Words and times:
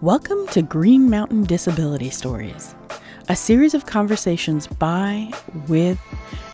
Welcome 0.00 0.46
to 0.52 0.62
Green 0.62 1.10
Mountain 1.10 1.42
Disability 1.42 2.10
Stories, 2.10 2.76
a 3.28 3.34
series 3.34 3.74
of 3.74 3.84
conversations 3.84 4.68
by, 4.68 5.28
with, 5.66 5.98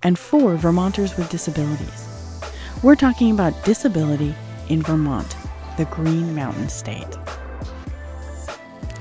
and 0.02 0.18
for 0.18 0.56
Vermonters 0.56 1.14
with 1.18 1.28
disabilities. 1.28 2.40
We're 2.82 2.94
talking 2.94 3.32
about 3.32 3.62
disability 3.62 4.34
in 4.70 4.80
Vermont, 4.80 5.36
the 5.76 5.84
Green 5.84 6.34
Mountain 6.34 6.70
State. 6.70 7.18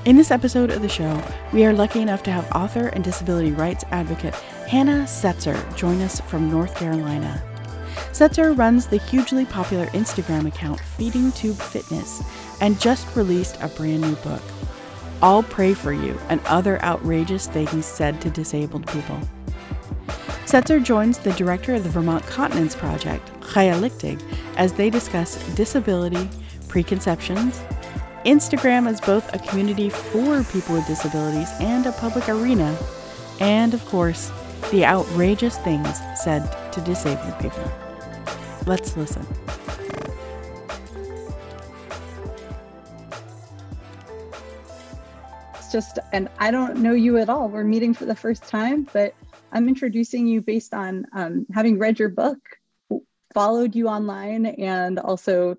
In 0.04 0.16
this 0.16 0.30
episode 0.30 0.70
of 0.70 0.82
the 0.82 0.90
show, 0.90 1.22
we 1.54 1.64
are 1.64 1.72
lucky 1.72 2.02
enough 2.02 2.22
to 2.24 2.30
have 2.30 2.52
author 2.52 2.88
and 2.88 3.02
disability 3.02 3.52
rights 3.52 3.84
advocate 3.92 4.34
Hannah 4.68 5.04
Setzer 5.04 5.74
join 5.74 6.02
us 6.02 6.20
from 6.20 6.50
North 6.50 6.76
Carolina. 6.76 7.42
Setzer 8.12 8.56
runs 8.56 8.86
the 8.86 8.98
hugely 8.98 9.46
popular 9.46 9.86
Instagram 9.86 10.46
account 10.46 10.80
Feeding 10.80 11.32
Tube 11.32 11.56
Fitness 11.56 12.22
and 12.64 12.80
just 12.80 13.14
released 13.14 13.58
a 13.60 13.68
brand 13.68 14.00
new 14.00 14.14
book, 14.16 14.40
I'll 15.20 15.42
Pray 15.42 15.74
for 15.74 15.92
You 15.92 16.18
and 16.30 16.40
Other 16.46 16.80
Outrageous 16.80 17.46
Things 17.46 17.84
Said 17.84 18.22
to 18.22 18.30
Disabled 18.30 18.86
People. 18.86 19.20
Setzer 20.46 20.82
joins 20.82 21.18
the 21.18 21.34
director 21.34 21.74
of 21.74 21.84
the 21.84 21.90
Vermont 21.90 22.24
Continence 22.24 22.74
Project, 22.74 23.28
Chayah 23.40 23.78
Lichtig, 23.78 24.18
as 24.56 24.72
they 24.72 24.88
discuss 24.88 25.36
disability, 25.52 26.26
preconceptions, 26.68 27.60
Instagram 28.24 28.88
as 28.88 28.98
both 28.98 29.34
a 29.34 29.38
community 29.40 29.90
for 29.90 30.42
people 30.44 30.74
with 30.74 30.86
disabilities 30.86 31.50
and 31.60 31.84
a 31.84 31.92
public 31.92 32.30
arena, 32.30 32.74
and 33.40 33.74
of 33.74 33.84
course, 33.84 34.32
the 34.70 34.86
outrageous 34.86 35.58
things 35.58 36.00
said 36.18 36.48
to 36.72 36.80
disabled 36.80 37.38
people. 37.40 37.70
Let's 38.64 38.96
listen. 38.96 39.26
Just, 45.74 45.98
and 46.12 46.28
I 46.38 46.52
don't 46.52 46.76
know 46.76 46.92
you 46.92 47.18
at 47.18 47.28
all. 47.28 47.48
We're 47.48 47.64
meeting 47.64 47.94
for 47.94 48.04
the 48.04 48.14
first 48.14 48.44
time, 48.44 48.86
but 48.92 49.12
I'm 49.50 49.66
introducing 49.66 50.24
you 50.24 50.40
based 50.40 50.72
on 50.72 51.04
um, 51.12 51.46
having 51.52 51.80
read 51.80 51.98
your 51.98 52.10
book, 52.10 52.38
followed 53.34 53.74
you 53.74 53.88
online, 53.88 54.46
and 54.46 55.00
also 55.00 55.56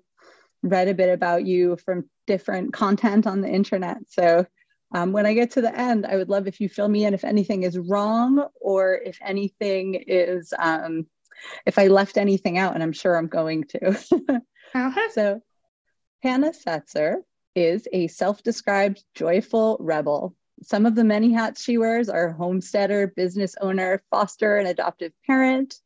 read 0.62 0.88
a 0.88 0.94
bit 0.94 1.12
about 1.12 1.44
you 1.44 1.76
from 1.84 2.08
different 2.26 2.72
content 2.72 3.26
on 3.26 3.42
the 3.42 3.50
internet. 3.50 3.98
So 4.08 4.46
um, 4.94 5.12
when 5.12 5.26
I 5.26 5.34
get 5.34 5.50
to 5.50 5.60
the 5.60 5.78
end, 5.78 6.06
I 6.06 6.16
would 6.16 6.30
love 6.30 6.46
if 6.46 6.62
you 6.62 6.70
fill 6.70 6.88
me 6.88 7.04
in 7.04 7.12
if 7.12 7.22
anything 7.22 7.64
is 7.64 7.76
wrong 7.78 8.42
or 8.58 8.94
if 8.94 9.18
anything 9.22 10.02
is 10.06 10.54
um, 10.58 11.08
if 11.66 11.78
I 11.78 11.88
left 11.88 12.16
anything 12.16 12.56
out, 12.56 12.72
and 12.72 12.82
I'm 12.82 12.94
sure 12.94 13.14
I'm 13.14 13.28
going 13.28 13.64
to. 13.64 13.90
uh-huh. 14.74 15.08
So, 15.12 15.42
Hannah 16.22 16.52
Setzer 16.52 17.16
is 17.56 17.88
a 17.92 18.06
self 18.06 18.42
described 18.42 19.02
joyful 19.14 19.78
rebel. 19.80 20.36
Some 20.62 20.86
of 20.86 20.94
the 20.94 21.04
many 21.04 21.32
hats 21.32 21.62
she 21.62 21.78
wears 21.78 22.08
are 22.08 22.30
homesteader, 22.32 23.08
business 23.08 23.56
owner, 23.60 24.02
foster 24.10 24.58
and 24.58 24.68
adoptive 24.68 25.12
parent, 25.26 25.80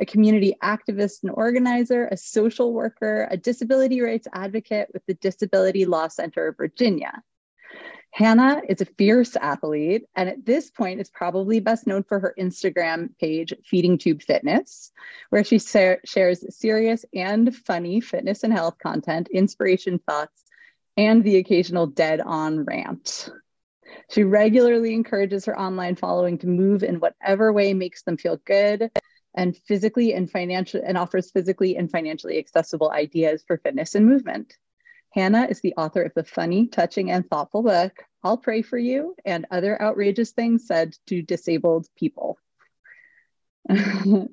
a 0.00 0.06
community 0.06 0.54
activist 0.62 1.22
and 1.22 1.32
organizer, 1.34 2.08
a 2.10 2.16
social 2.16 2.72
worker, 2.72 3.28
a 3.30 3.36
disability 3.36 4.00
rights 4.00 4.26
advocate 4.32 4.88
with 4.92 5.04
the 5.06 5.14
Disability 5.14 5.84
Law 5.84 6.08
Center 6.08 6.48
of 6.48 6.56
Virginia. 6.56 7.22
Hannah 8.10 8.62
is 8.68 8.80
a 8.80 8.86
fierce 8.86 9.36
athlete, 9.36 10.04
and 10.16 10.28
at 10.28 10.44
this 10.44 10.70
point 10.70 11.00
is 11.00 11.10
probably 11.10 11.60
best 11.60 11.86
known 11.86 12.02
for 12.02 12.18
her 12.18 12.34
Instagram 12.38 13.10
page, 13.18 13.52
Feeding 13.64 13.98
Tube 13.98 14.22
Fitness, 14.22 14.90
where 15.30 15.44
she 15.44 15.58
shares 15.58 16.56
serious 16.56 17.04
and 17.14 17.54
funny 17.54 18.00
fitness 18.00 18.42
and 18.44 18.52
health 18.52 18.78
content, 18.82 19.28
inspiration 19.30 20.00
thoughts, 20.08 20.47
and 20.98 21.22
the 21.22 21.36
occasional 21.36 21.86
dead 21.86 22.20
on 22.20 22.64
rant. 22.64 23.30
She 24.10 24.24
regularly 24.24 24.92
encourages 24.92 25.44
her 25.44 25.58
online 25.58 25.94
following 25.94 26.38
to 26.38 26.46
move 26.46 26.82
in 26.82 26.98
whatever 26.98 27.52
way 27.52 27.72
makes 27.72 28.02
them 28.02 28.16
feel 28.16 28.38
good 28.44 28.90
and 29.34 29.56
physically 29.56 30.12
and 30.12 30.28
financially 30.28 30.82
and 30.84 30.98
offers 30.98 31.30
physically 31.30 31.76
and 31.76 31.90
financially 31.90 32.38
accessible 32.38 32.90
ideas 32.90 33.44
for 33.46 33.58
fitness 33.58 33.94
and 33.94 34.06
movement. 34.06 34.54
Hannah 35.14 35.46
is 35.48 35.60
the 35.60 35.74
author 35.76 36.02
of 36.02 36.12
the 36.14 36.24
funny, 36.24 36.66
touching, 36.66 37.10
and 37.12 37.28
thoughtful 37.30 37.62
book, 37.62 37.92
I'll 38.24 38.36
Pray 38.36 38.62
for 38.62 38.76
You 38.76 39.14
and 39.24 39.46
Other 39.50 39.80
Outrageous 39.80 40.32
Things 40.32 40.66
Said 40.66 40.96
to 41.06 41.22
Disabled 41.22 41.86
People. 41.96 42.38
Hannah, 43.68 44.28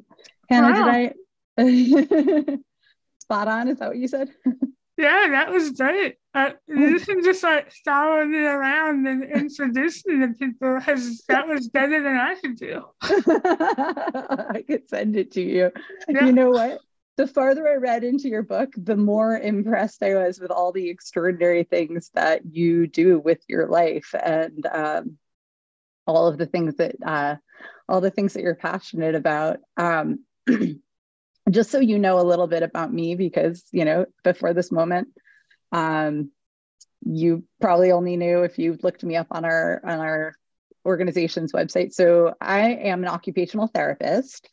wow. 0.50 0.74
did 0.74 1.14
I 1.58 2.58
spot 3.20 3.48
on? 3.48 3.68
Is 3.68 3.78
that 3.78 3.90
what 3.90 3.98
you 3.98 4.08
said? 4.08 4.32
Yeah, 4.98 5.28
that 5.32 5.52
was 5.52 5.72
great. 5.72 6.16
Uh, 6.34 6.52
you 6.68 7.00
can 7.00 7.24
just 7.24 7.44
like 7.44 7.72
follow 7.84 8.24
me 8.26 8.46
around 8.46 9.06
and 9.08 9.24
introduce 9.24 10.06
me 10.06 10.20
to 10.20 10.34
people 10.34 10.78
because 10.80 11.24
that 11.28 11.48
was 11.48 11.68
better 11.70 12.02
than 12.02 12.16
I 12.16 12.36
could 12.36 12.56
do. 12.56 12.86
I 13.02 14.64
could 14.68 14.88
send 14.88 15.18
it 15.18 15.32
to 15.32 15.42
you. 15.42 15.72
Yeah. 16.08 16.26
You 16.26 16.32
know 16.32 16.50
what? 16.50 16.80
the 17.18 17.28
farther 17.28 17.68
I 17.68 17.76
read 17.76 18.04
into 18.04 18.28
your 18.28 18.44
book, 18.44 18.74
the 18.76 18.98
more 18.98 19.38
impressed 19.38 20.04
I 20.04 20.16
was 20.16 20.40
with 20.40 20.52
all 20.52 20.72
the 20.72 20.90
extraordinary 20.90 21.64
things 21.64 22.12
that 22.14 22.42
you 22.46 22.88
do 22.88 23.20
with 23.20 23.40
your 23.48 23.68
life 23.68 24.14
and 24.22 24.66
um, 24.66 25.18
all 26.06 26.28
of 26.28 26.38
the 26.38 26.46
things 26.46 26.76
that 26.76 26.96
uh, 27.06 27.36
all 27.88 28.02
the 28.02 28.12
things 28.12 28.34
that 28.34 28.44
you're 28.44 28.56
passionate 28.56 29.16
about. 29.16 29.60
Um, 29.78 30.26
just 31.50 31.72
so 31.72 31.80
you 31.80 32.00
know 32.00 32.20
a 32.20 32.24
little 32.24 32.48
bit 32.48 32.64
about 32.64 32.94
me, 32.94 33.16
because 33.16 33.64
you 33.72 33.86
know 33.86 34.06
before 34.24 34.54
this 34.54 34.72
moment, 34.72 35.10
um, 35.72 36.32
you 37.06 37.44
probably 37.62 37.92
only 37.92 38.18
knew 38.18 38.44
if 38.44 38.58
you 38.58 38.78
looked 38.82 39.04
me 39.04 39.16
up 39.16 39.28
on 39.32 39.46
our 39.46 39.82
on 39.84 40.00
our 40.00 40.36
organization's 40.86 41.52
website. 41.52 41.94
So 41.94 42.36
I 42.40 42.74
am 42.74 43.04
an 43.04 43.10
occupational 43.10 43.68
therapist 43.68 44.48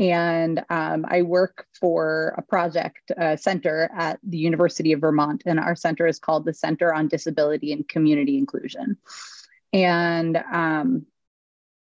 and 0.00 0.64
um, 0.70 1.04
I 1.06 1.22
work 1.22 1.66
for 1.78 2.34
a 2.38 2.42
project 2.42 3.12
uh, 3.18 3.36
center 3.36 3.90
at 3.94 4.18
the 4.22 4.38
University 4.38 4.92
of 4.92 5.02
Vermont, 5.02 5.42
and 5.44 5.60
our 5.60 5.76
center 5.76 6.06
is 6.06 6.18
called 6.18 6.46
the 6.46 6.54
Center 6.54 6.92
on 6.92 7.08
Disability 7.08 7.72
and 7.74 7.86
Community 7.86 8.38
Inclusion. 8.38 8.96
And 9.74 10.38
um, 10.50 11.06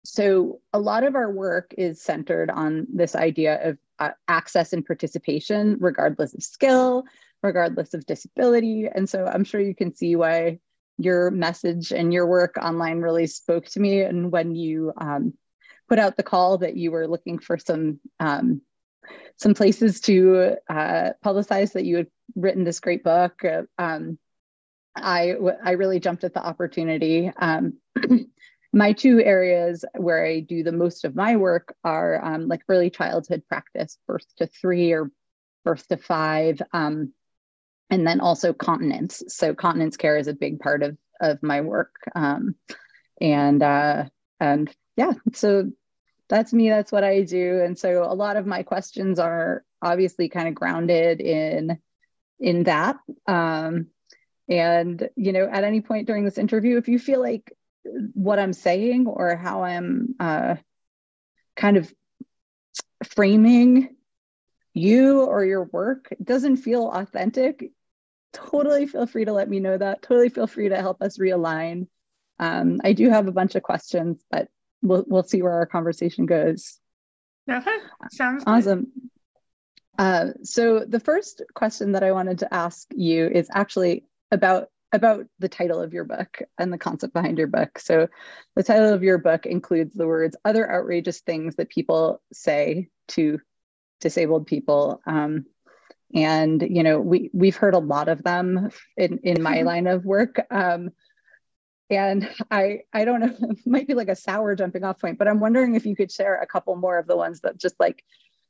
so 0.05 0.61
a 0.73 0.81
lot 0.81 1.05
of 1.05 1.15
our 1.15 1.31
work 1.31 1.75
is 1.79 2.03
centered 2.03 2.51
on 2.51 2.89
this 2.93 3.15
idea 3.15 3.71
of 3.71 3.79
access 4.29 4.73
and 4.73 4.85
participation, 4.85 5.77
regardless 5.81 6.35
of 6.35 6.43
skill, 6.43 7.05
regardless 7.43 7.95
of 7.95 8.07
disability. 8.07 8.89
And 8.93 9.09
so 9.09 9.27
I'm 9.27 9.45
sure 9.45 9.61
you 9.61 9.75
can 9.75 9.95
see 9.95 10.17
why 10.17 10.59
your 10.99 11.31
message 11.31 11.93
and 11.93 12.13
your 12.13 12.27
work 12.27 12.57
online 12.61 13.01
really 13.01 13.27
spoke 13.27 13.67
to 13.67 13.81
me. 13.81 14.03
And 14.03 14.31
when 14.31 14.55
you 14.55 14.93
um, 14.97 15.35
put 15.89 15.99
out 15.99 16.17
the 16.17 16.23
call 16.23 16.59
that 16.59 16.77
you 16.77 16.91
were 16.91 17.07
looking 17.07 17.39
for 17.39 17.59
some 17.59 18.01
um, 18.21 18.63
some 19.37 19.55
places 19.55 20.01
to 20.03 20.57
uh, 20.69 21.11
publicize 21.25 21.73
that 21.73 21.85
you 21.85 21.97
had 21.97 22.07
written 22.37 22.65
this 22.65 22.81
great 22.81 23.03
book. 23.03 23.45
Uh, 23.45 23.63
um, 23.79 24.19
I 24.95 25.35
I 25.65 25.73
really 25.73 26.01
jumped 26.01 26.25
at 26.25 26.35
the 26.35 26.45
opportunity. 26.45 27.31
My 28.73 28.93
two 28.93 29.23
areas 29.23 29.85
where 29.97 30.25
I 30.25 30.41
do 30.41 30.63
the 30.63 30.73
most 30.73 31.05
of 31.05 31.15
my 31.15 31.37
work 31.37 31.75
are 31.85 32.25
um, 32.25 32.49
like 32.49 32.63
early 32.69 32.91
childhood 32.91 33.43
practice, 33.49 33.99
birth 34.07 34.27
to 34.39 34.47
three 34.47 34.93
or 34.93 35.11
birth 35.65 35.87
to 35.89 35.97
five, 35.97 36.61
um, 36.73 37.13
and 37.91 38.07
then 38.07 38.21
also 38.21 38.53
continence. 38.53 39.23
So 39.29 39.55
continence 39.55 39.97
care 39.97 40.17
is 40.17 40.29
a 40.29 40.35
big 40.35 40.61
part 40.61 40.83
of 40.83 40.97
of 41.21 41.43
my 41.43 41.61
work, 41.61 41.95
um, 42.15 42.57
and 43.21 43.63
uh, 43.63 44.05
and 44.41 44.75
yeah, 44.97 45.13
so 45.35 45.71
that's 46.33 46.55
me 46.55 46.71
that's 46.71 46.91
what 46.91 47.05
i 47.05 47.21
do 47.21 47.61
and 47.61 47.79
so 47.79 48.05
a 48.05 48.15
lot 48.15 48.37
of 48.37 48.47
my 48.47 48.63
questions 48.63 49.19
are 49.19 49.63
obviously 49.83 50.31
kind 50.31 50.49
of 50.49 50.55
grounded 50.55 51.21
in 51.21 51.79
in 52.41 52.63
that 52.63 52.97
um, 53.27 53.89
and 54.49 55.11
you 55.15 55.33
know 55.33 55.47
at 55.51 55.63
any 55.63 55.83
point 55.83 56.07
during 56.07 56.25
this 56.25 56.39
interview 56.39 56.79
if 56.79 56.89
you 56.89 56.99
feel 56.99 57.21
like 57.21 57.53
what 58.15 58.39
i'm 58.39 58.53
saying 58.53 59.07
or 59.07 59.37
how 59.37 59.63
i'm 59.63 60.15
uh, 60.21 60.55
kind 61.57 61.77
of 61.77 61.93
framing 63.05 63.97
you 64.75 65.23
or 65.23 65.45
your 65.45 65.65
work 65.65 66.09
doesn't 66.23 66.57
feel 66.57 66.89
authentic 66.89 67.71
totally 68.33 68.87
feel 68.87 69.07
free 69.07 69.25
to 69.25 69.33
let 69.33 69.49
me 69.49 69.61
know 69.61 69.77
that 69.77 70.03
totally 70.03 70.29
feel 70.29 70.47
free 70.47 70.69
to 70.69 70.77
help 70.77 71.03
us 71.03 71.19
realign 71.19 71.87
um, 72.39 72.81
i 72.85 72.93
do 72.93 73.11
have 73.11 73.29
a 73.29 73.33
bunch 73.33 73.55
of 73.55 73.63
questions 73.63 74.25
but 74.31 74.49
we'll 74.83 75.05
we'll 75.07 75.23
see 75.23 75.43
where 75.43 75.53
our 75.53 75.67
conversation 75.67 76.27
goes. 76.27 76.79
Okay, 77.51 77.77
sounds 78.11 78.45
awesome. 78.47 78.89
Uh, 79.99 80.29
so 80.43 80.85
the 80.87 81.01
first 81.01 81.43
question 81.55 81.93
that 81.93 82.03
I 82.03 82.13
wanted 82.13 82.41
to 82.41 82.53
ask 82.53 82.89
you 82.95 83.29
is 83.29 83.49
actually 83.53 84.05
about 84.31 84.69
about 84.93 85.27
the 85.39 85.49
title 85.49 85.81
of 85.81 85.93
your 85.93 86.05
book 86.05 86.39
and 86.59 86.73
the 86.73 86.79
concept 86.79 87.15
behind 87.15 87.39
your 87.39 87.47
book. 87.47 87.79
So 87.79 88.09
the 88.57 88.63
title 88.63 88.93
of 88.93 89.03
your 89.03 89.19
book 89.19 89.47
includes 89.47 89.95
the 89.95 90.07
words 90.07 90.37
"other 90.45 90.71
outrageous 90.71 91.21
things 91.21 91.57
that 91.57 91.71
people 91.71 92.23
say 92.33 92.89
to 93.09 93.41
disabled 94.01 94.47
people," 94.47 95.01
um, 95.07 95.47
and 96.15 96.63
you 96.63 96.83
know 96.83 97.01
we 97.01 97.31
we've 97.33 97.57
heard 97.57 97.75
a 97.75 97.79
lot 97.79 98.09
of 98.09 98.23
them 98.23 98.71
in 98.97 99.19
in 99.23 99.43
my 99.43 99.63
line 99.63 99.87
of 99.87 100.05
work. 100.05 100.45
Um, 100.51 100.91
and 101.91 102.31
i 102.51 102.79
i 102.93 103.05
don't 103.05 103.21
know 103.21 103.51
it 103.51 103.59
might 103.67 103.87
be 103.87 103.93
like 103.93 104.09
a 104.09 104.17
sour 104.17 104.55
jumping 104.55 104.83
off 104.83 104.99
point 104.99 105.19
but 105.19 105.29
i'm 105.29 105.41
wondering 105.41 105.75
if 105.75 105.85
you 105.85 105.95
could 105.95 106.11
share 106.11 106.41
a 106.41 106.47
couple 106.47 106.75
more 106.75 106.99
of 106.99 107.07
the 107.07 107.17
ones 107.17 107.41
that 107.41 107.59
just 107.59 107.79
like 107.79 108.03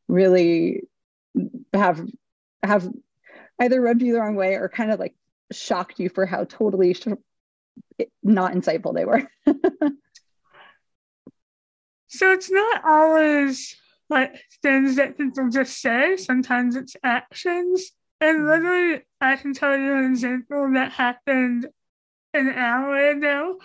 really 0.07 0.83
have 1.73 2.07
have 2.63 2.89
either 3.61 3.81
rubbed 3.81 4.03
you 4.03 4.13
the 4.13 4.21
wrong 4.21 4.37
way 4.37 4.55
or 4.55 4.69
kind 4.69 4.91
of 4.91 5.01
like 5.01 5.15
shocked 5.53 5.99
you 5.99 6.09
for 6.09 6.27
how 6.27 6.45
totally 6.45 6.95
sh- 6.95 7.09
not 8.23 8.53
insightful 8.53 8.95
they 8.95 9.05
were 9.05 9.27
so 12.09 12.33
it's 12.33 12.51
not 12.51 12.85
always 12.85 13.77
like 14.13 14.39
things 14.63 14.97
that 14.97 15.17
people 15.17 15.49
just 15.49 15.81
say. 15.81 16.17
Sometimes 16.17 16.77
it's 16.77 16.95
actions. 17.03 17.91
And 18.21 18.41
mm-hmm. 18.41 18.47
literally, 18.47 19.01
I 19.21 19.37
can 19.37 19.55
tell 19.55 19.77
you 19.77 19.97
an 19.97 20.05
example 20.05 20.71
that 20.75 20.93
happened 20.93 21.67
an 22.35 22.51
hour 22.51 23.09
ago. 23.09 23.59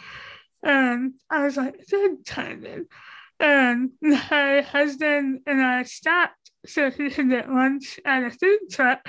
And 0.63 1.13
I 1.29 1.43
was 1.43 1.57
like, 1.57 1.85
good 1.89 2.25
timing. 2.25 2.85
And 3.39 3.91
my 4.01 4.61
husband 4.61 5.41
and 5.45 5.61
I 5.61 5.83
stopped 5.83 6.51
so 6.65 6.89
he 6.89 7.09
could 7.09 7.29
get 7.29 7.51
lunch 7.51 7.99
at 8.03 8.23
a 8.23 8.31
food 8.31 8.59
truck. 8.71 9.07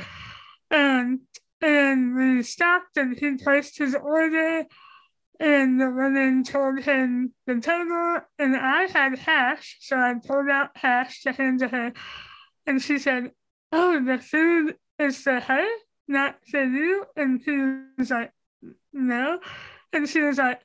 And, 0.71 1.21
and 1.61 2.15
we 2.15 2.43
stopped 2.43 2.97
and 2.97 3.19
he 3.19 3.37
placed 3.37 3.79
his 3.79 3.95
order 3.95 4.65
and 5.41 5.81
the 5.81 5.91
woman 5.91 6.43
told 6.43 6.81
him 6.81 7.33
the 7.47 7.61
total, 7.61 8.21
and 8.39 8.57
I 8.57 8.87
had 8.87 9.19
hash, 9.19 9.77
so 9.81 9.97
I 9.97 10.15
pulled 10.15 10.49
out 10.49 10.71
hash 10.75 11.23
to 11.23 11.33
hand 11.33 11.61
to 11.61 11.69
her, 11.69 11.93
and 12.67 12.83
she 12.83 12.99
said, 12.99 13.33
"Oh, 13.71 14.03
the 14.03 14.19
food 14.19 14.77
is 14.99 15.19
for 15.19 15.39
her, 15.39 15.69
not 16.09 16.39
for 16.51 16.65
you." 16.65 17.07
And 17.17 17.41
he 17.41 17.57
was 17.97 18.11
like, 18.11 18.33
"No," 18.93 19.39
and 19.93 20.09
she 20.09 20.23
was 20.23 20.39
like, 20.39 20.61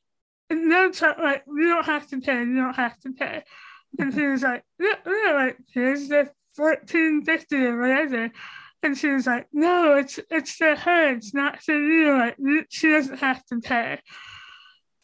"No, 0.50 0.92
like 1.19 1.44
you 1.48 1.68
don't 1.69 1.86
have 1.86 2.07
to 2.07 2.19
pay. 2.19 2.40
You 2.40 2.56
don't 2.56 2.75
have 2.75 3.00
to 3.01 3.12
pay." 3.12 3.44
And 4.00 4.12
he 4.13 4.25
was 4.25 4.42
like, 4.42 4.63
"No, 4.80 4.95
like 5.06 5.57
here's 5.72 6.07
the 6.07 6.31
fourteen 6.56 7.24
fifty 7.24 7.63
or 7.66 7.80
whatever." 7.80 8.31
And 8.83 8.97
she 8.97 9.09
was 9.09 9.25
like, 9.25 9.47
"No, 9.53 9.95
it's 9.95 10.19
it's 10.30 10.51
for 10.51 10.75
her. 10.75 11.15
It's 11.15 11.33
not 11.33 11.62
for 11.63 11.74
you. 11.74 12.12
Like 12.12 12.38
she 12.69 12.91
doesn't 12.91 13.19
have 13.19 13.44
to 13.45 13.59
pay." 13.59 14.00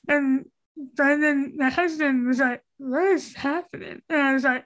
And 0.08 0.46
then 0.96 1.54
my 1.56 1.70
husband 1.70 2.28
was 2.28 2.40
like, 2.40 2.64
what 2.78 3.04
is 3.04 3.36
happening? 3.36 4.02
And 4.10 4.22
I 4.22 4.34
was 4.34 4.44
like, 4.44 4.66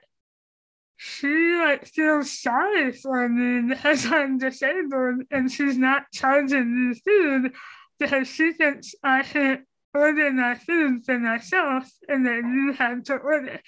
she 0.96 1.56
like 1.56 1.86
feels 1.86 2.30
sorry 2.30 2.92
for 2.92 3.28
me 3.28 3.68
because 3.74 4.06
I'm 4.06 4.38
disabled 4.38 5.22
and 5.30 5.50
she's 5.50 5.76
not 5.76 6.04
charging 6.12 6.90
me 6.90 7.00
food 7.04 7.52
because 7.98 8.28
she 8.28 8.52
thinks 8.52 8.94
I 9.02 9.22
can't 9.22 9.62
order 9.92 10.32
my 10.32 10.54
food 10.54 11.04
for 11.04 11.18
myself 11.18 11.90
and 12.08 12.26
that 12.26 12.42
you 12.44 12.74
have 12.78 13.02
to 13.04 13.16
order. 13.16 13.60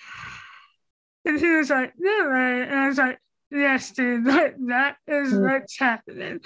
And 1.25 1.41
he 1.41 1.51
was 1.51 1.71
like, 1.71 1.93
no, 1.99 2.27
right? 2.27 2.63
And 2.63 2.79
I 2.79 2.89
was 2.89 2.99
like, 2.99 3.19
yes, 3.51 3.91
dude, 3.93 4.25
like, 4.25 4.57
that 4.67 4.97
is 5.07 5.33
mm. 5.33 5.43
what's 5.43 5.79
happening. 5.79 6.41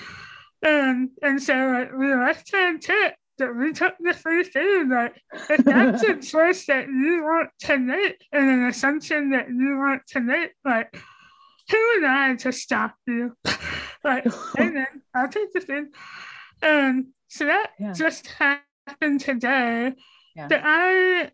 And 0.62 1.10
and 1.22 1.42
so 1.42 1.54
like 1.54 1.92
we 1.96 2.14
left 2.14 2.52
her 2.52 2.76
tip 2.76 3.14
that 3.40 3.56
we 3.56 3.72
took 3.72 3.94
the 3.98 4.14
free 4.14 4.44
food. 4.44 4.88
Like, 4.88 5.20
if 5.48 5.64
that's 5.64 6.02
a 6.04 6.16
choice 6.20 6.66
that 6.66 6.86
you 6.86 7.22
want 7.24 7.50
to 7.60 7.78
make 7.78 8.24
and 8.32 8.48
an 8.48 8.66
assumption 8.66 9.30
that 9.30 9.48
you 9.48 9.78
want 9.78 10.02
to 10.08 10.20
make, 10.20 10.52
like, 10.64 10.94
who 11.70 11.76
am 11.96 12.04
I 12.04 12.36
to 12.36 12.52
stop 12.52 12.94
you? 13.06 13.34
like, 14.04 14.24
and 14.58 14.76
then 14.76 15.02
I'll 15.14 15.28
take 15.28 15.52
the 15.52 15.60
food. 15.60 15.88
And 16.62 17.06
so 17.28 17.46
that 17.46 17.70
yeah. 17.80 17.92
just 17.92 18.28
happened 18.28 19.20
today. 19.20 19.94
Yeah. 20.36 20.46
That 20.46 20.62
I, 20.64 21.30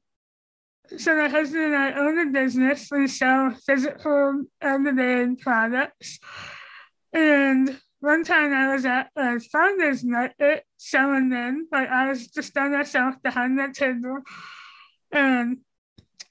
so 0.96 1.16
my 1.16 1.28
husband 1.28 1.64
and 1.64 1.76
I 1.76 1.92
own 1.92 2.18
a 2.18 2.30
business. 2.30 2.88
We 2.90 3.08
sell 3.08 3.50
physical 3.66 4.44
on-demand 4.62 5.38
products. 5.40 6.18
And 7.12 7.78
one 8.00 8.24
time 8.24 8.52
I 8.52 8.74
was 8.74 8.84
at 8.84 9.10
a 9.16 9.40
farmer's 9.40 10.04
market 10.04 10.64
selling 10.76 11.28
them. 11.28 11.66
but 11.70 11.88
I 11.88 12.08
was 12.08 12.28
just 12.28 12.54
by 12.54 12.68
myself 12.68 13.20
behind 13.22 13.58
the 13.58 13.72
table. 13.72 14.18
And 15.12 15.58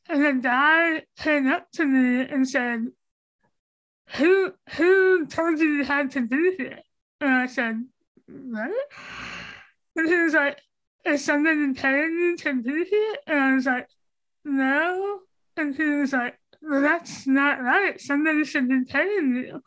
and 0.08 0.26
a 0.26 0.34
guy 0.34 1.04
came 1.18 1.48
up 1.48 1.72
to 1.74 1.86
me 1.86 2.22
and 2.22 2.48
said, 2.48 2.86
Who 4.18 4.54
who 4.72 5.26
told 5.26 5.60
you 5.60 5.68
you 5.68 5.84
had 5.84 6.12
to 6.12 6.22
do 6.22 6.56
it? 6.60 6.84
And 7.20 7.30
I 7.30 7.48
said, 7.48 7.84
What? 8.28 8.72
And 9.96 10.08
he 10.08 10.16
was 10.16 10.34
like, 10.34 10.60
Is 11.06 11.26
somebody 11.26 11.74
paying 11.74 12.12
you 12.12 12.38
to 12.38 12.62
do 12.62 12.86
it? 12.90 13.20
And 13.26 13.40
I 13.40 13.56
was 13.56 13.66
like, 13.66 13.88
No. 14.46 15.20
And 15.58 15.76
he 15.76 15.84
was 15.84 16.14
like, 16.14 16.40
Well, 16.62 16.82
that's 16.82 17.28
not 17.28 17.62
right. 17.62 18.00
Somebody 18.00 18.46
should 18.46 18.70
be 18.70 18.86
paying 18.86 19.36
you. 19.36 19.62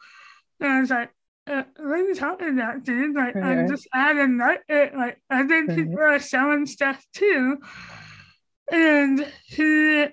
And 0.61 0.73
I 0.73 0.81
was 0.81 0.91
like, 0.91 1.11
uh, 1.49 1.63
what 1.79 2.01
are 2.01 2.03
you 2.03 2.15
talking 2.15 2.49
about, 2.51 2.85
dude? 2.85 3.15
Like, 3.15 3.35
right. 3.35 3.59
I'm 3.59 3.69
just 3.69 3.89
adding 3.95 4.39
that. 4.39 4.61
It, 4.69 4.95
like, 4.95 5.21
other 5.31 5.65
right. 5.65 5.77
people 5.77 5.99
are 5.99 6.19
selling 6.19 6.67
stuff 6.67 7.05
too. 7.15 7.59
And 8.71 9.27
he, 9.47 10.07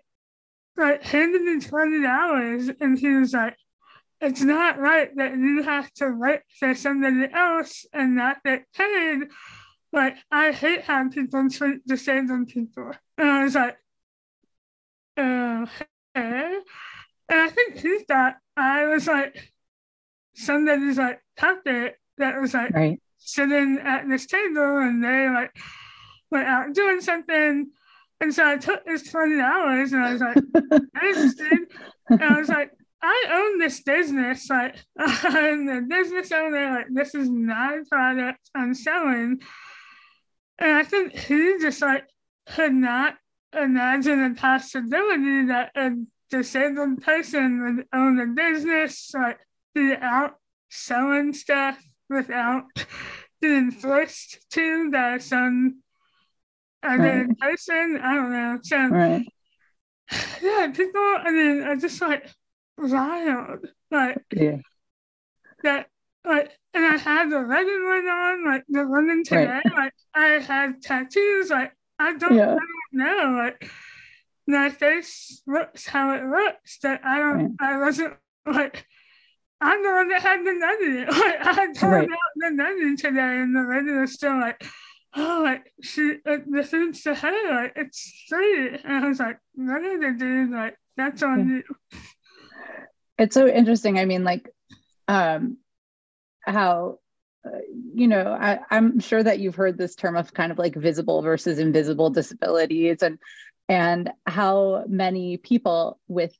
like, 0.77 1.03
handed 1.03 1.41
me 1.41 1.59
$20 1.59 2.75
and 2.79 2.97
he 2.97 3.09
was 3.09 3.33
like, 3.33 3.57
it's 4.21 4.41
not 4.41 4.79
right 4.79 5.13
that 5.17 5.33
you 5.37 5.63
have 5.63 5.91
to 5.95 6.15
wait 6.17 6.39
for 6.57 6.73
somebody 6.73 7.27
else 7.33 7.85
and 7.91 8.15
not 8.15 8.43
get 8.43 8.65
paid. 8.73 9.23
Like, 9.91 10.15
I 10.31 10.51
hate 10.51 10.83
how 10.83 11.09
people 11.09 11.49
treat 11.49 11.85
disabled 11.85 12.47
people. 12.47 12.91
And 13.17 13.29
I 13.29 13.43
was 13.43 13.55
like, 13.55 13.77
Uh, 15.17 15.65
okay. 16.15 16.59
And 17.29 17.39
I 17.39 17.49
think 17.49 17.77
he 17.77 17.99
thought 17.99 18.35
I 18.55 18.85
was 18.85 19.07
like, 19.07 19.51
somebody's 20.35 20.97
like 20.97 21.21
puppet 21.37 21.95
that 22.17 22.39
was 22.39 22.53
like 22.53 22.73
right. 22.73 23.01
sitting 23.17 23.79
at 23.83 24.07
this 24.07 24.25
table 24.25 24.77
and 24.79 25.03
they 25.03 25.29
like 25.29 25.55
went 26.31 26.47
out 26.47 26.73
doing 26.73 27.01
something. 27.01 27.71
And 28.21 28.33
so 28.33 28.47
I 28.47 28.57
took 28.57 28.85
this 28.85 29.09
twenty 29.09 29.39
hours 29.39 29.91
and 29.91 30.03
I 30.03 30.13
was 30.13 30.21
like, 30.21 30.35
dude. 31.37 31.71
And 32.09 32.23
I 32.23 32.39
was 32.39 32.49
like, 32.49 32.71
I 33.01 33.25
own 33.31 33.59
this 33.59 33.81
business. 33.81 34.49
Like 34.49 34.77
I'm 34.97 35.65
the 35.65 35.85
business 35.87 36.31
owner. 36.31 36.71
Like 36.71 36.87
this 36.91 37.15
is 37.15 37.29
my 37.29 37.81
product 37.89 38.39
I'm 38.53 38.73
selling. 38.73 39.39
And 40.59 40.71
I 40.71 40.83
think 40.83 41.13
he 41.13 41.57
just 41.59 41.81
like 41.81 42.07
could 42.47 42.73
not 42.73 43.15
imagine 43.55 44.23
a 44.23 44.35
possibility 44.35 45.45
that 45.45 45.71
a 45.75 45.91
disabled 46.29 47.01
person 47.01 47.63
would 47.63 47.87
own 47.93 48.19
a 48.19 48.27
business, 48.27 49.11
like 49.13 49.39
be 49.73 49.93
out 49.93 50.35
selling 50.69 51.33
stuff 51.33 51.81
without 52.09 52.63
being 53.41 53.71
forced 53.71 54.45
to 54.51 54.89
that 54.91 55.21
some 55.21 55.81
other 56.83 57.25
right. 57.27 57.39
person. 57.39 57.99
I 58.01 58.13
don't 58.15 58.31
know. 58.31 58.59
So 58.63 58.87
right. 58.87 59.25
yeah, 60.41 60.71
people 60.73 61.01
I 61.01 61.31
mean 61.31 61.63
are 61.63 61.75
just 61.75 62.01
like 62.01 62.29
wild. 62.77 63.67
Like 63.91 64.23
yeah. 64.33 64.57
that 65.63 65.87
like 66.25 66.51
and 66.73 66.85
I 66.85 66.97
had 66.97 67.29
the 67.29 67.41
wedding 67.41 67.85
one 67.85 68.07
on, 68.07 68.45
like 68.45 68.63
the 68.67 68.85
woman 68.85 69.23
today, 69.23 69.45
right. 69.45 69.73
like 69.73 69.93
I 70.13 70.25
had 70.39 70.81
tattoos, 70.81 71.49
like 71.49 71.71
I 71.97 72.17
don't, 72.17 72.35
yeah. 72.35 72.43
I 72.43 72.47
don't 72.47 72.59
know, 72.91 73.35
like 73.37 73.69
my 74.47 74.69
face 74.69 75.41
looks 75.47 75.85
how 75.85 76.13
it 76.15 76.23
looks. 76.23 76.79
That 76.79 77.01
I 77.03 77.19
don't, 77.19 77.57
right. 77.59 77.73
I 77.73 77.77
wasn't 77.79 78.13
like 78.45 78.85
I'm 79.61 79.83
the 79.83 79.91
one 79.91 80.09
that 80.09 80.21
had 80.21 80.45
the 80.45 80.53
nutty. 80.53 81.05
Like, 81.19 81.41
I 81.41 81.53
had 81.53 81.75
told 81.75 81.93
right. 81.93 82.09
out 82.09 82.17
the 82.35 82.49
nutty 82.51 82.95
today, 82.95 83.41
and 83.41 83.55
the 83.55 83.63
lady 83.63 83.91
was 83.91 84.13
still 84.13 84.39
like, 84.39 84.63
"Oh, 85.15 85.41
like 85.43 85.71
she, 85.81 86.17
uh, 86.25 86.37
the 86.47 86.63
food's 86.63 87.03
to 87.03 87.15
her. 87.15 87.53
Like 87.53 87.73
it's 87.75 88.25
sweet." 88.27 88.81
And 88.83 89.05
I 89.05 89.07
was 89.07 89.19
like, 89.19 89.39
"What 89.55 89.81
did 89.81 90.01
they 90.01 90.13
do? 90.13 90.51
Like 90.53 90.77
that's 90.97 91.23
on 91.23 91.49
yeah. 91.49 91.55
you." 91.55 91.99
It's 93.17 93.33
so 93.33 93.47
interesting. 93.47 93.97
I 93.97 94.05
mean, 94.05 94.23
like, 94.23 94.49
um, 95.07 95.57
how 96.41 96.99
uh, 97.45 97.59
you 97.93 98.07
know, 98.07 98.37
I, 98.39 98.59
I'm 98.69 98.99
sure 98.99 99.21
that 99.21 99.39
you've 99.39 99.55
heard 99.55 99.77
this 99.77 99.95
term 99.95 100.17
of 100.17 100.33
kind 100.33 100.51
of 100.51 100.57
like 100.57 100.75
visible 100.75 101.21
versus 101.21 101.59
invisible 101.59 102.09
disabilities, 102.09 103.01
and 103.01 103.19
and 103.69 104.11
how 104.25 104.83
many 104.87 105.37
people 105.37 105.99
with 106.07 106.35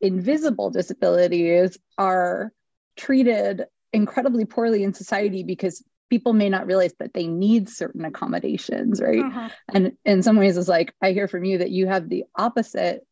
invisible 0.00 0.70
disabilities 0.70 1.78
are 1.96 2.52
treated 2.96 3.66
incredibly 3.92 4.44
poorly 4.44 4.82
in 4.82 4.92
society 4.92 5.42
because 5.42 5.82
people 6.10 6.32
may 6.32 6.48
not 6.48 6.66
realize 6.66 6.92
that 6.98 7.14
they 7.14 7.26
need 7.26 7.68
certain 7.68 8.04
accommodations 8.04 9.00
right 9.00 9.24
uh-huh. 9.24 9.48
and 9.72 9.92
in 10.04 10.22
some 10.22 10.36
ways 10.36 10.56
it's 10.56 10.68
like 10.68 10.92
i 11.00 11.12
hear 11.12 11.28
from 11.28 11.44
you 11.44 11.58
that 11.58 11.70
you 11.70 11.86
have 11.86 12.08
the 12.08 12.24
opposite 12.36 13.06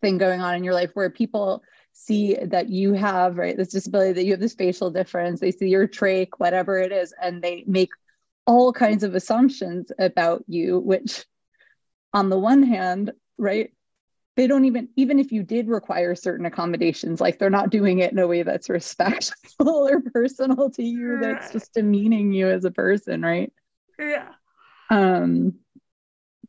thing 0.00 0.16
going 0.16 0.40
on 0.40 0.54
in 0.54 0.64
your 0.64 0.74
life 0.74 0.90
where 0.94 1.10
people 1.10 1.62
see 1.98 2.36
that 2.36 2.68
you 2.68 2.92
have 2.92 3.36
right 3.36 3.56
this 3.56 3.68
disability 3.68 4.12
that 4.12 4.24
you 4.24 4.30
have 4.32 4.40
this 4.40 4.54
facial 4.54 4.90
difference 4.90 5.40
they 5.40 5.50
see 5.50 5.68
your 5.68 5.86
trach 5.88 6.28
whatever 6.38 6.78
it 6.78 6.92
is 6.92 7.12
and 7.20 7.42
they 7.42 7.64
make 7.66 7.90
all 8.46 8.72
kinds 8.72 9.02
of 9.02 9.14
assumptions 9.14 9.90
about 9.98 10.44
you 10.46 10.78
which 10.78 11.26
on 12.14 12.30
the 12.30 12.38
one 12.38 12.62
hand 12.62 13.12
right 13.36 13.72
they 14.36 14.46
don't 14.46 14.64
even 14.66 14.88
even 14.94 15.18
if 15.18 15.32
you 15.32 15.42
did 15.42 15.68
require 15.68 16.14
certain 16.14 16.46
accommodations 16.46 17.20
like 17.20 17.38
they're 17.38 17.50
not 17.50 17.70
doing 17.70 17.98
it 17.98 18.12
in 18.12 18.20
a 18.20 18.26
way 18.26 18.44
that's 18.44 18.70
respectful 18.70 19.68
or 19.88 20.00
personal 20.00 20.70
to 20.70 20.84
you 20.84 21.18
that's 21.20 21.50
just 21.50 21.74
demeaning 21.74 22.32
you 22.32 22.48
as 22.48 22.64
a 22.64 22.70
person 22.70 23.22
right? 23.22 23.52
Yeah. 23.98 24.28
Um 24.90 25.54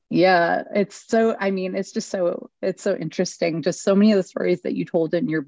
yeah 0.09 0.63
it's 0.73 1.07
so 1.07 1.35
i 1.39 1.51
mean 1.51 1.75
it's 1.75 1.91
just 1.91 2.09
so 2.09 2.49
it's 2.61 2.81
so 2.81 2.95
interesting 2.95 3.61
just 3.61 3.83
so 3.83 3.95
many 3.95 4.11
of 4.11 4.17
the 4.17 4.23
stories 4.23 4.61
that 4.63 4.73
you 4.73 4.83
told 4.83 5.13
in 5.13 5.29
your 5.29 5.45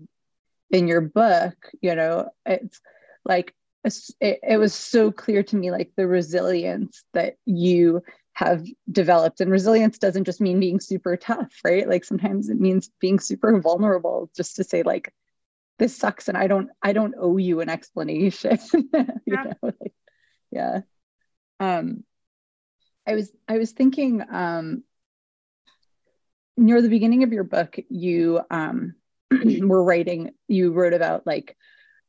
in 0.70 0.88
your 0.88 1.02
book 1.02 1.56
you 1.82 1.96
know 1.96 2.30
it's 2.46 2.80
like 3.26 3.54
it, 3.84 4.40
it 4.44 4.58
was 4.58 4.74
so 4.74 5.12
clear 5.12 5.42
to 5.42 5.56
me 5.56 5.72
like 5.72 5.92
the 5.98 6.06
resilience 6.06 7.04
that 7.14 7.38
you 7.46 8.04
have 8.34 8.66
developed 8.92 9.42
and 9.42 9.52
resilience 9.52 9.98
doesn't 9.98 10.26
just 10.26 10.40
mean 10.40 10.60
being 10.60 10.80
super 10.80 11.18
tough 11.18 11.52
right 11.66 11.90
like 11.90 12.06
sometimes 12.06 12.50
it 12.50 12.60
means 12.60 12.90
being 13.00 13.20
super 13.20 13.60
vulnerable 13.60 14.30
just 14.36 14.56
to 14.56 14.64
say 14.64 14.84
like 14.84 15.12
this 15.80 15.98
sucks 15.98 16.28
and 16.28 16.38
i 16.38 16.48
don't 16.48 16.70
i 16.84 16.94
don't 16.94 17.16
owe 17.20 17.38
you 17.38 17.60
an 17.60 17.70
explanation 17.70 18.58
yeah. 18.94 19.06
you 19.26 19.34
know 19.34 19.54
like, 19.64 19.94
yeah 20.52 20.82
um 21.60 22.04
I 23.08 23.16
was 23.16 23.32
I 23.48 23.58
was 23.58 23.72
thinking 23.72 24.24
um, 24.30 24.84
near 26.58 26.82
the 26.82 26.90
beginning 26.90 27.24
of 27.24 27.34
your 27.34 27.44
book, 27.44 27.78
you 27.90 28.42
um, 28.50 28.96
were 29.62 29.84
writing. 29.84 30.32
You 30.48 30.72
wrote 30.72 30.94
about 30.94 31.26
like 31.26 31.58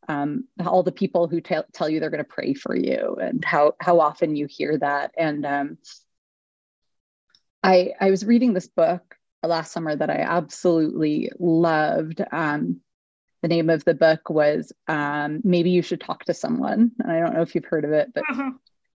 um, 0.09 0.49
all 0.65 0.83
the 0.83 0.93
people 0.93 1.29
who 1.29 1.41
t- 1.41 1.57
tell 1.73 1.89
you 1.89 2.01
they're 2.01 2.11
going 2.11 2.19
to 2.19 2.25
pray 2.25 2.55
for 2.55 2.77
you, 2.77 3.17
and 3.21 3.45
how 3.45 3.75
how 3.81 4.01
often 4.01 4.37
you 4.37 4.47
hear 4.49 4.79
that. 4.79 5.13
And 5.17 5.47
um, 5.47 5.79
I 7.63 7.93
I 8.01 8.11
was 8.11 8.25
reading 8.25 8.53
this 8.53 8.69
book 8.69 9.17
last 9.43 9.73
summer 9.73 9.95
that 9.95 10.11
I 10.11 10.19
absolutely 10.19 11.33
loved. 11.39 12.23
Um, 12.31 12.81
the 13.41 13.49
name 13.49 13.71
of 13.71 13.85
the 13.85 13.95
book 13.95 14.31
was 14.31 14.73
um, 14.87 15.41
Maybe 15.43 15.71
You 15.71 15.83
Should 15.83 16.01
Talk 16.01 16.25
to 16.27 16.35
Someone. 16.35 16.93
And 17.01 17.11
I 17.11 17.19
don't 17.19 17.35
know 17.35 17.43
if 17.43 17.57
you've 17.57 17.65
heard 17.65 17.85
of 17.85 17.91
it, 17.91 18.13
but 18.15 18.23
uh-huh 18.31 18.53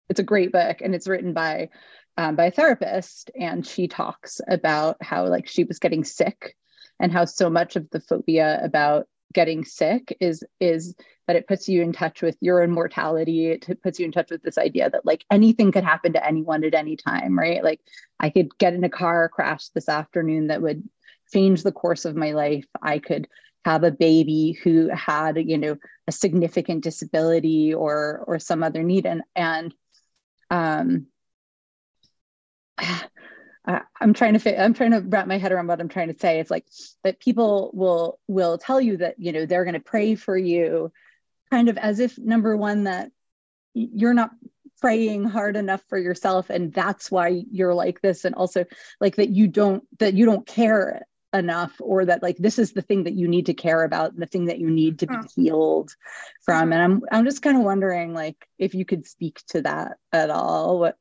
it's 0.08 0.20
a 0.20 0.24
great 0.24 0.52
book 0.52 0.80
and 0.80 0.94
it's 0.94 1.08
written 1.08 1.32
by 1.32 1.68
um, 2.16 2.34
by 2.34 2.46
a 2.46 2.50
therapist 2.50 3.30
and 3.38 3.66
she 3.66 3.86
talks 3.86 4.40
about 4.48 4.96
how 5.00 5.26
like 5.26 5.46
she 5.46 5.64
was 5.64 5.78
getting 5.78 6.04
sick 6.04 6.56
and 7.00 7.12
how 7.12 7.24
so 7.24 7.48
much 7.48 7.76
of 7.76 7.88
the 7.90 8.00
phobia 8.00 8.60
about 8.62 9.06
getting 9.32 9.64
sick 9.64 10.16
is 10.20 10.42
is 10.58 10.94
that 11.26 11.36
it 11.36 11.46
puts 11.46 11.68
you 11.68 11.82
in 11.82 11.92
touch 11.92 12.22
with 12.22 12.36
your 12.40 12.62
own 12.62 12.70
mortality 12.70 13.48
it 13.48 13.82
puts 13.82 14.00
you 14.00 14.06
in 14.06 14.12
touch 14.12 14.30
with 14.30 14.42
this 14.42 14.58
idea 14.58 14.88
that 14.90 15.04
like 15.04 15.24
anything 15.30 15.70
could 15.70 15.84
happen 15.84 16.12
to 16.12 16.26
anyone 16.26 16.64
at 16.64 16.74
any 16.74 16.96
time 16.96 17.38
right? 17.38 17.62
Like 17.62 17.80
i 18.20 18.30
could 18.30 18.56
get 18.58 18.74
in 18.74 18.84
a 18.84 18.88
car 18.88 19.28
crash 19.28 19.68
this 19.68 19.88
afternoon 19.88 20.48
that 20.48 20.62
would 20.62 20.82
change 21.32 21.62
the 21.62 21.72
course 21.72 22.04
of 22.04 22.16
my 22.16 22.32
life. 22.32 22.66
I 22.82 22.98
could 22.98 23.28
have 23.64 23.84
a 23.84 23.90
baby 23.90 24.58
who 24.62 24.88
had 24.88 25.36
you 25.36 25.58
know 25.58 25.76
a 26.06 26.12
significant 26.12 26.84
disability 26.84 27.74
or 27.74 28.24
or 28.26 28.38
some 28.38 28.62
other 28.62 28.82
need 28.82 29.06
and 29.06 29.22
and 29.36 29.74
um, 30.50 31.06
I'm 34.00 34.14
trying 34.14 34.32
to 34.32 34.38
fit, 34.38 34.58
I'm 34.58 34.72
trying 34.72 34.92
to 34.92 35.00
wrap 35.00 35.26
my 35.26 35.36
head 35.36 35.52
around 35.52 35.66
what 35.66 35.80
I'm 35.80 35.90
trying 35.90 36.10
to 36.10 36.18
say. 36.18 36.40
It's 36.40 36.50
like 36.50 36.66
that 37.04 37.20
people 37.20 37.70
will 37.74 38.18
will 38.26 38.56
tell 38.56 38.80
you 38.80 38.96
that 38.98 39.16
you 39.18 39.32
know 39.32 39.44
they're 39.44 39.64
going 39.64 39.74
to 39.74 39.80
pray 39.80 40.14
for 40.14 40.36
you, 40.36 40.90
kind 41.50 41.68
of 41.68 41.76
as 41.76 42.00
if 42.00 42.16
number 42.16 42.56
one 42.56 42.84
that 42.84 43.10
you're 43.74 44.14
not 44.14 44.30
praying 44.80 45.24
hard 45.24 45.56
enough 45.56 45.82
for 45.88 45.98
yourself 45.98 46.50
and 46.50 46.72
that's 46.72 47.10
why 47.10 47.42
you're 47.50 47.74
like 47.74 48.00
this 48.00 48.24
and 48.24 48.34
also 48.34 48.64
like 49.00 49.16
that 49.16 49.28
you 49.28 49.48
don't 49.48 49.82
that 49.98 50.14
you 50.14 50.24
don't 50.24 50.46
care 50.46 51.02
enough 51.34 51.74
or 51.80 52.06
that 52.06 52.22
like 52.22 52.36
this 52.38 52.58
is 52.58 52.72
the 52.72 52.82
thing 52.82 53.04
that 53.04 53.14
you 53.14 53.28
need 53.28 53.46
to 53.46 53.54
care 53.54 53.84
about 53.84 54.16
the 54.16 54.26
thing 54.26 54.46
that 54.46 54.58
you 54.58 54.70
need 54.70 55.00
to 55.00 55.06
be 55.06 55.16
healed 55.34 55.94
from. 56.42 56.68
Hmm. 56.68 56.72
And 56.72 56.82
i'm 56.82 57.02
i'm 57.12 57.24
just 57.24 57.42
kind 57.42 57.56
of 57.56 57.64
wondering 57.64 58.14
like 58.14 58.48
if 58.58 58.74
you 58.74 58.84
could 58.84 59.06
speak 59.06 59.40
to 59.48 59.62
that 59.62 59.98
at 60.12 60.30
all. 60.30 60.80
What 60.80 60.96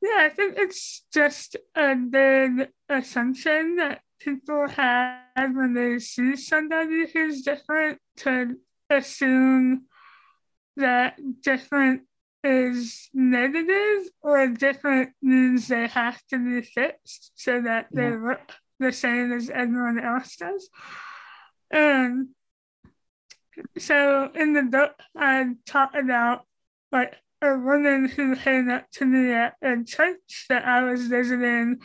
yeah 0.00 0.18
i 0.18 0.28
think 0.28 0.54
it's 0.56 1.04
just 1.12 1.56
a 1.74 1.94
big 1.96 2.68
assumption 2.88 3.76
that 3.76 4.00
people 4.20 4.68
have 4.68 5.54
when 5.54 5.74
they 5.74 5.98
see 5.98 6.36
somebody 6.36 7.10
who's 7.12 7.42
different 7.42 7.98
to 8.16 8.56
assume 8.88 9.86
that 10.76 11.18
different 11.42 12.02
is 12.46 13.08
negative 13.12 14.08
or 14.22 14.46
different 14.48 15.10
means 15.20 15.68
they 15.68 15.88
have 15.88 16.20
to 16.30 16.38
be 16.38 16.62
fixed 16.62 17.32
so 17.34 17.60
that 17.60 17.88
they 17.92 18.10
yeah. 18.10 18.18
look 18.22 18.52
the 18.78 18.92
same 18.92 19.32
as 19.32 19.50
everyone 19.50 19.98
else 19.98 20.36
does. 20.36 20.68
And 21.70 22.28
so 23.78 24.30
in 24.34 24.52
the 24.52 24.62
book, 24.62 24.94
I 25.16 25.54
talk 25.66 25.94
about 25.94 26.44
like 26.92 27.14
a 27.42 27.58
woman 27.58 28.08
who 28.08 28.36
came 28.36 28.70
up 28.70 28.90
to 28.92 29.04
me 29.04 29.32
at 29.32 29.56
a 29.62 29.82
church 29.84 30.46
that 30.48 30.64
I 30.64 30.82
was 30.82 31.06
visiting 31.08 31.80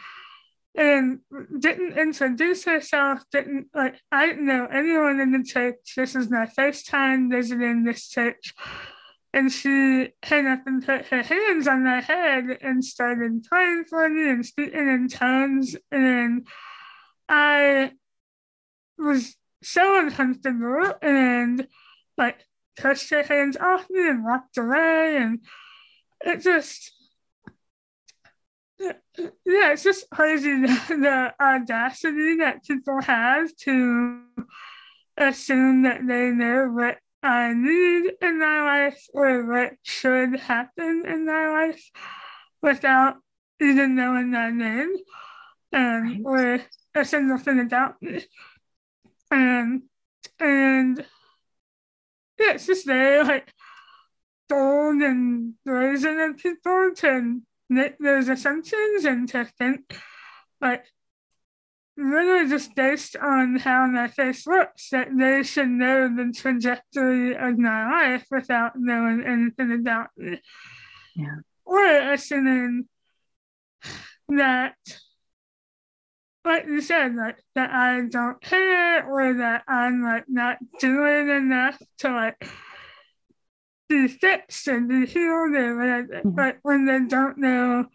and 0.75 1.19
didn't 1.59 1.97
introduce 1.97 2.63
herself, 2.65 3.23
didn't 3.31 3.67
like, 3.73 3.95
I 4.11 4.27
didn't 4.27 4.45
know 4.45 4.67
anyone 4.67 5.19
in 5.19 5.31
the 5.31 5.43
church. 5.43 5.95
This 5.97 6.15
is 6.15 6.29
my 6.29 6.45
first 6.45 6.87
time 6.87 7.29
visiting 7.29 7.83
this 7.83 8.07
church 8.07 8.53
and 9.33 9.51
she 9.51 10.09
came 10.21 10.47
up 10.47 10.67
and 10.67 10.85
put 10.85 11.05
her 11.05 11.23
hands 11.23 11.67
on 11.67 11.83
my 11.83 12.01
head 12.01 12.57
and 12.61 12.83
started 12.83 13.43
praying 13.43 13.85
for 13.85 14.09
me 14.09 14.29
and 14.29 14.45
speaking 14.45 14.89
in 14.89 15.07
tongues. 15.07 15.75
And 15.91 16.45
I 17.29 17.93
was 18.97 19.35
so 19.63 19.99
uncomfortable 19.99 20.93
and 21.01 21.65
like 22.17 22.45
pushed 22.75 23.09
her 23.11 23.23
hands 23.23 23.55
off 23.55 23.89
me 23.89 24.09
and 24.09 24.25
walked 24.25 24.57
away. 24.57 25.17
And 25.17 25.39
it 26.25 26.41
just, 26.41 26.91
yeah, 28.79 28.91
it's 29.45 29.83
just 29.83 30.09
crazy 30.09 30.59
the, 30.61 30.67
the 30.89 31.33
audacity 31.41 32.37
that 32.37 32.65
people 32.65 33.01
have 33.01 33.55
to 33.61 34.23
assume 35.15 35.83
that 35.83 36.05
they 36.05 36.31
know 36.31 36.69
what 36.69 36.97
I 37.23 37.53
need 37.53 38.13
in 38.21 38.39
my 38.39 38.61
life 38.63 39.05
or 39.13 39.45
what 39.45 39.73
should 39.83 40.39
happen 40.39 41.03
in 41.05 41.25
my 41.25 41.49
life 41.49 41.91
without 42.61 43.17
even 43.59 43.95
knowing 43.95 44.31
my 44.31 44.49
name 44.49 44.95
um, 45.73 46.03
right. 46.03 46.21
or 46.25 46.61
a 46.95 47.05
single 47.05 47.37
thing 47.37 47.59
about 47.59 48.01
me. 48.01 48.25
Um, 49.29 49.83
and 50.39 50.97
yeah, 52.39 52.53
it's 52.53 52.65
just 52.65 52.85
very 52.85 53.23
like 53.23 53.53
bold 54.49 55.01
and 55.01 55.53
brazen 55.63 56.19
of 56.19 56.37
people 56.37 56.91
to 56.97 57.41
make 57.69 57.97
those 57.99 58.27
assumptions 58.27 59.05
and 59.05 59.29
to 59.29 59.45
think 59.45 59.95
like 60.59 60.85
really 62.01 62.49
just 62.49 62.75
based 62.75 63.15
on 63.15 63.57
how 63.57 63.85
my 63.87 64.07
face 64.07 64.47
looks, 64.47 64.89
that 64.89 65.09
they 65.17 65.43
should 65.43 65.69
know 65.69 66.07
the 66.07 66.33
trajectory 66.35 67.35
of 67.35 67.57
my 67.57 67.89
life 67.91 68.25
without 68.31 68.73
knowing 68.75 69.23
anything 69.25 69.71
about 69.71 70.09
me. 70.17 70.41
Yeah. 71.15 71.35
Or 71.65 71.85
assuming 71.85 72.87
that, 74.29 74.75
like 76.43 76.65
you 76.65 76.81
said, 76.81 77.15
like 77.15 77.37
that 77.55 77.69
I 77.69 78.01
don't 78.09 78.41
care 78.41 79.05
or 79.05 79.35
that 79.35 79.63
I'm 79.67 80.03
like 80.03 80.25
not 80.27 80.57
doing 80.79 81.29
enough 81.29 81.81
to 81.99 82.09
like 82.09 82.43
be 83.87 84.07
fixed 84.07 84.67
and 84.67 84.87
be 84.87 85.05
healed 85.05 85.53
or 85.53 85.77
whatever. 85.77 86.07
Mm-hmm. 86.07 86.29
But 86.31 86.57
when 86.63 86.85
they 86.85 86.99
don't 87.07 87.37
know 87.37 87.85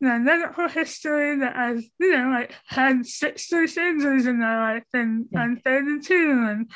the 0.00 0.18
medical 0.18 0.68
history 0.68 1.38
that 1.38 1.56
I've, 1.56 1.82
you 1.98 2.16
know, 2.16 2.30
like 2.30 2.54
had 2.66 3.06
six 3.06 3.48
surgeries 3.50 4.26
in 4.26 4.40
my 4.40 4.74
life 4.74 4.86
and 4.94 5.26
yeah. 5.30 5.40
I'm 5.40 5.56
32 5.56 6.46
and 6.48 6.70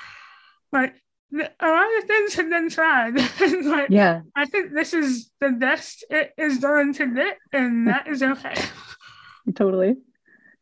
like 0.72 0.94
a 1.32 1.68
lot 1.68 1.98
of 1.98 2.04
things 2.04 2.34
have 2.34 2.50
been 2.50 2.68
tried. 2.68 3.16
like, 3.64 3.88
yeah. 3.90 4.20
I 4.36 4.44
think 4.44 4.74
this 4.74 4.92
is 4.92 5.30
the 5.40 5.50
best 5.50 6.04
it 6.10 6.32
is 6.36 6.58
going 6.58 6.92
to 6.94 7.06
get 7.06 7.38
and 7.52 7.88
that 7.88 8.08
is 8.08 8.22
okay. 8.22 8.54
totally. 9.54 9.96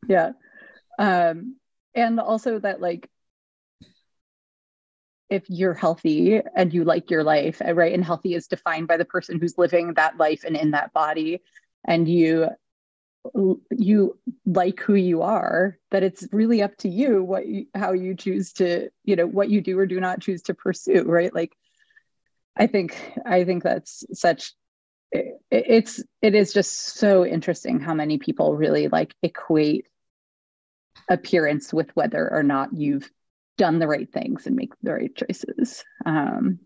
Yeah. 0.08 0.32
Um, 0.98 1.56
and 1.94 2.20
also 2.20 2.60
that 2.60 2.80
like 2.80 3.08
if 5.28 5.44
you're 5.48 5.74
healthy 5.74 6.40
and 6.54 6.72
you 6.72 6.84
like 6.84 7.10
your 7.10 7.24
life, 7.24 7.60
right? 7.64 7.92
And 7.92 8.04
healthy 8.04 8.34
is 8.34 8.46
defined 8.46 8.86
by 8.86 8.98
the 8.98 9.04
person 9.04 9.40
who's 9.40 9.56
living 9.56 9.94
that 9.94 10.18
life 10.18 10.44
and 10.44 10.56
in 10.56 10.72
that 10.72 10.92
body 10.92 11.40
and 11.86 12.08
you 12.08 12.48
you 13.70 14.18
like 14.46 14.80
who 14.80 14.94
you 14.94 15.22
are 15.22 15.78
that 15.92 16.02
it's 16.02 16.26
really 16.32 16.60
up 16.60 16.76
to 16.76 16.88
you 16.88 17.22
what 17.22 17.46
you, 17.46 17.66
how 17.74 17.92
you 17.92 18.16
choose 18.16 18.52
to 18.52 18.88
you 19.04 19.14
know 19.14 19.26
what 19.26 19.48
you 19.48 19.60
do 19.60 19.78
or 19.78 19.86
do 19.86 20.00
not 20.00 20.20
choose 20.20 20.42
to 20.42 20.54
pursue 20.54 21.04
right? 21.04 21.34
Like 21.34 21.56
i 22.54 22.66
think 22.66 23.00
i 23.24 23.44
think 23.44 23.62
that's 23.62 24.04
such 24.12 24.52
it, 25.10 25.40
it's 25.50 26.02
it 26.20 26.34
is 26.34 26.52
just 26.52 26.96
so 26.96 27.24
interesting 27.24 27.80
how 27.80 27.94
many 27.94 28.18
people 28.18 28.56
really 28.56 28.88
like 28.88 29.14
equate 29.22 29.86
appearance 31.08 31.72
with 31.72 31.90
whether 31.94 32.30
or 32.32 32.42
not 32.42 32.74
you've 32.74 33.10
done 33.58 33.78
the 33.78 33.86
right 33.88 34.10
things 34.10 34.46
and 34.46 34.56
make 34.56 34.72
the 34.82 34.92
right 34.92 35.14
choices. 35.14 35.84
Um 36.04 36.60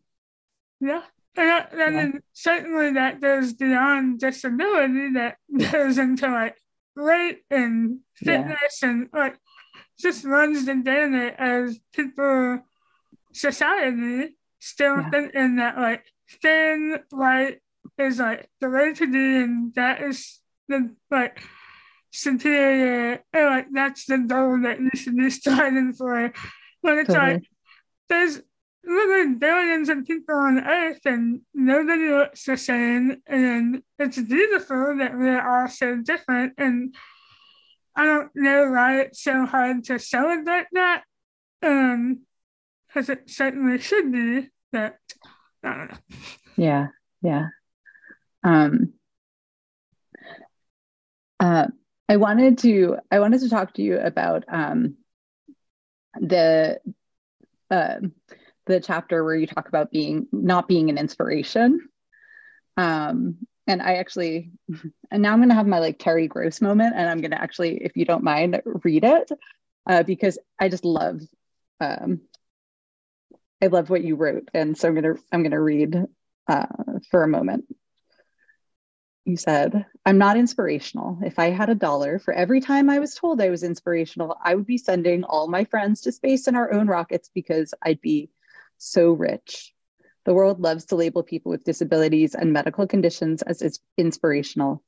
yeah 0.81 1.03
and, 1.37 1.67
and 1.73 2.15
yeah. 2.15 2.21
certainly 2.33 2.93
that 2.93 3.21
goes 3.21 3.53
beyond 3.53 4.21
disability 4.21 5.13
that 5.13 5.37
goes 5.73 5.99
into 5.99 6.29
like 6.29 6.57
weight 6.97 7.43
and 7.51 8.01
fitness 8.15 8.81
yeah. 8.83 8.89
and 8.89 9.09
like 9.13 9.39
just 9.99 10.25
runs 10.25 10.67
the 10.67 10.75
gamut 10.75 11.35
as 11.39 11.79
people 11.93 12.61
society 13.33 14.35
still 14.59 14.97
yeah. 14.97 15.11
thinking 15.11 15.57
that 15.57 15.77
like 15.77 16.05
thin 16.43 16.99
light 17.13 17.59
is 17.99 18.19
like 18.19 18.49
the 18.61 18.69
way 18.69 18.93
to 18.95 19.11
be 19.11 19.37
and 19.37 19.75
that 19.75 20.03
is 20.03 20.41
the 20.69 20.95
like 21.11 21.41
superior 22.13 23.23
and 23.33 23.47
like 23.47 23.67
that's 23.73 24.07
the 24.07 24.19
goal 24.19 24.61
that 24.63 24.81
you 24.81 24.91
should 24.95 25.17
be 25.17 25.31
striving 25.41 25.93
for. 25.93 26.33
When 26.81 26.99
it's 26.99 27.09
totally. 27.09 27.35
like 27.35 27.43
there's 28.09 28.41
literally 28.87 29.35
billions 29.35 29.89
of 29.89 30.07
people 30.07 30.35
on 30.35 30.59
earth 30.59 31.01
and 31.05 31.41
nobody 31.53 32.09
looks 32.09 32.45
the 32.45 32.57
same 32.57 33.23
and 33.27 33.83
it's 33.99 34.19
beautiful 34.19 34.97
that 34.99 35.17
we're 35.17 35.41
all 35.41 35.69
so 35.69 35.97
different 35.97 36.55
and 36.59 36.95
I 37.95 38.05
don't 38.05 38.31
know 38.35 38.71
why 38.71 39.01
it's 39.01 39.23
so 39.23 39.47
hard 39.47 39.85
to 39.85 39.99
celebrate 39.99 40.67
that. 40.73 41.05
Um 41.63 42.21
because 42.89 43.09
it 43.11 43.29
certainly 43.29 43.79
should 43.79 44.11
be, 44.11 44.49
but 44.73 44.97
I 45.63 45.75
don't 45.75 45.91
know. 45.91 45.99
Yeah, 46.57 46.87
yeah. 47.23 47.47
Um 48.45 48.93
uh 51.41 51.67
I 52.09 52.17
wanted 52.17 52.59
to 52.59 52.99
I 53.11 53.19
wanted 53.19 53.41
to 53.41 53.51
talk 53.51 53.75
to 53.75 53.83
you 53.83 53.99
about 53.99 54.45
um 54.49 54.97
the 56.21 56.81
uh, 57.71 57.99
the 58.67 58.81
chapter 58.81 59.25
where 59.25 59.37
you 59.37 59.47
talk 59.47 59.69
about 59.69 59.91
being 59.91 60.27
not 60.33 60.69
being 60.69 60.91
an 60.91 60.99
inspiration. 60.99 61.89
Um, 62.77 63.39
and 63.67 63.83
I 63.83 63.95
actually, 63.95 64.51
and 65.11 65.23
now 65.23 65.33
I'm 65.33 65.39
going 65.39 65.49
to 65.49 65.55
have 65.55 65.67
my 65.67 65.79
like 65.79 65.99
Terry 65.99 66.29
Gross 66.29 66.61
moment, 66.61 66.95
and 66.97 67.09
I'm 67.09 67.21
going 67.21 67.31
to 67.31 67.41
actually, 67.41 67.79
if 67.79 67.97
you 67.97 68.05
don't 68.05 68.25
mind, 68.25 68.61
read 68.65 69.05
it 69.05 69.31
uh, 69.89 70.03
because 70.03 70.39
I 70.61 70.69
just 70.69 70.85
love, 70.85 71.21
um, 71.81 72.21
I 73.63 73.69
love 73.69 73.89
what 73.89 74.05
you 74.05 74.17
wrote, 74.17 74.49
and 74.53 74.77
so 74.77 74.89
I'm 74.89 74.95
gonna 74.95 75.15
I'm 75.33 75.43
gonna 75.43 75.61
read 75.61 76.05
uh, 76.47 76.67
for 77.11 77.23
a 77.23 77.29
moment. 77.29 77.65
You 79.25 79.37
said, 79.37 79.87
I'm 80.05 80.19
not 80.19 80.37
inspirational. 80.37 81.19
If 81.25 81.39
I 81.41 81.51
had 81.51 81.69
a 81.69 81.75
dollar 81.75 82.21
for 82.21 82.33
every 82.33 82.61
time 82.61 82.89
I 82.89 83.01
was 83.01 83.15
told 83.15 83.41
I 83.41 83.51
was 83.51 83.65
inspirational, 83.65 84.37
I 84.45 84.55
would 84.55 84.67
be 84.67 84.79
sending 84.79 85.25
all 85.25 85.49
my 85.49 85.65
friends 85.65 86.03
to 86.03 86.13
space 86.13 86.47
in 86.47 86.55
our 86.55 86.73
own 86.73 86.87
rockets 86.87 87.29
because 87.35 87.75
I'd 87.83 88.01
be 88.01 88.31
so 88.79 89.13
rich. 89.13 89.73
The 90.25 90.35
world 90.35 90.61
loves 90.61 90.87
to 90.87 90.97
label 90.97 91.23
people 91.23 91.51
with 91.51 91.65
disabilities 91.65 92.35
and 92.35 92.53
medical 92.53 92.87
conditions 92.87 93.43
as 93.43 93.81
inspirational. 93.97 94.83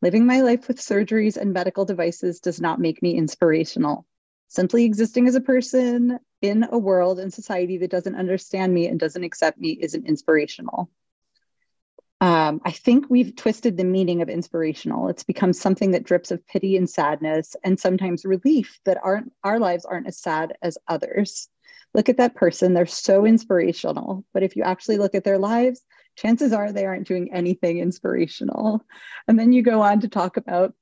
Living 0.00 0.26
my 0.26 0.40
life 0.40 0.68
with 0.68 0.78
surgeries 0.78 1.36
and 1.36 1.52
medical 1.52 1.84
devices 1.84 2.40
does 2.40 2.60
not 2.60 2.80
make 2.80 3.02
me 3.02 3.16
inspirational. 3.16 4.06
Simply 4.48 4.84
existing 4.84 5.28
as 5.28 5.34
a 5.34 5.42
person 5.42 6.18
in 6.40 6.64
a 6.70 6.78
world 6.78 7.18
and 7.18 7.32
society 7.32 7.78
that 7.78 7.90
doesn't 7.90 8.14
understand 8.14 8.72
me 8.72 8.86
and 8.86 8.98
doesn't 8.98 9.24
accept 9.24 9.58
me 9.58 9.78
isn't 9.80 10.06
inspirational. 10.06 10.88
Um, 12.20 12.60
I 12.64 12.72
think 12.72 13.06
we've 13.08 13.36
twisted 13.36 13.76
the 13.76 13.84
meaning 13.84 14.22
of 14.22 14.28
inspirational. 14.28 15.08
It's 15.08 15.22
become 15.22 15.52
something 15.52 15.92
that 15.92 16.04
drips 16.04 16.30
of 16.30 16.46
pity 16.46 16.76
and 16.76 16.88
sadness, 16.88 17.54
and 17.62 17.78
sometimes 17.78 18.24
relief 18.24 18.80
that 18.84 18.98
aren't 19.02 19.32
our 19.44 19.60
lives 19.60 19.84
aren't 19.84 20.08
as 20.08 20.18
sad 20.18 20.56
as 20.62 20.78
others 20.88 21.48
look 21.94 22.08
at 22.08 22.18
that 22.18 22.34
person, 22.34 22.74
they're 22.74 22.86
so 22.86 23.24
inspirational. 23.24 24.24
But 24.32 24.42
if 24.42 24.56
you 24.56 24.62
actually 24.62 24.98
look 24.98 25.14
at 25.14 25.24
their 25.24 25.38
lives, 25.38 25.82
chances 26.16 26.52
are 26.52 26.72
they 26.72 26.86
aren't 26.86 27.06
doing 27.06 27.32
anything 27.32 27.78
inspirational. 27.78 28.84
And 29.26 29.38
then 29.38 29.52
you 29.52 29.62
go 29.62 29.82
on 29.82 30.00
to 30.00 30.08
talk 30.08 30.36
about 30.36 30.74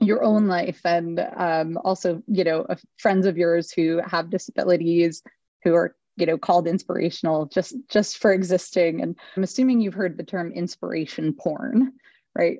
your 0.00 0.24
own 0.24 0.46
life 0.46 0.80
and 0.84 1.20
um, 1.36 1.78
also, 1.84 2.22
you 2.26 2.44
know, 2.44 2.66
friends 2.98 3.26
of 3.26 3.36
yours 3.36 3.70
who 3.70 4.00
have 4.04 4.30
disabilities 4.30 5.22
who 5.62 5.74
are 5.74 5.94
you 6.16 6.26
know 6.26 6.36
called 6.36 6.66
inspirational 6.66 7.46
just 7.46 7.74
just 7.88 8.18
for 8.18 8.32
existing 8.32 9.00
and 9.00 9.16
i'm 9.36 9.42
assuming 9.42 9.80
you've 9.80 9.94
heard 9.94 10.16
the 10.16 10.24
term 10.24 10.52
inspiration 10.52 11.32
porn 11.32 11.92
right 12.34 12.58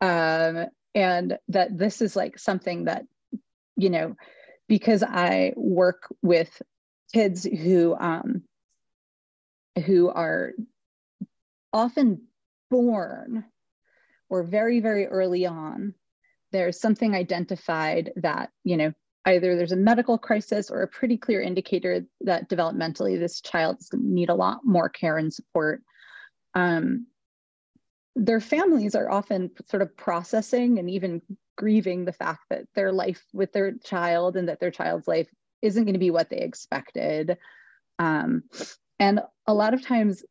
um 0.00 0.66
and 0.94 1.38
that 1.48 1.76
this 1.76 2.00
is 2.00 2.14
like 2.14 2.38
something 2.38 2.84
that 2.84 3.04
you 3.76 3.90
know 3.90 4.14
because 4.68 5.02
i 5.02 5.52
work 5.56 6.06
with 6.22 6.62
kids 7.12 7.44
who 7.44 7.96
um, 7.98 8.42
who 9.84 10.08
are 10.08 10.52
often 11.72 12.22
born 12.70 13.44
or 14.28 14.42
very 14.42 14.80
very 14.80 15.06
early 15.06 15.46
on 15.46 15.94
there's 16.52 16.80
something 16.80 17.14
identified 17.14 18.12
that 18.16 18.50
you 18.64 18.76
know 18.76 18.92
either 19.26 19.56
there's 19.56 19.72
a 19.72 19.76
medical 19.76 20.16
crisis 20.16 20.70
or 20.70 20.82
a 20.82 20.88
pretty 20.88 21.16
clear 21.16 21.40
indicator 21.40 22.06
that 22.20 22.48
developmentally 22.48 23.18
this 23.18 23.40
child 23.40 23.76
is 23.80 23.88
going 23.88 24.02
to 24.02 24.08
need 24.08 24.30
a 24.30 24.34
lot 24.34 24.60
more 24.64 24.88
care 24.88 25.18
and 25.18 25.34
support. 25.34 25.82
Um, 26.54 27.06
their 28.14 28.40
families 28.40 28.94
are 28.94 29.10
often 29.10 29.50
sort 29.68 29.82
of 29.82 29.96
processing 29.96 30.78
and 30.78 30.88
even 30.88 31.20
grieving 31.56 32.04
the 32.04 32.12
fact 32.12 32.44
that 32.50 32.64
their 32.74 32.92
life 32.92 33.22
with 33.32 33.52
their 33.52 33.72
child 33.72 34.36
and 34.36 34.48
that 34.48 34.60
their 34.60 34.70
child's 34.70 35.08
life 35.08 35.28
isn't 35.62 35.84
going 35.84 35.94
to 35.94 36.00
be 36.00 36.10
what 36.10 36.30
they 36.30 36.38
expected. 36.38 37.38
Um, 37.98 38.44
and 38.98 39.20
a 39.46 39.54
lot 39.54 39.74
of 39.74 39.82
times, 39.82 40.24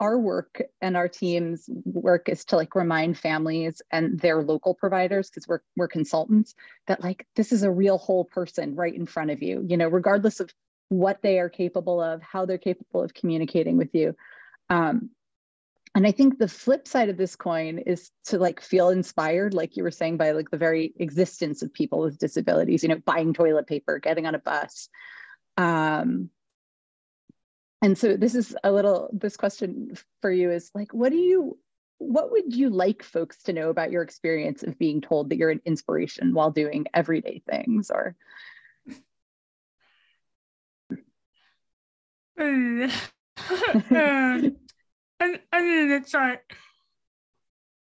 our 0.00 0.18
work 0.18 0.62
and 0.80 0.96
our 0.96 1.08
team's 1.08 1.68
work 1.84 2.28
is 2.28 2.44
to 2.46 2.56
like 2.56 2.74
remind 2.74 3.18
families 3.18 3.82
and 3.92 4.18
their 4.18 4.42
local 4.42 4.74
providers 4.74 5.28
because 5.28 5.46
we're 5.46 5.60
we're 5.76 5.88
consultants 5.88 6.54
that 6.86 7.02
like 7.02 7.26
this 7.36 7.52
is 7.52 7.62
a 7.62 7.70
real 7.70 7.98
whole 7.98 8.24
person 8.24 8.74
right 8.74 8.94
in 8.94 9.04
front 9.04 9.30
of 9.30 9.42
you 9.42 9.62
you 9.68 9.76
know 9.76 9.88
regardless 9.88 10.40
of 10.40 10.50
what 10.88 11.20
they 11.22 11.38
are 11.38 11.50
capable 11.50 12.00
of 12.00 12.22
how 12.22 12.46
they're 12.46 12.56
capable 12.56 13.02
of 13.02 13.12
communicating 13.12 13.76
with 13.76 13.94
you 13.94 14.16
um, 14.70 15.10
and 15.94 16.06
i 16.06 16.10
think 16.10 16.38
the 16.38 16.48
flip 16.48 16.88
side 16.88 17.08
of 17.08 17.16
this 17.16 17.36
coin 17.36 17.78
is 17.78 18.10
to 18.24 18.38
like 18.38 18.60
feel 18.60 18.90
inspired 18.90 19.54
like 19.54 19.76
you 19.76 19.82
were 19.82 19.90
saying 19.90 20.16
by 20.16 20.32
like 20.32 20.50
the 20.50 20.56
very 20.56 20.92
existence 20.98 21.62
of 21.62 21.72
people 21.72 22.00
with 22.00 22.18
disabilities 22.18 22.82
you 22.82 22.88
know 22.88 23.00
buying 23.04 23.32
toilet 23.32 23.66
paper 23.66 23.98
getting 23.98 24.26
on 24.26 24.34
a 24.34 24.38
bus. 24.38 24.88
Um 25.56 26.30
and 27.82 27.98
so 27.98 28.16
this 28.16 28.34
is 28.34 28.56
a 28.64 28.72
little 28.72 29.10
this 29.12 29.36
question 29.36 29.96
for 30.22 30.30
you 30.30 30.50
is 30.50 30.70
like 30.74 30.92
what 30.92 31.12
do 31.12 31.18
you 31.18 31.58
what 31.98 32.32
would 32.32 32.54
you 32.54 32.70
like 32.70 33.02
folks 33.02 33.42
to 33.44 33.52
know 33.52 33.70
about 33.70 33.90
your 33.90 34.02
experience 34.02 34.62
of 34.62 34.78
being 34.78 35.00
told 35.00 35.30
that 35.30 35.36
you're 35.36 35.50
an 35.50 35.62
inspiration 35.64 36.34
while 36.34 36.50
doing 36.50 36.86
everyday 36.92 37.42
things 37.48 37.90
or? 37.90 38.16
Um, 42.36 42.90
and 45.24 45.40
I 45.52 45.62
mean, 45.62 45.90
it's 45.90 46.12
like 46.12 46.56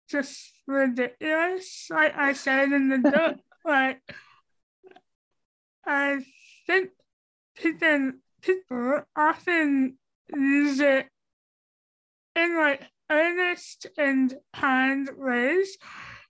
just 0.09 0.53
ridiculous. 0.67 1.87
Like 1.89 2.15
I 2.15 2.33
said 2.33 2.71
in 2.71 2.89
the 2.89 2.99
book, 2.99 3.37
like 3.65 4.01
I 5.85 6.23
think 6.67 6.89
people 7.55 8.11
people 8.41 9.01
often 9.15 9.97
use 10.35 10.79
it 10.79 11.07
in 12.35 12.57
like 12.57 12.81
earnest 13.09 13.87
and 13.97 14.35
kind 14.53 15.09
ways. 15.17 15.77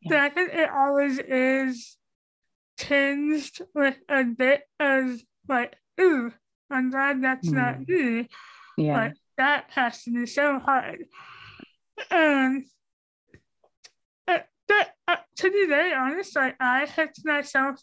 But 0.07 0.17
I 0.19 0.29
think 0.29 0.53
it 0.53 0.69
always 0.69 1.17
is 1.19 1.97
tinged 2.77 3.59
with 3.73 3.97
a 4.07 4.23
bit 4.23 4.61
of 4.79 5.19
like, 5.49 5.75
ooh, 5.99 6.31
I'm 6.69 6.91
glad 6.91 7.23
that's 7.23 7.49
mm. 7.49 7.53
not 7.53 7.87
me. 7.87 8.29
Yeah. 8.77 8.97
Like, 8.97 9.13
that 9.37 9.65
has 9.71 10.03
is 10.07 10.33
so 10.35 10.59
hard. 10.59 11.05
Um, 12.11 12.65
uh, 14.27 14.39
but 14.67 14.93
uh, 15.07 15.15
to 15.37 15.51
be 15.51 15.65
very 15.67 15.93
honest, 15.93 16.35
like 16.35 16.55
I 16.59 16.85
hit 16.85 17.17
myself 17.23 17.79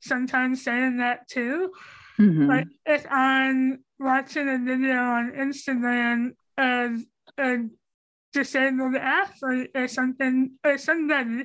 sometimes 0.00 0.64
saying 0.64 0.98
that 0.98 1.28
too. 1.28 1.72
Mm-hmm. 2.18 2.46
Like 2.46 2.68
if 2.84 3.06
I'm 3.10 3.84
watching 3.98 4.48
a 4.48 4.58
video 4.58 4.96
on 4.96 5.32
Instagram 5.32 6.32
of 6.58 7.02
a 7.38 7.66
disabled 8.32 8.96
athlete 8.96 9.70
or 9.74 9.88
something 9.88 10.52
or 10.64 10.78
somebody 10.78 11.44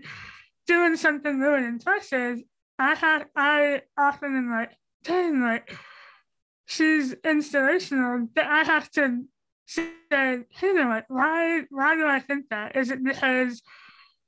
doing 0.67 0.95
something 0.95 1.39
really 1.39 1.65
impressive, 1.65 2.39
I 2.79 2.95
have 2.95 3.25
I 3.35 3.81
often 3.97 4.35
am 4.35 4.51
like, 4.51 4.71
dang, 5.03 5.41
like 5.41 5.75
she's 6.65 7.13
inspirational. 7.25 8.27
but 8.33 8.45
I 8.45 8.63
have 8.63 8.89
to 8.91 9.23
say, 9.65 9.89
hey, 10.09 10.85
like, 10.85 11.05
why 11.09 11.63
why 11.69 11.95
do 11.95 12.07
I 12.07 12.19
think 12.19 12.49
that? 12.49 12.75
Is 12.75 12.91
it 12.91 13.03
because 13.03 13.61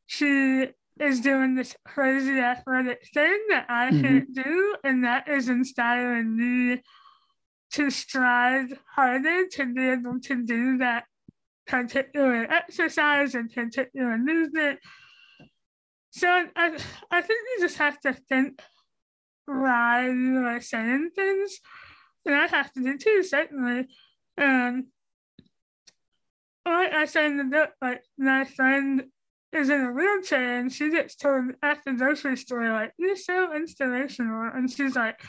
she 0.05 0.67
is 0.99 1.21
doing 1.21 1.55
this 1.55 1.75
crazy 1.85 2.39
athletic 2.39 3.07
thing 3.13 3.39
that 3.49 3.65
I 3.69 3.89
mm-hmm. 3.89 4.01
can't 4.01 4.35
do, 4.35 4.75
and 4.83 5.03
that 5.03 5.27
is 5.27 5.49
inspiring 5.49 6.37
me 6.37 6.81
to 7.71 7.89
strive 7.89 8.77
harder 8.95 9.47
to 9.47 9.73
be 9.73 9.89
able 9.89 10.19
to 10.19 10.45
do 10.45 10.77
that 10.77 11.05
particular 11.65 12.43
exercise 12.51 13.33
and 13.33 13.51
particular 13.51 14.17
movement. 14.17 14.79
So 16.11 16.27
I, 16.27 16.77
I 17.09 17.21
think 17.21 17.39
you 17.55 17.61
just 17.61 17.77
have 17.77 17.99
to 18.01 18.13
think 18.13 18.61
why 19.45 20.09
you 20.09 20.45
are 20.45 20.61
saying 20.61 21.09
things, 21.15 21.59
and 22.25 22.35
I 22.35 22.47
have 22.47 22.71
to 22.73 22.83
do 22.83 22.97
too, 22.97 23.23
certainly. 23.23 23.87
Um, 24.37 24.87
like 26.65 26.93
I 26.93 27.05
said 27.05 27.25
in 27.25 27.37
the 27.37 27.43
book, 27.43 27.71
like 27.81 28.03
my 28.17 28.45
friend 28.45 29.03
is 29.51 29.69
in 29.69 29.81
a 29.81 29.91
wheelchair 29.91 30.59
and 30.59 30.71
she 30.71 30.89
gets 30.89 31.15
told 31.15 31.51
at 31.61 31.79
the 31.85 31.93
grocery 31.93 32.37
store, 32.37 32.69
like, 32.71 32.93
you're 32.97 33.15
so 33.15 33.55
inspirational. 33.55 34.49
And 34.53 34.71
she's 34.71 34.95
like, 34.95 35.21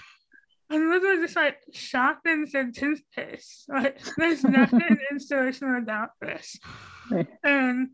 I'm 0.71 0.91
literally 0.91 1.23
just 1.23 1.37
like 1.37 1.59
shopping 1.73 2.47
some 2.47 2.73
toothpaste. 2.73 3.65
Like, 3.69 4.01
there's 4.17 4.45
nothing 4.45 4.99
inspirational 5.11 5.79
about 5.79 6.11
this. 6.21 6.59
Right. 7.11 7.29
And 7.43 7.89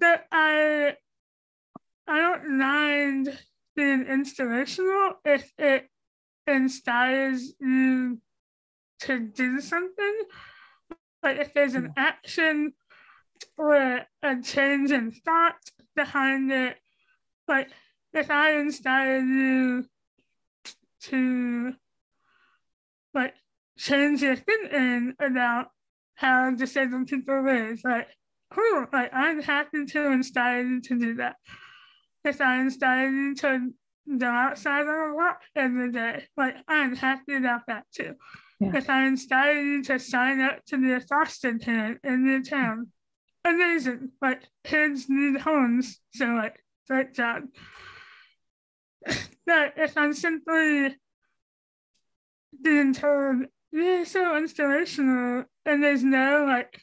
that 0.00 0.26
I 0.30 0.96
I 2.06 2.18
don't 2.20 2.58
mind 2.58 3.38
being 3.76 4.06
inspirational 4.06 5.14
if 5.24 5.50
it 5.58 5.88
inspires 6.46 7.54
you 7.60 8.20
to 9.00 9.18
do 9.20 9.60
something. 9.60 10.22
Like 11.22 11.38
if 11.38 11.52
there's 11.54 11.74
an 11.74 11.92
action 11.96 12.72
or 13.56 14.06
a 14.22 14.42
change 14.42 14.90
in 14.90 15.12
thought 15.12 15.56
behind 15.94 16.50
it, 16.50 16.76
like 17.46 17.68
if 18.12 18.30
I 18.30 18.52
inspire 18.52 19.20
you 19.20 19.86
to 21.02 21.72
like 23.14 23.34
change 23.76 24.22
your 24.22 24.36
thinking 24.36 25.14
about 25.20 25.68
how 26.14 26.50
disabled 26.50 27.08
people 27.08 27.44
live, 27.44 27.80
like 27.84 28.08
cool, 28.52 28.86
like 28.92 29.10
I'm 29.12 29.42
happy 29.42 29.86
to 29.86 30.12
inspire 30.12 30.62
you 30.62 30.80
to 30.82 30.98
do 30.98 31.14
that. 31.16 31.36
If 32.24 32.40
I 32.40 32.60
inspire 32.60 33.08
you 33.08 33.34
to 33.36 33.70
go 34.18 34.26
outside 34.26 34.86
on 34.86 35.10
a 35.10 35.14
walk 35.14 35.40
every 35.54 35.92
day, 35.92 36.26
like 36.36 36.56
I'm 36.68 36.96
happy 36.96 37.36
about 37.36 37.66
that 37.68 37.84
too. 37.92 38.14
Yeah. 38.60 38.76
If 38.76 38.90
I 38.90 39.06
inspire 39.06 39.60
you 39.60 39.82
to 39.84 39.98
sign 39.98 40.40
up 40.40 40.64
to 40.66 40.76
be 40.76 40.92
a 40.92 41.00
foster 41.00 41.58
parent 41.58 42.00
in 42.04 42.26
your 42.26 42.42
town, 42.42 42.88
amazing. 43.44 44.10
Like 44.20 44.42
kids 44.64 45.06
need 45.08 45.40
homes, 45.40 45.98
so 46.12 46.26
like 46.26 46.62
great 46.86 47.14
job. 47.14 47.44
but 49.46 49.74
if 49.76 49.96
I'm 49.96 50.12
simply 50.12 50.94
being 52.62 52.92
told 52.92 53.46
you're 53.72 54.04
so 54.04 54.36
inspirational 54.36 55.44
and 55.64 55.82
there's 55.82 56.04
no 56.04 56.44
like 56.46 56.82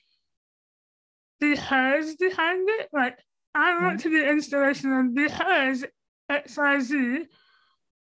because 1.39 2.15
behind 2.15 2.67
it, 2.69 2.89
like 2.91 3.19
I 3.53 3.81
want 3.83 3.99
mm-hmm. 3.99 4.09
to 4.09 4.23
be 4.23 4.27
inspirational 4.27 5.11
because 5.13 5.85
XYZ 6.31 7.25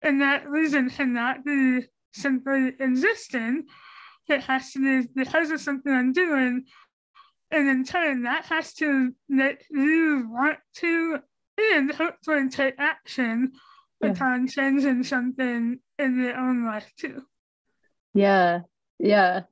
and 0.02 0.22
that 0.22 0.48
reason 0.48 0.90
cannot 0.90 1.44
be 1.44 1.82
simply 2.12 2.72
existing. 2.78 3.66
It 4.28 4.42
has 4.42 4.72
to 4.72 4.78
be 4.78 5.08
because 5.14 5.50
of 5.50 5.60
something 5.60 5.92
I'm 5.92 6.12
doing 6.12 6.64
and 7.50 7.68
in 7.68 7.84
turn, 7.84 8.22
that 8.22 8.44
has 8.46 8.72
to 8.74 9.12
make 9.28 9.64
you 9.70 10.28
want 10.30 10.58
to 10.76 11.18
and 11.58 11.92
hopefully 11.92 12.48
take 12.48 12.74
action 12.78 13.52
yeah. 14.00 14.10
upon 14.10 14.46
changing 14.46 15.02
something 15.02 15.80
in 15.98 16.20
your 16.20 16.36
own 16.36 16.64
life 16.64 16.90
too. 16.96 17.22
Yeah. 18.14 18.60
Yeah. 18.98 19.42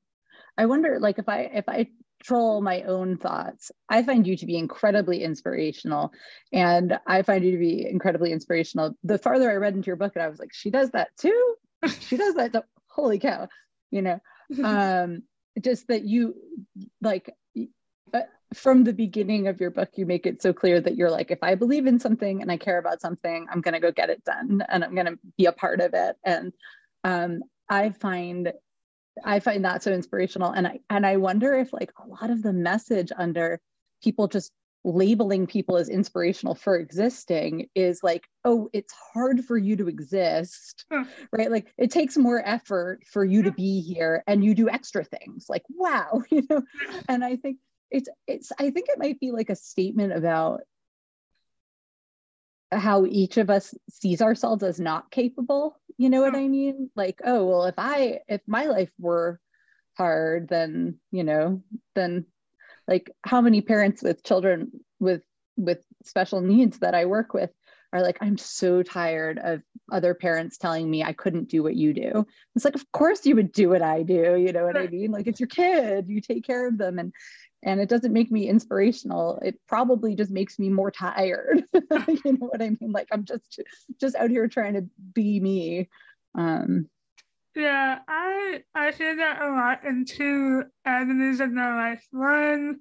I 0.56 0.66
wonder 0.66 0.98
like 1.00 1.18
if 1.18 1.28
I 1.28 1.50
if 1.52 1.68
I 1.68 1.88
troll 2.22 2.60
my 2.60 2.82
own 2.82 3.16
thoughts, 3.16 3.70
I 3.88 4.02
find 4.02 4.26
you 4.26 4.36
to 4.36 4.46
be 4.46 4.56
incredibly 4.56 5.22
inspirational. 5.22 6.12
And 6.52 6.98
I 7.06 7.22
find 7.22 7.44
you 7.44 7.52
to 7.52 7.58
be 7.58 7.86
incredibly 7.88 8.32
inspirational. 8.32 8.94
The 9.02 9.18
farther 9.18 9.50
I 9.50 9.54
read 9.54 9.74
into 9.74 9.86
your 9.86 9.96
book, 9.96 10.12
and 10.14 10.22
I 10.22 10.28
was 10.28 10.38
like, 10.38 10.52
she 10.52 10.70
does 10.70 10.90
that 10.90 11.08
too. 11.18 11.54
she 12.00 12.16
does 12.16 12.34
that. 12.34 12.52
Too. 12.52 12.62
Holy 12.86 13.18
cow. 13.18 13.48
You 13.90 14.02
know, 14.02 14.20
um, 14.64 15.22
just 15.60 15.88
that 15.88 16.04
you 16.04 16.34
like 17.00 17.34
from 18.54 18.84
the 18.84 18.92
beginning 18.92 19.46
of 19.46 19.60
your 19.60 19.70
book, 19.70 19.90
you 19.96 20.06
make 20.06 20.26
it 20.26 20.40
so 20.40 20.52
clear 20.52 20.80
that 20.80 20.96
you're 20.96 21.10
like, 21.10 21.30
if 21.30 21.42
I 21.42 21.54
believe 21.54 21.86
in 21.86 21.98
something 21.98 22.40
and 22.40 22.50
I 22.50 22.56
care 22.56 22.78
about 22.78 23.00
something, 23.00 23.46
I'm 23.50 23.60
going 23.60 23.74
to 23.74 23.80
go 23.80 23.92
get 23.92 24.10
it 24.10 24.24
done 24.24 24.64
and 24.68 24.82
I'm 24.82 24.94
going 24.94 25.06
to 25.06 25.18
be 25.36 25.46
a 25.46 25.52
part 25.52 25.80
of 25.80 25.92
it. 25.94 26.16
And 26.24 26.52
um, 27.04 27.42
I 27.68 27.90
find 27.90 28.52
I 29.24 29.40
find 29.40 29.64
that 29.64 29.82
so 29.82 29.92
inspirational. 29.92 30.52
And 30.52 30.66
I 30.66 30.80
and 30.88 31.04
I 31.04 31.16
wonder 31.16 31.54
if 31.54 31.72
like 31.72 31.92
a 32.02 32.08
lot 32.08 32.30
of 32.30 32.42
the 32.42 32.52
message 32.52 33.12
under 33.16 33.60
people 34.02 34.28
just 34.28 34.52
labeling 34.84 35.46
people 35.46 35.76
as 35.76 35.88
inspirational 35.88 36.54
for 36.54 36.76
existing 36.76 37.68
is 37.74 38.02
like, 38.02 38.26
oh, 38.44 38.70
it's 38.72 38.94
hard 39.12 39.44
for 39.44 39.58
you 39.58 39.76
to 39.76 39.88
exist, 39.88 40.84
hmm. 40.90 41.02
right? 41.32 41.50
Like 41.50 41.72
it 41.76 41.90
takes 41.90 42.16
more 42.16 42.42
effort 42.46 43.00
for 43.04 43.24
you 43.24 43.42
to 43.42 43.50
hmm. 43.50 43.56
be 43.56 43.80
here 43.80 44.22
and 44.26 44.44
you 44.44 44.54
do 44.54 44.68
extra 44.68 45.04
things 45.04 45.46
like, 45.48 45.64
wow, 45.68 46.22
you 46.30 46.42
know? 46.48 46.62
Hmm. 46.80 46.98
And 47.08 47.24
I 47.24 47.36
think 47.36 47.58
it's 47.90 48.08
it's 48.26 48.52
i 48.58 48.70
think 48.70 48.88
it 48.88 48.98
might 48.98 49.18
be 49.20 49.30
like 49.30 49.50
a 49.50 49.56
statement 49.56 50.12
about 50.12 50.60
how 52.70 53.06
each 53.06 53.38
of 53.38 53.48
us 53.48 53.74
sees 53.88 54.20
ourselves 54.20 54.62
as 54.62 54.78
not 54.78 55.10
capable 55.10 55.78
you 55.96 56.10
know 56.10 56.20
what 56.20 56.34
hmm. 56.34 56.40
i 56.40 56.48
mean 56.48 56.90
like 56.94 57.20
oh 57.24 57.44
well 57.46 57.64
if 57.64 57.74
i 57.78 58.20
if 58.28 58.40
my 58.46 58.66
life 58.66 58.90
were 58.98 59.40
hard 59.96 60.48
then 60.48 60.98
you 61.10 61.24
know 61.24 61.62
then 61.94 62.26
like 62.88 63.10
how 63.22 63.40
many 63.40 63.60
parents 63.60 64.02
with 64.02 64.24
children 64.24 64.72
with 64.98 65.22
with 65.56 65.84
special 66.04 66.40
needs 66.40 66.78
that 66.78 66.94
i 66.94 67.04
work 67.04 67.34
with 67.34 67.50
are 67.92 68.02
like 68.02 68.18
i'm 68.20 68.36
so 68.36 68.82
tired 68.82 69.38
of 69.38 69.62
other 69.90 70.14
parents 70.14 70.58
telling 70.58 70.90
me 70.90 71.02
i 71.02 71.12
couldn't 71.12 71.48
do 71.48 71.62
what 71.62 71.74
you 71.74 71.92
do. 71.94 72.26
It's 72.54 72.64
like 72.64 72.74
of 72.74 72.90
course 72.92 73.24
you 73.24 73.34
would 73.36 73.52
do 73.52 73.70
what 73.70 73.82
i 73.82 74.02
do. 74.02 74.36
You 74.36 74.52
know 74.52 74.64
what 74.64 74.76
i 74.76 74.86
mean? 74.86 75.10
Like 75.10 75.26
it's 75.26 75.40
your 75.40 75.48
kid. 75.48 76.06
You 76.08 76.20
take 76.20 76.44
care 76.44 76.68
of 76.68 76.76
them. 76.78 76.98
And 76.98 77.12
and 77.64 77.80
it 77.80 77.88
doesn't 77.88 78.12
make 78.12 78.30
me 78.30 78.48
inspirational. 78.48 79.38
It 79.42 79.58
probably 79.66 80.14
just 80.14 80.30
makes 80.30 80.58
me 80.58 80.68
more 80.68 80.90
tired. 80.90 81.64
You 82.24 82.32
know 82.32 82.46
what 82.46 82.62
i 82.62 82.70
mean? 82.70 82.92
Like 82.92 83.08
i'm 83.10 83.24
just 83.24 83.60
just 84.00 84.16
out 84.16 84.30
here 84.30 84.48
trying 84.48 84.74
to 84.74 84.86
be 85.14 85.40
me. 85.40 85.88
Um 86.34 86.88
yeah 87.58 87.98
i 88.08 88.62
i 88.74 88.90
hear 88.92 89.16
that 89.16 89.42
a 89.42 89.50
lot 89.50 89.84
in 89.84 90.04
two 90.04 90.62
avenues 90.84 91.40
of 91.40 91.52
my 91.52 91.88
life 91.88 92.06
one 92.12 92.78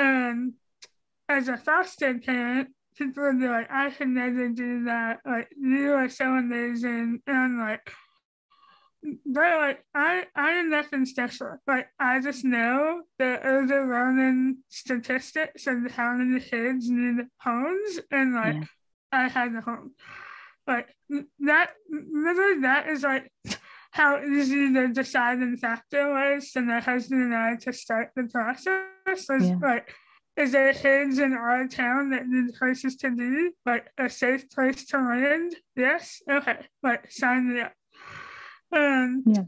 um 0.00 0.54
as 1.28 1.48
a 1.48 1.56
foster 1.56 2.18
parent 2.18 2.68
people 2.96 3.24
would 3.24 3.40
be 3.40 3.48
like 3.48 3.70
i 3.70 3.90
could 3.90 4.08
never 4.08 4.48
do 4.48 4.84
that 4.84 5.18
like 5.26 5.48
you 5.60 5.92
are 5.92 6.08
so 6.08 6.24
amazing 6.32 7.20
and 7.26 7.36
I'm 7.36 7.58
like 7.58 7.92
but 9.02 9.58
like 9.60 9.84
I 9.94 10.24
I 10.34 10.50
am 10.52 10.70
nothing 10.70 11.06
special. 11.06 11.56
Like 11.66 11.88
I 11.98 12.20
just 12.20 12.44
know 12.44 13.02
the 13.18 13.46
overwhelming 13.46 14.58
statistics 14.68 15.66
of 15.66 15.90
how 15.92 16.14
many 16.14 16.40
kids 16.40 16.90
need 16.90 17.26
homes 17.40 18.00
and 18.10 18.34
like 18.34 18.56
yeah. 18.56 18.64
I 19.12 19.28
had 19.28 19.54
a 19.54 19.60
home. 19.60 19.92
Like 20.66 20.94
that 21.40 21.70
literally 21.88 22.62
that 22.62 22.88
is 22.88 23.02
like 23.02 23.30
how 23.98 24.22
easy 24.22 24.72
the 24.72 24.88
deciding 24.88 25.56
factor 25.56 26.12
was 26.12 26.50
for 26.50 26.62
my 26.62 26.78
husband 26.78 27.20
and 27.20 27.34
I 27.34 27.56
to 27.56 27.72
start 27.72 28.12
the 28.14 28.24
process 28.24 29.26
was 29.28 29.48
yeah. 29.48 29.56
like 29.60 29.92
is 30.38 30.52
there 30.52 30.72
kids 30.72 31.18
in 31.18 31.32
our 31.32 31.66
town 31.66 32.10
that 32.10 32.28
need 32.28 32.54
places 32.54 32.94
to 32.98 33.10
be, 33.10 33.50
like 33.66 33.88
a 33.98 34.08
safe 34.08 34.48
place 34.50 34.86
to 34.86 34.98
land? 34.98 35.56
Yes? 35.74 36.22
Okay. 36.30 36.58
Like 36.80 37.10
sign 37.10 37.52
me 37.52 37.60
up. 37.62 37.72
Um, 38.70 39.24
yeah. 39.26 39.42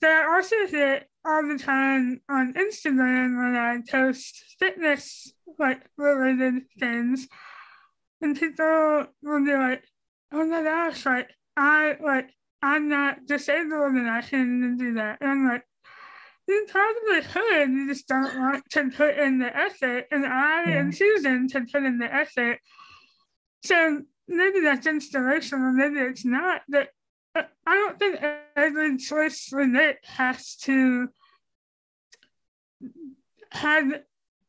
That 0.00 0.26
I 0.26 0.34
also 0.36 0.54
hit 0.68 1.08
all 1.24 1.42
the 1.48 1.58
time 1.58 2.20
on 2.28 2.54
Instagram 2.54 3.36
when 3.36 3.56
I 3.56 3.78
post 3.90 4.44
fitness 4.60 5.32
like 5.58 5.82
related 5.96 6.62
things, 6.78 7.26
and 8.20 8.38
people 8.38 9.06
will 9.22 9.44
be 9.44 9.54
like, 9.54 9.82
"Oh 10.30 10.46
my 10.46 10.62
gosh, 10.62 11.04
like 11.04 11.30
I 11.56 11.96
like 12.00 12.30
I'm 12.64 12.88
not 12.88 13.26
disabled 13.26 13.92
and 13.92 14.10
I 14.10 14.22
can 14.22 14.76
do 14.76 14.94
that," 14.94 15.18
and 15.20 15.30
I'm 15.30 15.48
like, 15.48 15.64
you 16.46 16.66
probably 16.68 17.22
could, 17.22 17.70
you 17.70 17.88
just 17.88 18.06
don't 18.06 18.38
want 18.38 18.68
to 18.70 18.90
put 18.90 19.18
in 19.18 19.38
the 19.38 19.56
effort. 19.56 20.06
And 20.10 20.26
I 20.26 20.64
yeah. 20.68 20.78
and 20.78 20.94
Susan 20.94 21.48
to 21.48 21.60
put 21.60 21.84
in 21.84 21.98
the 21.98 22.12
effort. 22.12 22.58
So 23.62 24.02
maybe 24.28 24.60
that's 24.60 24.86
inspirational, 24.86 25.72
maybe 25.72 26.00
it's 26.00 26.24
not. 26.24 26.62
But 26.68 26.88
uh, 27.34 27.44
I 27.66 27.74
don't 27.74 27.98
think 27.98 28.20
every 28.56 28.96
choice 28.98 29.46
for 29.46 29.66
Nick 29.66 29.98
has 30.04 30.56
to 30.62 31.08
have 33.52 34.02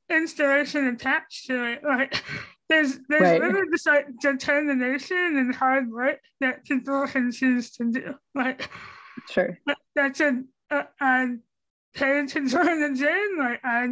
inspiration 0.09 0.87
attached 0.87 1.47
to 1.47 1.63
it. 1.63 1.83
Like 1.83 2.21
there's 2.69 2.97
there's 3.09 3.21
right. 3.21 3.41
really 3.41 3.67
just 3.71 3.85
like 3.85 4.07
determination 4.19 5.37
and 5.37 5.53
hard 5.53 5.91
work 5.91 6.19
that 6.41 6.65
people 6.65 7.07
can 7.07 7.31
choose 7.31 7.71
to 7.71 7.91
do. 7.91 8.15
Like 8.33 8.69
sure, 9.29 9.59
that's 9.95 10.19
a, 10.19 10.41
a, 10.71 10.85
a 11.01 11.27
pay 11.93 12.25
to 12.25 12.39
the 12.41 12.93
gym. 12.95 13.37
Like 13.37 13.61
I 13.63 13.89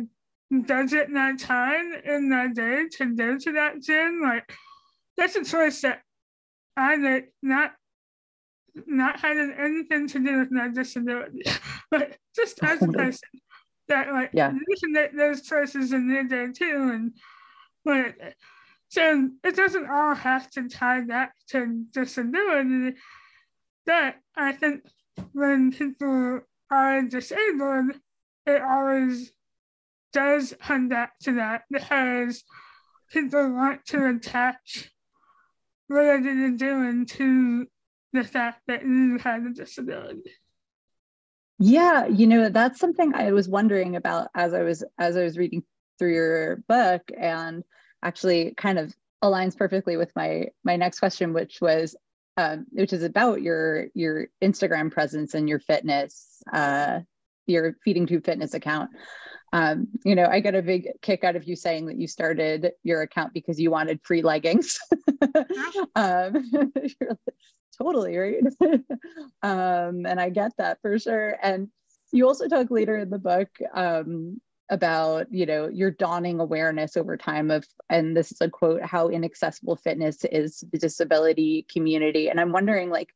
budget 0.51 1.09
my 1.09 1.35
time 1.35 1.93
in 2.05 2.29
my 2.29 2.47
day 2.47 2.85
to 2.97 3.15
go 3.15 3.37
to 3.37 3.51
that 3.53 3.81
gym. 3.81 4.21
Like 4.21 4.51
that's 5.17 5.35
a 5.35 5.43
choice 5.43 5.81
that 5.81 6.01
I 6.75 6.95
make, 6.95 7.25
not 7.41 7.73
not 8.87 9.19
having 9.19 9.53
anything 9.57 10.07
to 10.07 10.19
do 10.19 10.39
with 10.39 10.51
my 10.51 10.67
disability, 10.67 11.43
but 11.91 12.17
just 12.35 12.61
as 12.63 12.81
a 12.81 12.87
person 12.91 13.29
that 13.87 14.11
like 14.11 14.31
yeah. 14.33 14.51
you 14.51 14.75
can 14.81 14.91
make 14.91 15.15
those 15.15 15.43
choices 15.43 15.93
in 15.93 16.09
your 16.09 16.23
day 16.23 16.47
too, 16.51 16.89
and 16.93 17.11
like 17.85 18.35
so 18.93 19.27
it 19.43 19.55
doesn't 19.55 19.89
all 19.89 20.13
have 20.13 20.51
to 20.51 20.69
tie 20.69 21.01
back 21.01 21.33
to 21.47 21.83
disability. 21.91 22.95
but 23.87 24.17
I 24.35 24.51
think 24.51 24.83
when 25.31 25.71
people 25.71 26.41
are 26.69 27.01
disabled, 27.01 27.95
it 28.45 28.61
always 28.61 29.31
does 30.11 30.53
come 30.61 30.89
back 30.89 31.17
to 31.23 31.33
that 31.33 31.63
because 31.71 32.43
people 33.11 33.51
want 33.51 33.83
to 33.87 34.09
attach 34.09 34.91
what 35.87 36.05
are 36.05 36.19
you 36.19 36.55
doing 36.55 37.07
to 37.07 37.65
the 38.11 38.23
fact 38.23 38.61
that 38.67 38.83
you 38.83 39.17
have 39.17 39.43
a 39.43 39.49
disability. 39.49 40.29
Yeah, 41.57 42.05
you 42.05 42.27
know, 42.27 42.49
that's 42.49 42.79
something 42.79 43.15
I 43.15 43.31
was 43.31 43.49
wondering 43.49 43.95
about 43.95 44.27
as 44.35 44.53
I 44.53 44.61
was 44.61 44.83
as 44.99 45.17
I 45.17 45.23
was 45.23 45.35
reading 45.35 45.63
through 45.97 46.13
your 46.13 46.57
book 46.67 47.01
and 47.17 47.63
actually 48.03 48.53
kind 48.55 48.77
of 48.77 48.93
aligns 49.23 49.57
perfectly 49.57 49.97
with 49.97 50.11
my 50.15 50.47
my 50.63 50.75
next 50.75 50.99
question, 50.99 51.33
which 51.33 51.59
was 51.61 51.95
um, 52.37 52.65
which 52.71 52.93
is 52.93 53.03
about 53.03 53.41
your 53.41 53.87
your 53.93 54.27
Instagram 54.41 54.91
presence 54.91 55.33
and 55.33 55.47
your 55.47 55.59
fitness, 55.59 56.41
uh, 56.51 56.99
your 57.47 57.75
feeding 57.83 58.05
tube 58.05 58.25
fitness 58.25 58.53
account. 58.53 58.89
Um, 59.53 59.87
you 60.03 60.15
know, 60.15 60.25
I 60.25 60.39
got 60.39 60.55
a 60.55 60.63
big 60.63 60.89
kick 61.03 61.23
out 61.23 61.35
of 61.35 61.43
you 61.43 61.55
saying 61.55 61.85
that 61.85 61.99
you 61.99 62.07
started 62.07 62.71
your 62.81 63.03
account 63.03 63.33
because 63.33 63.59
you 63.59 63.69
wanted 63.69 64.01
free 64.03 64.23
leggings. 64.23 64.79
um, 65.95 66.73
totally 67.77 68.17
right. 68.17 68.43
um, 69.43 70.05
and 70.07 70.19
I 70.19 70.31
get 70.31 70.53
that 70.57 70.79
for 70.81 70.97
sure. 70.97 71.37
And 71.41 71.69
you 72.11 72.27
also 72.27 72.47
talk 72.47 72.71
later 72.71 72.97
in 72.97 73.11
the 73.11 73.19
book 73.19 73.49
um, 73.75 74.41
about 74.73 75.31
you 75.31 75.45
know 75.45 75.67
your 75.67 75.91
dawning 75.91 76.39
awareness 76.39 76.97
over 76.97 77.15
time 77.15 77.51
of 77.51 77.65
and 77.89 78.17
this 78.17 78.31
is 78.31 78.41
a 78.41 78.49
quote 78.49 78.81
how 78.81 79.07
inaccessible 79.07 79.75
fitness 79.75 80.25
is 80.25 80.57
to 80.57 80.65
the 80.71 80.79
disability 80.79 81.65
community. 81.71 82.29
And 82.29 82.39
i'm 82.39 82.51
wondering 82.51 82.89
like 82.89 83.13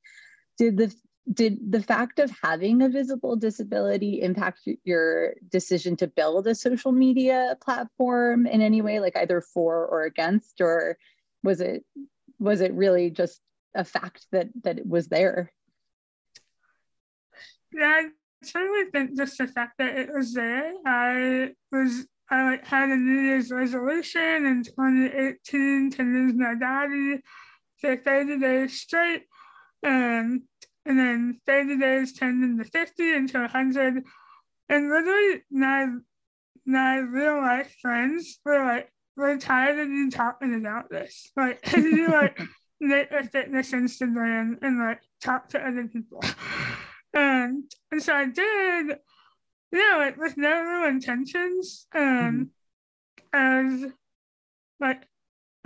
did 0.57 0.77
the 0.77 0.93
did 1.31 1.71
the 1.71 1.81
fact 1.81 2.19
of 2.19 2.31
having 2.41 2.81
a 2.81 2.89
visible 2.89 3.35
disability 3.35 4.21
impact 4.21 4.61
your 4.83 5.33
decision 5.49 5.97
to 5.97 6.07
build 6.07 6.47
a 6.47 6.55
social 6.55 6.91
media 6.91 7.57
platform 7.61 8.45
in 8.45 8.61
any 8.61 8.81
way 8.81 8.99
like 8.99 9.17
either 9.17 9.41
for 9.41 9.85
or 9.85 10.03
against? 10.03 10.61
Or 10.61 10.97
was 11.43 11.59
it 11.59 11.83
was 12.39 12.61
it 12.61 12.73
really 12.73 13.09
just 13.09 13.41
a 13.75 13.83
fact 13.83 14.25
that 14.31 14.47
that 14.63 14.77
it 14.77 14.87
was 14.87 15.07
there? 15.07 15.51
Yeah 17.73 18.07
certainly 18.43 18.89
think 18.91 19.17
just 19.17 19.37
the 19.37 19.47
fact 19.47 19.73
that 19.79 19.97
it 19.97 20.13
was 20.13 20.33
there. 20.33 20.73
I 20.85 21.51
was 21.71 22.05
I 22.29 22.43
like 22.43 22.65
had 22.65 22.89
a 22.89 22.95
New 22.95 23.21
Year's 23.21 23.51
resolution 23.51 24.45
in 24.45 24.63
2018 24.63 25.91
to 25.91 26.03
lose 26.03 26.33
my 26.35 26.55
daddy 26.55 27.21
for 27.79 27.95
30 27.95 28.39
days 28.39 28.79
straight. 28.79 29.23
Um, 29.85 30.43
and 30.85 30.99
then 30.99 31.39
30 31.45 31.77
days 31.77 32.13
turned 32.13 32.43
into 32.43 32.65
50 32.65 33.13
into 33.13 33.39
100. 33.39 34.03
And 34.69 34.89
literally, 34.89 35.43
my, 35.49 35.87
my 36.65 36.97
real 36.97 37.37
life 37.37 37.73
friends 37.81 38.39
were 38.43 38.63
like, 38.63 38.91
we're 39.15 39.37
tired 39.37 39.79
of 39.79 39.89
you 39.89 40.11
talking 40.11 40.55
about 40.55 40.89
this. 40.89 41.31
Like, 41.35 41.59
you 41.77 42.09
like 42.09 42.39
make 42.81 43.11
a 43.11 43.23
fitness 43.23 43.71
Instagram 43.71 44.57
and 44.61 44.79
like 44.79 45.01
talk 45.21 45.49
to 45.49 45.65
other 45.65 45.87
people. 45.87 46.21
And, 47.13 47.63
and 47.91 48.01
so 48.01 48.13
I 48.13 48.25
did, 48.25 48.97
you 49.71 49.79
know, 49.79 49.97
like 49.97 50.17
with 50.17 50.37
no 50.37 50.61
real 50.61 50.89
intentions. 50.89 51.87
Um, 51.95 52.51
mm-hmm. 53.33 53.85
as 53.85 53.91
like 54.79 55.07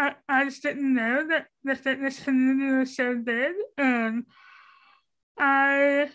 I, 0.01 0.15
I 0.27 0.45
just 0.45 0.63
didn't 0.63 0.95
know 0.95 1.27
that 1.27 1.47
the 1.63 1.75
fitness 1.75 2.23
community 2.23 2.75
was 2.75 2.95
so 2.95 3.15
big. 3.15 3.53
And 3.77 4.25
I 5.37 6.09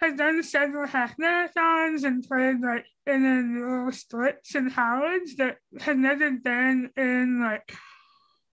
had 0.00 0.16
done 0.16 0.42
several 0.42 0.86
half 0.86 1.16
marathons 1.16 2.04
and 2.04 2.26
played 2.26 2.60
like 2.60 2.84
in 3.06 3.24
a 3.24 3.60
little 3.60 3.92
sports 3.92 4.54
in 4.54 4.70
college 4.70 5.36
that 5.36 5.58
had 5.78 5.98
never 5.98 6.32
been 6.32 6.90
in 6.96 7.40
like 7.40 7.72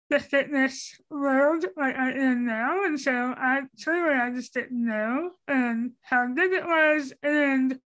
the 0.09 0.21
fitness 0.21 0.95
world 1.11 1.65
like 1.77 1.97
I 1.97 2.13
am 2.13 2.47
now. 2.47 2.85
And 2.85 2.99
so 2.99 3.13
I 3.37 3.63
truly 3.79 4.15
I 4.15 4.31
just 4.31 4.55
didn't 4.55 4.85
know 4.85 5.31
and 5.49 5.93
how 6.03 6.33
big 6.33 6.53
it 6.53 6.65
was 6.65 7.13
and 7.23 7.79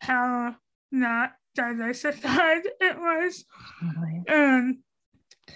how 0.00 0.56
not 0.90 1.32
diversified 1.54 2.62
it 2.80 2.98
was. 2.98 3.44
And 4.26 4.28
um, 4.28 4.82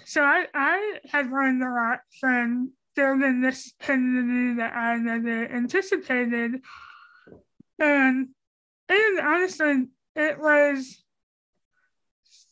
so 0.05 0.21
I, 0.21 0.45
I 0.53 0.99
had 1.09 1.31
learned 1.31 1.63
a 1.63 1.69
lot 1.69 1.99
from 2.19 2.71
building 2.95 3.41
this 3.41 3.73
community 3.79 4.57
that 4.57 4.75
I 4.75 4.97
never 4.97 5.45
anticipated. 5.45 6.61
And 7.79 8.29
and 8.87 9.19
honestly, 9.19 9.87
it 10.15 10.39
was 10.39 11.03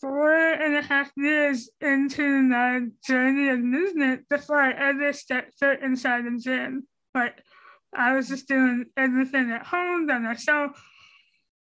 four 0.03 0.35
and 0.35 0.75
a 0.75 0.81
half 0.81 1.13
years 1.15 1.69
into 1.79 2.41
my 2.41 2.81
journey 3.07 3.47
of 3.47 3.59
movement 3.61 4.27
before 4.27 4.61
I 4.61 4.73
ever 4.73 5.13
stepped 5.13 5.57
foot 5.57 5.81
inside 5.81 6.25
the 6.25 6.37
gym. 6.37 6.85
Like 7.15 7.41
I 7.95 8.13
was 8.13 8.27
just 8.27 8.49
doing 8.49 8.87
everything 8.97 9.49
at 9.51 9.65
home 9.65 10.05
by 10.05 10.17
myself. 10.17 10.71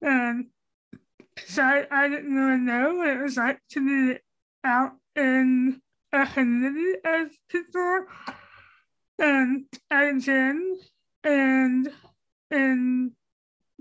And 0.00 0.46
so 1.44 1.62
I, 1.62 1.86
I 1.90 2.08
didn't 2.08 2.34
really 2.34 2.56
know 2.56 2.94
what 2.94 3.08
it 3.08 3.20
was 3.20 3.36
like 3.36 3.58
to 3.72 3.84
be 3.84 4.18
out 4.64 4.92
in 5.14 5.82
a 6.10 6.26
community 6.26 7.00
of 7.04 7.28
people 7.50 8.06
and 9.18 9.66
at 9.90 10.04
a 10.04 10.18
gym. 10.18 10.78
And 11.22 11.92
in 12.50 13.12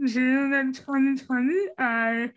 June 0.05 0.53
of 0.53 0.75
2020, 0.75 1.67
I 1.77 2.31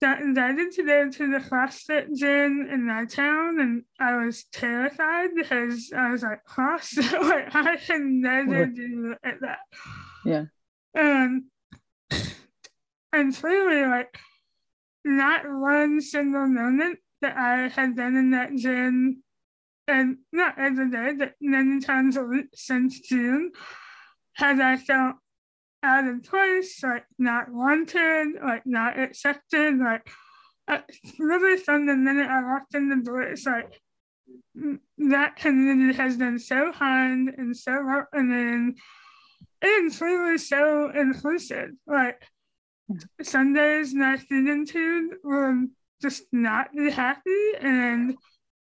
got 0.00 0.20
invited 0.20 0.72
to 0.72 0.82
go 0.82 1.10
to 1.10 1.30
the 1.30 1.38
CrossFit 1.38 2.14
gym 2.14 2.68
in 2.70 2.86
my 2.86 3.06
town, 3.06 3.60
and 3.60 3.82
I 3.98 4.24
was 4.24 4.44
terrified 4.52 5.30
because 5.34 5.90
I 5.96 6.10
was 6.10 6.22
like, 6.22 6.44
CrossFit, 6.46 7.12
like 7.28 7.54
I 7.54 7.76
can 7.76 8.20
never 8.20 8.66
do 8.66 9.14
that. 9.22 9.58
Yeah. 10.24 10.44
And 10.94 11.44
and 13.12 13.34
clearly, 13.34 13.86
like, 13.88 14.18
not 15.04 15.42
one 15.48 16.00
single 16.00 16.46
moment 16.46 16.98
that 17.22 17.36
I 17.36 17.68
had 17.68 17.96
been 17.96 18.16
in 18.16 18.30
that 18.32 18.54
gym, 18.56 19.22
and 19.88 20.18
not 20.32 20.58
every 20.58 20.90
day, 20.90 21.12
but 21.16 21.34
many 21.40 21.80
times 21.80 22.16
a 22.16 22.24
week 22.24 22.48
since 22.54 23.00
June, 23.00 23.52
had 24.34 24.60
I 24.60 24.76
felt 24.76 25.16
out 25.82 26.06
of 26.06 26.24
place, 26.24 26.82
like 26.82 27.04
not 27.18 27.50
wanted, 27.50 28.34
like 28.42 28.66
not 28.66 28.98
accepted, 28.98 29.78
like 29.78 30.08
uh, 30.68 30.80
literally 31.18 31.58
from 31.58 31.86
the 31.86 31.94
minute 31.94 32.28
I 32.28 32.42
walked 32.42 32.74
in 32.74 32.88
the 32.88 32.96
door, 32.96 33.22
it's 33.22 33.46
like 33.46 33.80
that 34.98 35.36
community 35.36 35.96
has 35.96 36.16
been 36.16 36.38
so 36.38 36.72
kind 36.72 37.28
and 37.36 37.56
so 37.56 37.84
welcoming 37.84 38.76
and 39.62 40.00
really 40.00 40.38
so 40.38 40.90
inclusive. 40.90 41.70
Like 41.86 42.22
Sundays, 43.22 43.94
my 43.94 44.16
student 44.16 44.72
will 45.22 45.66
just 46.02 46.24
not 46.32 46.72
be 46.72 46.90
happy 46.90 47.52
and 47.60 48.16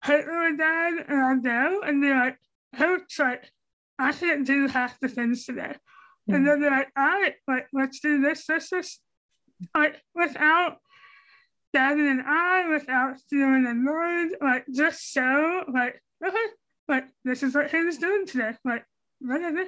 hurt 0.02 0.28
my 0.28 0.52
dad 0.58 1.06
and 1.08 1.20
I'll 1.20 1.40
go 1.40 1.82
and 1.82 2.04
they're 2.04 2.20
like, 2.20 2.38
Coach, 2.76 3.20
like 3.20 3.52
I 3.98 4.12
can't 4.14 4.46
do 4.46 4.68
half 4.68 5.00
the 5.00 5.10
things 5.10 5.46
today. 5.46 5.76
And 6.36 6.48
then 6.48 6.62
they're 6.62 6.72
like, 6.72 6.92
all 6.98 7.06
right, 7.06 7.36
like, 7.48 7.68
let's 7.74 8.00
do 8.00 8.22
this, 8.22 8.46
this, 8.46 8.70
this. 8.70 9.00
like 9.76 10.02
without 10.16 10.78
Devin 11.74 12.08
and 12.08 12.22
I, 12.26 12.68
without 12.68 13.18
and 13.32 13.86
Lloyd, 13.86 14.38
like 14.42 14.66
just 14.74 15.14
so 15.14 15.64
like 15.72 16.02
okay, 16.26 16.46
like 16.88 17.06
this 17.24 17.44
is 17.44 17.54
what 17.54 17.70
Hannah's 17.70 17.98
doing 17.98 18.26
today, 18.26 18.54
like 18.66 18.86
whatever. 19.20 19.66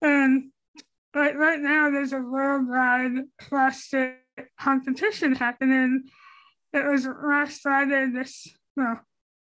And 0.00 0.50
like 1.14 1.34
right 1.36 1.60
now, 1.60 1.90
there's 1.90 2.12
a 2.12 2.18
worldwide 2.20 3.24
plastic 3.38 4.18
competition 4.58 5.34
happening. 5.34 6.04
It 6.72 6.84
was 6.84 7.06
last 7.06 7.60
Friday. 7.60 8.06
This 8.12 8.48
well, 8.76 9.00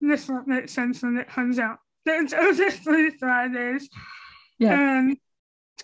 this 0.01 0.27
won't 0.27 0.47
make 0.47 0.69
sense 0.69 1.03
when 1.03 1.17
it 1.17 1.29
comes 1.29 1.59
out. 1.59 1.77
It's 2.05 2.33
over 2.33 2.71
three 2.71 3.11
Fridays. 3.11 3.89
Yeah. 4.57 4.97
And 4.99 5.17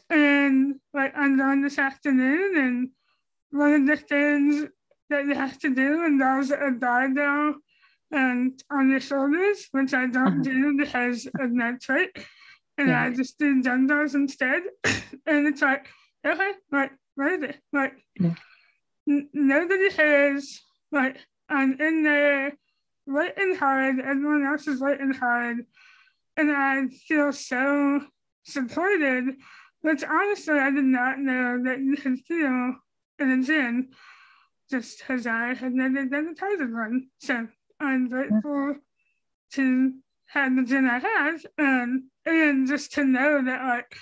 and 0.09 0.75
like 0.93 1.13
I'm 1.15 1.37
done 1.37 1.61
this 1.61 1.77
afternoon, 1.77 2.57
and 2.57 2.89
one 3.51 3.73
of 3.73 3.87
the 3.87 3.97
things 3.97 4.65
that 5.09 5.25
you 5.25 5.35
have 5.35 5.57
to 5.59 5.73
do 5.73 6.03
involves 6.05 6.51
a 6.51 6.71
diagram 6.71 7.61
and 8.11 8.61
on 8.71 8.89
your 8.89 8.99
shoulders, 8.99 9.67
which 9.71 9.93
I 9.93 10.07
don't 10.07 10.27
uh-huh. 10.27 10.43
do 10.43 10.77
because 10.77 11.27
of 11.39 11.51
my 11.51 11.73
trait. 11.81 12.11
And 12.77 12.89
yeah. 12.89 13.03
I 13.03 13.13
just 13.13 13.37
do 13.39 13.61
dumbbells 13.61 14.15
instead. 14.15 14.63
and 15.25 15.47
it's 15.47 15.61
like, 15.61 15.87
okay, 16.25 16.51
like, 16.71 16.91
what 17.15 17.31
is 17.33 17.43
it? 17.43 17.59
Like, 17.71 17.93
yeah. 18.19 18.35
n- 19.07 19.29
nobody 19.33 19.89
cares. 19.89 20.61
Like, 20.91 21.17
I'm 21.49 21.79
in 21.79 22.03
there 22.03 22.53
waiting 23.07 23.55
hard. 23.55 23.99
Everyone 23.99 24.45
else 24.45 24.67
is 24.67 24.81
waiting 24.81 25.13
hard. 25.13 25.65
And 26.37 26.51
I 26.51 26.87
feel 27.07 27.31
so 27.31 28.01
supported, 28.43 29.35
which 29.85 30.03
honestly 30.03 30.57
I 30.57 30.71
did 30.71 30.83
not 30.85 31.19
know 31.19 31.61
that 31.63 31.79
you 31.79 31.95
could 31.95 32.19
feel 32.21 32.73
in 33.19 33.29
a 33.29 33.43
gym 33.43 33.89
just 34.67 34.97
because 34.97 35.27
I 35.27 35.53
had 35.53 35.75
never 35.75 36.05
done 36.05 36.29
a 36.29 36.33
Titan 36.33 36.73
run. 36.73 37.07
So 37.19 37.47
I'm 37.79 38.09
grateful 38.09 38.77
to 39.51 39.93
have 40.29 40.55
the 40.55 40.63
gym 40.63 40.89
I 40.89 40.97
have 40.97 41.45
and 41.59 42.05
and 42.25 42.67
just 42.67 42.93
to 42.93 43.05
know 43.05 43.43
that 43.45 43.61
like 43.63 43.95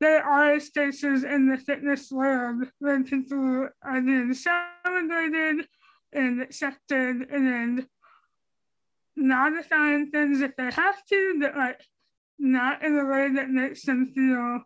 there 0.00 0.24
are 0.24 0.58
spaces 0.58 1.22
in 1.22 1.48
the 1.48 1.56
fitness 1.56 2.10
world 2.10 2.64
where 2.80 3.04
people 3.04 3.68
are 3.84 4.00
being 4.00 4.34
celebrated 4.34 5.68
and 6.12 6.42
accepted 6.42 7.30
and 7.30 7.86
not 9.14 9.56
assign 9.56 10.10
things 10.10 10.40
if 10.40 10.56
they 10.56 10.72
have 10.72 11.04
to, 11.04 11.36
but 11.38 11.56
like 11.56 11.80
not 12.40 12.82
in 12.82 12.98
a 12.98 13.04
way 13.04 13.32
that 13.34 13.50
makes 13.50 13.82
them 13.82 14.06
feel 14.06 14.64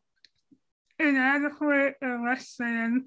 inadequate 0.99 1.97
or 2.03 2.25
less 2.25 2.57
than. 2.59 3.05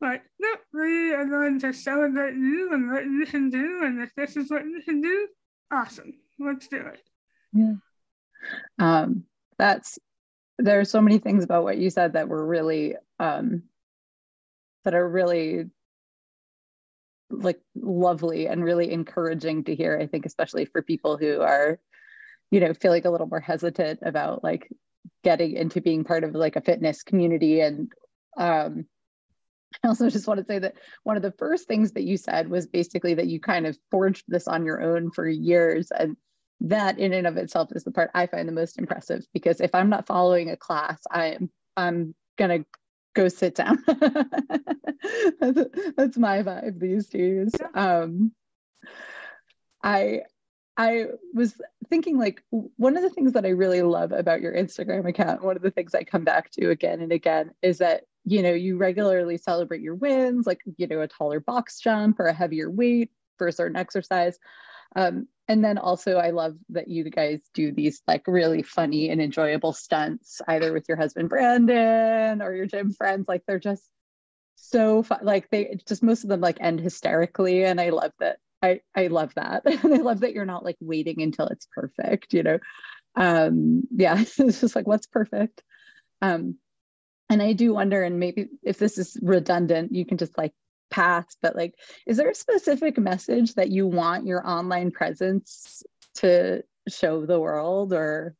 Like, 0.00 0.22
no, 0.38 0.48
we 0.72 1.14
are 1.14 1.24
going 1.24 1.60
to 1.60 1.72
celebrate 1.72 2.34
you 2.34 2.70
and 2.72 2.90
what 2.90 3.04
you 3.04 3.24
can 3.26 3.48
do, 3.48 3.80
and 3.84 4.02
if 4.02 4.10
this 4.16 4.36
is 4.36 4.50
what 4.50 4.64
you 4.64 4.82
can 4.84 5.00
do, 5.00 5.28
awesome. 5.72 6.14
Let's 6.38 6.68
do 6.68 6.78
it. 6.78 7.00
Yeah. 7.52 7.74
Um, 8.78 9.24
that's 9.58 9.98
there 10.58 10.80
are 10.80 10.84
so 10.84 11.00
many 11.00 11.18
things 11.18 11.44
about 11.44 11.64
what 11.64 11.78
you 11.78 11.90
said 11.90 12.12
that 12.12 12.28
were 12.28 12.44
really 12.44 12.96
um 13.18 13.62
that 14.84 14.94
are 14.94 15.08
really 15.08 15.64
like 17.30 17.60
lovely 17.74 18.46
and 18.46 18.62
really 18.62 18.92
encouraging 18.92 19.64
to 19.64 19.74
hear 19.74 19.98
i 20.00 20.06
think 20.06 20.26
especially 20.26 20.64
for 20.64 20.82
people 20.82 21.16
who 21.16 21.40
are 21.40 21.80
you 22.50 22.60
know 22.60 22.72
feeling 22.74 23.04
a 23.06 23.10
little 23.10 23.26
more 23.26 23.40
hesitant 23.40 23.98
about 24.02 24.44
like 24.44 24.70
getting 25.22 25.52
into 25.52 25.80
being 25.80 26.04
part 26.04 26.24
of 26.24 26.34
like 26.34 26.56
a 26.56 26.60
fitness 26.60 27.02
community 27.02 27.60
and 27.60 27.92
um 28.36 28.86
I 29.82 29.88
also 29.88 30.08
just 30.08 30.26
want 30.26 30.38
to 30.38 30.46
say 30.46 30.58
that 30.60 30.74
one 31.02 31.16
of 31.16 31.22
the 31.22 31.32
first 31.32 31.66
things 31.66 31.92
that 31.92 32.04
you 32.04 32.16
said 32.16 32.48
was 32.48 32.66
basically 32.66 33.14
that 33.14 33.26
you 33.26 33.40
kind 33.40 33.66
of 33.66 33.76
forged 33.90 34.24
this 34.28 34.46
on 34.46 34.64
your 34.64 34.80
own 34.80 35.10
for 35.10 35.28
years. 35.28 35.90
And 35.90 36.16
that 36.60 36.98
in 36.98 37.12
and 37.12 37.26
of 37.26 37.36
itself 37.36 37.70
is 37.72 37.84
the 37.84 37.90
part 37.90 38.10
I 38.14 38.26
find 38.26 38.48
the 38.48 38.52
most 38.52 38.78
impressive 38.78 39.26
because 39.32 39.60
if 39.60 39.74
I'm 39.74 39.90
not 39.90 40.06
following 40.06 40.50
a 40.50 40.56
class, 40.56 41.00
I 41.10 41.32
am 41.32 41.50
I'm 41.76 42.14
gonna 42.38 42.64
go 43.14 43.28
sit 43.28 43.56
down. 43.56 43.82
that's, 45.40 45.60
that's 45.96 46.16
my 46.16 46.42
vibe 46.42 46.78
these 46.78 47.08
days. 47.08 47.52
Um, 47.74 48.32
I 49.82 50.22
I 50.76 51.06
was 51.32 51.54
thinking 51.88 52.18
like 52.18 52.42
one 52.50 52.96
of 52.96 53.02
the 53.02 53.10
things 53.10 53.32
that 53.32 53.44
I 53.44 53.50
really 53.50 53.82
love 53.82 54.12
about 54.12 54.40
your 54.40 54.52
Instagram 54.52 55.08
account, 55.08 55.44
one 55.44 55.56
of 55.56 55.62
the 55.62 55.70
things 55.70 55.94
I 55.94 56.02
come 56.02 56.24
back 56.24 56.50
to 56.52 56.70
again 56.70 57.00
and 57.00 57.12
again 57.12 57.52
is 57.62 57.78
that 57.78 58.04
you 58.24 58.42
know 58.42 58.52
you 58.52 58.76
regularly 58.76 59.38
celebrate 59.38 59.82
your 59.82 59.94
wins, 59.94 60.46
like 60.46 60.60
you 60.76 60.86
know 60.86 61.00
a 61.00 61.08
taller 61.08 61.40
box 61.40 61.78
jump 61.80 62.18
or 62.18 62.26
a 62.26 62.32
heavier 62.32 62.70
weight 62.70 63.10
for 63.38 63.46
a 63.46 63.52
certain 63.52 63.76
exercise. 63.76 64.38
Um, 64.96 65.28
and 65.48 65.64
then 65.64 65.78
also 65.78 66.16
I 66.16 66.30
love 66.30 66.56
that 66.70 66.88
you 66.88 67.04
guys 67.10 67.40
do 67.52 67.70
these 67.70 68.02
like 68.08 68.26
really 68.26 68.62
funny 68.62 69.10
and 69.10 69.20
enjoyable 69.20 69.72
stunts, 69.72 70.40
either 70.48 70.72
with 70.72 70.86
your 70.88 70.96
husband 70.96 71.28
Brandon 71.28 72.40
or 72.42 72.54
your 72.54 72.66
gym 72.66 72.92
friends. 72.92 73.26
Like 73.28 73.42
they're 73.46 73.58
just 73.58 73.88
so 74.56 75.02
fun. 75.02 75.20
Like 75.22 75.50
they 75.50 75.78
just 75.86 76.02
most 76.02 76.24
of 76.24 76.30
them 76.30 76.40
like 76.40 76.58
end 76.60 76.80
hysterically, 76.80 77.64
and 77.64 77.80
I 77.80 77.90
love 77.90 78.12
that. 78.20 78.38
I 78.64 78.80
I 78.96 79.08
love 79.08 79.34
that, 79.34 79.62
and 79.66 79.94
I 79.94 79.98
love 79.98 80.20
that 80.20 80.32
you're 80.32 80.46
not 80.46 80.64
like 80.64 80.76
waiting 80.80 81.22
until 81.22 81.46
it's 81.48 81.68
perfect. 81.74 82.32
You 82.32 82.42
know, 82.42 82.58
um, 83.16 83.82
yeah, 83.94 84.18
it's 84.38 84.60
just 84.60 84.74
like 84.74 84.86
what's 84.86 85.06
perfect. 85.06 85.62
Um, 86.22 86.56
and 87.28 87.42
I 87.42 87.52
do 87.52 87.74
wonder, 87.74 88.02
and 88.02 88.18
maybe 88.18 88.48
if 88.62 88.78
this 88.78 88.98
is 88.98 89.16
redundant, 89.22 89.92
you 89.92 90.04
can 90.04 90.18
just 90.18 90.36
like 90.38 90.52
pass, 90.90 91.24
but 91.42 91.56
like, 91.56 91.74
is 92.06 92.16
there 92.16 92.30
a 92.30 92.34
specific 92.34 92.98
message 92.98 93.54
that 93.54 93.70
you 93.70 93.86
want 93.86 94.26
your 94.26 94.46
online 94.46 94.90
presence 94.90 95.82
to 96.16 96.62
show 96.88 97.26
the 97.26 97.40
world 97.40 97.92
or? 97.92 98.34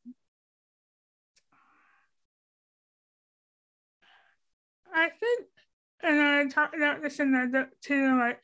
I 4.93 5.09
think, 5.09 5.49
and 6.03 6.21
I 6.21 6.47
talked 6.47 6.77
about 6.77 7.03
this 7.03 7.19
in 7.19 7.33
the 7.33 7.69
too, 7.83 8.19
like, 8.19 8.41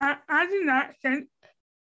I, 0.00 0.16
I 0.28 0.46
do 0.46 0.62
not 0.64 0.94
think 1.02 1.28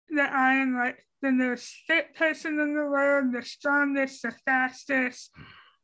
that 0.10 0.34
I 0.34 0.56
am 0.56 0.76
like 0.76 1.06
the 1.22 1.32
most 1.32 1.74
fit 1.88 2.16
person 2.16 2.60
in 2.60 2.76
the 2.76 2.86
world, 2.86 3.34
the 3.34 3.44
strongest, 3.44 4.22
the 4.24 4.34
fastest, 4.46 5.32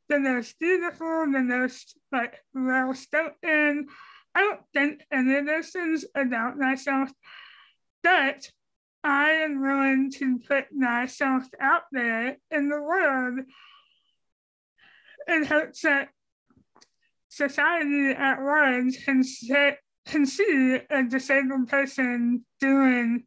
the 0.09 0.19
most 0.19 0.57
beautiful, 0.59 1.25
the 1.31 1.41
most 1.41 1.97
like 2.11 2.35
well 2.53 2.93
spoken, 2.93 3.87
I 4.35 4.41
don't 4.41 4.61
think 4.73 5.01
any 5.11 5.35
of 5.37 5.45
those 5.45 5.69
things 5.69 6.03
about 6.13 6.57
myself, 6.57 7.09
but 8.03 8.51
I 9.01 9.29
am 9.31 9.61
willing 9.61 10.11
to 10.15 10.39
put 10.39 10.65
myself 10.73 11.45
out 11.59 11.83
there 11.93 12.37
in 12.51 12.67
the 12.67 12.81
world 12.81 13.39
in 15.27 15.45
hopes 15.45 15.81
that 15.83 16.09
society 17.29 18.09
at 18.09 18.41
large 18.41 19.05
can, 19.05 19.23
say, 19.23 19.77
can 20.05 20.25
see 20.25 20.79
a 20.89 21.03
disabled 21.03 21.67
person 21.67 22.45
doing 22.59 23.23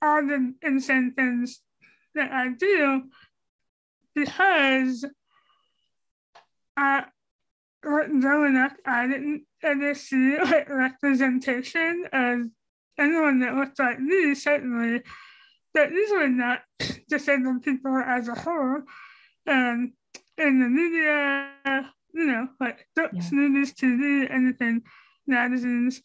all 0.00 0.24
the 0.24 0.54
insane 0.62 1.12
things 1.14 1.60
that 2.14 2.30
I 2.32 2.48
do 2.50 3.04
because 4.14 5.04
I, 6.76 7.04
growing 7.82 8.56
up, 8.56 8.72
I 8.86 9.06
didn't 9.06 9.44
ever 9.62 9.94
see 9.94 10.38
like 10.38 10.68
representation 10.68 12.06
as 12.12 12.46
anyone 12.98 13.40
that 13.40 13.54
looked 13.54 13.78
like 13.78 14.00
me, 14.00 14.34
certainly, 14.34 15.02
but 15.74 15.90
these 15.90 16.10
were 16.10 16.28
not 16.28 16.62
disabled 17.08 17.62
people 17.62 17.96
as 17.96 18.28
a 18.28 18.34
whole. 18.34 18.82
And 19.46 19.92
in 20.36 20.60
the 20.60 20.68
media, 20.68 21.92
you 22.12 22.24
know, 22.24 22.48
like 22.60 22.86
books, 22.94 23.14
yeah. 23.14 23.28
movies, 23.32 23.72
TV, 23.74 24.30
anything, 24.30 24.82
magazines. 25.28 26.02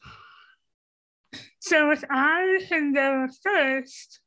So 1.59 1.91
if 1.91 2.03
I 2.09 2.59
can 2.67 2.93
go 2.93 3.27
first, 3.41 4.19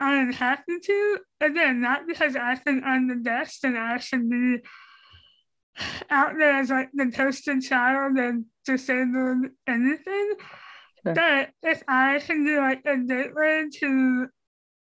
I'm 0.00 0.32
happy 0.32 0.80
to. 0.80 1.18
Again, 1.40 1.80
not 1.80 2.06
because 2.06 2.34
I 2.34 2.56
think 2.56 2.84
I'm 2.84 3.08
the 3.08 3.16
best 3.16 3.64
and 3.64 3.78
I 3.78 3.98
should 3.98 4.28
be 4.28 4.58
out 6.10 6.32
there 6.38 6.58
as 6.58 6.70
like 6.70 6.90
the 6.92 7.10
poster 7.14 7.60
child 7.60 8.18
and 8.18 8.46
disabled 8.64 9.46
anything. 9.66 10.34
Sure. 11.04 11.14
But 11.14 11.50
if 11.62 11.82
I 11.88 12.20
can 12.20 12.44
do 12.44 12.58
like 12.58 12.82
a 12.84 12.96
gateway 12.96 13.66
to 13.80 14.28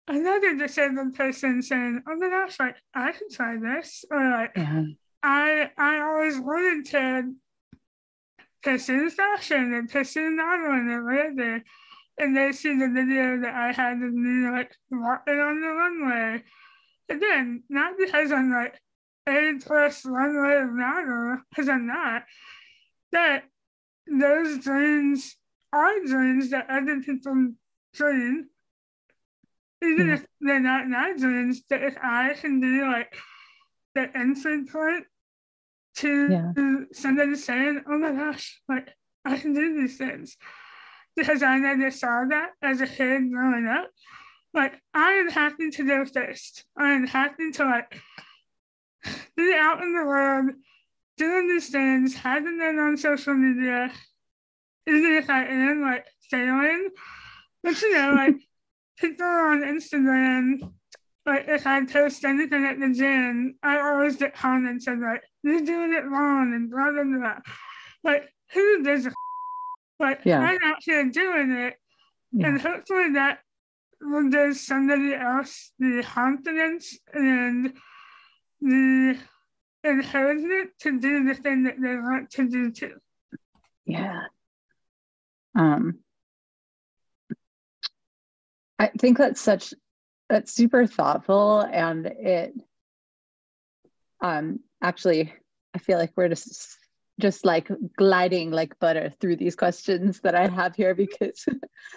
another 0.09 0.57
disabled 0.57 1.15
person 1.15 1.63
saying, 1.63 2.03
"Oh 2.09 2.17
my 2.17 2.29
gosh, 2.29 2.59
like 2.59 2.77
I 2.95 3.13
can 3.13 3.31
try 3.31 3.57
this," 3.57 4.05
or 4.11 4.31
like. 4.31 4.57
I 5.23 5.71
I 5.77 6.01
always 6.01 6.39
wanted 6.39 6.87
to 6.87 7.35
pursue 8.63 9.11
fashion 9.11 9.75
and 9.75 9.91
pursue 9.91 10.31
modeling 10.31 10.91
and 10.91 11.05
whatever, 11.05 11.63
and 12.19 12.37
they 12.37 12.53
see 12.53 12.79
the 12.79 12.89
video 12.89 13.41
that 13.41 13.55
I 13.55 13.73
had 13.73 13.95
of 14.03 14.13
me 14.13 14.51
like 14.51 14.77
walking 14.91 15.39
on 15.39 15.61
the 15.61 15.69
runway. 15.69 16.43
Again, 17.09 17.63
not 17.69 17.95
because 17.99 18.31
I'm 18.31 18.51
like 18.53 18.81
a 19.29 19.55
plus 19.65 20.05
runway 20.05 20.63
model, 20.65 21.39
because 21.51 21.69
I'm 21.69 21.87
not. 21.87 22.25
But 23.11 23.45
those 24.07 24.59
dreams 24.59 25.37
are 25.73 26.05
dreams 26.07 26.51
that 26.51 26.69
other 26.69 27.01
people 27.01 27.53
dream. 27.95 28.49
Even 29.83 30.09
yeah. 30.09 30.15
if 30.15 30.27
they're 30.41 30.61
not 30.61 30.89
my 30.89 31.15
dreams, 31.17 31.63
that 31.71 31.83
if 31.83 31.97
I 32.03 32.35
can 32.35 32.61
be 32.61 32.83
like 32.83 33.17
the 33.95 34.15
entry 34.17 34.67
point 34.67 35.07
to 36.01 36.29
yeah. 36.31 36.77
somebody 36.93 37.37
saying, 37.37 37.83
oh 37.87 37.99
my 37.99 38.13
gosh, 38.13 38.61
like 38.69 38.89
I 39.25 39.37
can 39.37 39.53
do 39.53 39.81
these 39.81 39.99
things. 39.99 40.37
Because 41.17 41.43
I 41.43 41.59
never 41.59 41.91
saw 41.91 42.25
that 42.29 42.51
as 42.63 42.81
a 42.81 42.87
kid 42.87 43.31
growing 43.31 43.67
up. 43.67 43.91
Like 44.55 44.81
I 44.95 45.13
am 45.13 45.29
happy 45.29 45.71
to 45.71 45.87
do 45.87 46.05
this. 46.07 46.65
I 46.77 46.93
am 46.93 47.07
happy 47.07 47.51
to 47.53 47.65
like 47.65 48.01
be 49.37 49.55
out 49.55 49.83
in 49.83 49.95
the 49.95 50.05
world, 50.05 50.51
doing 51.17 51.49
these 51.49 51.69
things, 51.69 52.15
having 52.15 52.59
them 52.59 52.79
on 52.79 52.97
social 52.97 53.35
media, 53.35 53.93
even 54.87 55.13
if 55.13 55.29
I 55.29 55.45
am 55.45 55.83
like 55.83 56.07
failing. 56.31 56.89
But 57.63 57.81
you 57.83 57.95
know, 57.95 58.15
like 58.15 58.37
people 58.99 59.27
on 59.27 59.63
Instagram, 59.63 60.73
like 61.27 61.45
if 61.49 61.67
I 61.67 61.85
post 61.85 62.25
anything 62.25 62.65
at 62.65 62.81
the 62.81 62.93
gym, 62.95 63.57
I 63.63 63.81
always 63.81 64.17
get 64.17 64.35
comments 64.35 64.87
of 64.87 64.99
like, 64.99 65.23
you're 65.43 65.65
doing 65.65 65.95
it 65.95 66.05
wrong 66.07 66.53
and 66.55 66.71
blah 66.71 66.91
blah 66.91 67.05
blah. 67.05 67.39
Like 68.05 68.33
who 68.53 68.83
does 68.83 69.07
a 69.07 69.13
like 69.99 70.21
yeah. 70.25 70.41
I'm 70.41 70.59
out 70.65 70.77
here 70.81 71.09
doing 71.11 71.53
it. 71.53 71.75
Yeah. 72.33 72.49
And 72.49 72.61
hopefully 72.61 73.13
that 73.15 73.41
will 74.01 74.31
give 74.31 74.57
somebody 74.57 75.15
else 75.15 75.73
the 75.79 76.03
confidence 76.03 76.99
and 77.13 77.75
the 78.61 79.19
encouragement 79.85 80.71
to 80.81 80.99
do 80.99 81.25
the 81.25 81.35
thing 81.35 81.65
that 81.65 81.81
they 81.81 81.97
want 81.97 82.31
to 82.31 82.49
do 82.49 82.71
too. 82.71 82.97
Yeah. 83.85 84.23
Um 85.55 85.99
I 88.79 88.87
think 88.87 89.19
that's 89.19 89.41
such 89.41 89.75
that's 90.29 90.53
super 90.53 90.87
thoughtful 90.87 91.61
and 91.61 92.07
it 92.07 92.55
um 94.23 94.61
actually 94.83 95.33
I 95.75 95.79
feel 95.79 95.99
like 95.99 96.13
we're 96.17 96.29
just 96.29 96.77
just 97.21 97.45
like 97.45 97.69
gliding 97.99 98.51
like 98.51 98.79
butter 98.79 99.13
through 99.21 99.37
these 99.37 99.55
questions 99.55 100.21
that 100.21 100.35
I 100.35 100.49
have 100.49 100.75
here 100.75 100.95
because 100.95 101.47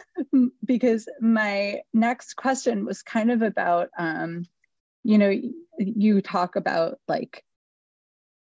because 0.65 1.07
my 1.21 1.81
next 1.93 2.35
question 2.35 2.85
was 2.85 3.01
kind 3.03 3.31
of 3.31 3.41
about 3.41 3.89
um 3.97 4.45
you 5.03 5.17
know 5.17 5.33
you 5.79 6.21
talk 6.21 6.55
about 6.55 6.99
like 7.07 7.43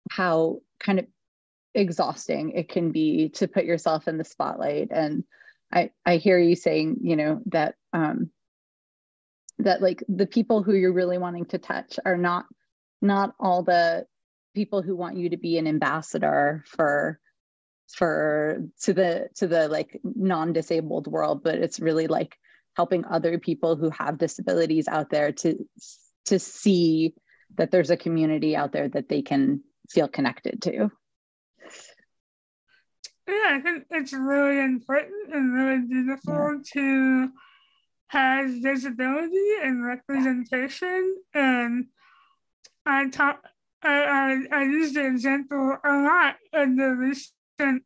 how 0.09 0.59
kind 0.79 0.99
of 0.99 1.05
exhausting 1.73 2.51
it 2.51 2.69
can 2.69 2.91
be 2.91 3.29
to 3.29 3.47
put 3.47 3.65
yourself 3.65 4.07
in 4.07 4.17
the 4.17 4.23
spotlight. 4.23 4.89
And 4.91 5.23
I 5.71 5.91
I 6.05 6.17
hear 6.17 6.37
you 6.37 6.55
saying 6.55 6.97
you 7.01 7.15
know 7.15 7.41
that 7.47 7.75
um 7.93 8.31
that 9.59 9.81
like 9.81 10.03
the 10.09 10.27
people 10.27 10.63
who 10.63 10.73
you're 10.73 10.93
really 10.93 11.17
wanting 11.17 11.45
to 11.45 11.57
touch 11.57 11.99
are 12.05 12.17
not 12.17 12.45
not 13.01 13.33
all 13.39 13.63
the 13.63 14.05
people 14.53 14.81
who 14.81 14.95
want 14.95 15.17
you 15.17 15.29
to 15.29 15.37
be 15.37 15.57
an 15.57 15.67
ambassador 15.67 16.63
for 16.67 17.19
for 17.93 18.63
to 18.81 18.93
the 18.93 19.29
to 19.35 19.47
the 19.47 19.67
like 19.67 19.99
non-disabled 20.03 21.07
world 21.07 21.43
but 21.43 21.55
it's 21.55 21.79
really 21.79 22.07
like 22.07 22.35
helping 22.77 23.03
other 23.05 23.37
people 23.37 23.75
who 23.75 23.89
have 23.89 24.17
disabilities 24.17 24.87
out 24.87 25.09
there 25.09 25.31
to 25.31 25.57
to 26.25 26.39
see 26.39 27.13
that 27.57 27.71
there's 27.71 27.89
a 27.89 27.97
community 27.97 28.55
out 28.55 28.71
there 28.71 28.87
that 28.87 29.09
they 29.09 29.21
can 29.21 29.61
feel 29.89 30.07
connected 30.07 30.61
to 30.61 30.89
yeah 33.27 33.49
i 33.49 33.59
think 33.61 33.85
it's 33.89 34.13
really 34.13 34.59
important 34.59 35.33
and 35.33 35.53
really 35.53 35.79
beautiful 35.79 36.53
yeah. 36.53 36.59
to 36.73 37.29
have 38.07 38.49
visibility 38.61 39.55
and 39.63 39.85
representation 39.85 41.15
and 41.33 41.85
i 42.85 43.09
talk 43.09 43.43
I, 43.83 44.45
I, 44.51 44.59
I 44.59 44.63
use 44.63 44.93
the 44.93 45.05
example 45.05 45.77
a 45.83 45.93
lot 46.03 46.35
in 46.53 46.75
the 46.75 46.89
recent 46.89 47.83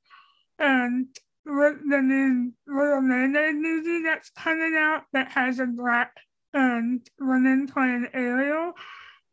um, 0.59 1.09
the 1.45 2.01
new 2.01 2.51
Little 2.67 3.01
Mermaid 3.01 3.55
movie 3.55 4.03
that's 4.03 4.29
coming 4.31 4.75
out 4.77 5.03
that 5.13 5.31
has 5.31 5.59
a 5.59 5.65
black 5.65 6.11
um, 6.53 7.01
woman 7.19 7.67
playing 7.67 8.07
Ariel. 8.13 8.73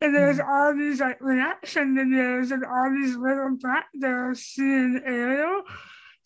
And 0.01 0.15
there's 0.15 0.39
mm 0.39 0.49
all 0.49 0.75
these 0.75 0.99
like 0.99 1.21
reaction 1.21 1.95
videos 1.95 2.51
and 2.51 2.65
all 2.65 2.91
these 2.91 3.17
little 3.17 3.57
black 3.61 3.87
girls 4.01 4.41
seeing 4.41 5.01
Ariel 5.07 5.63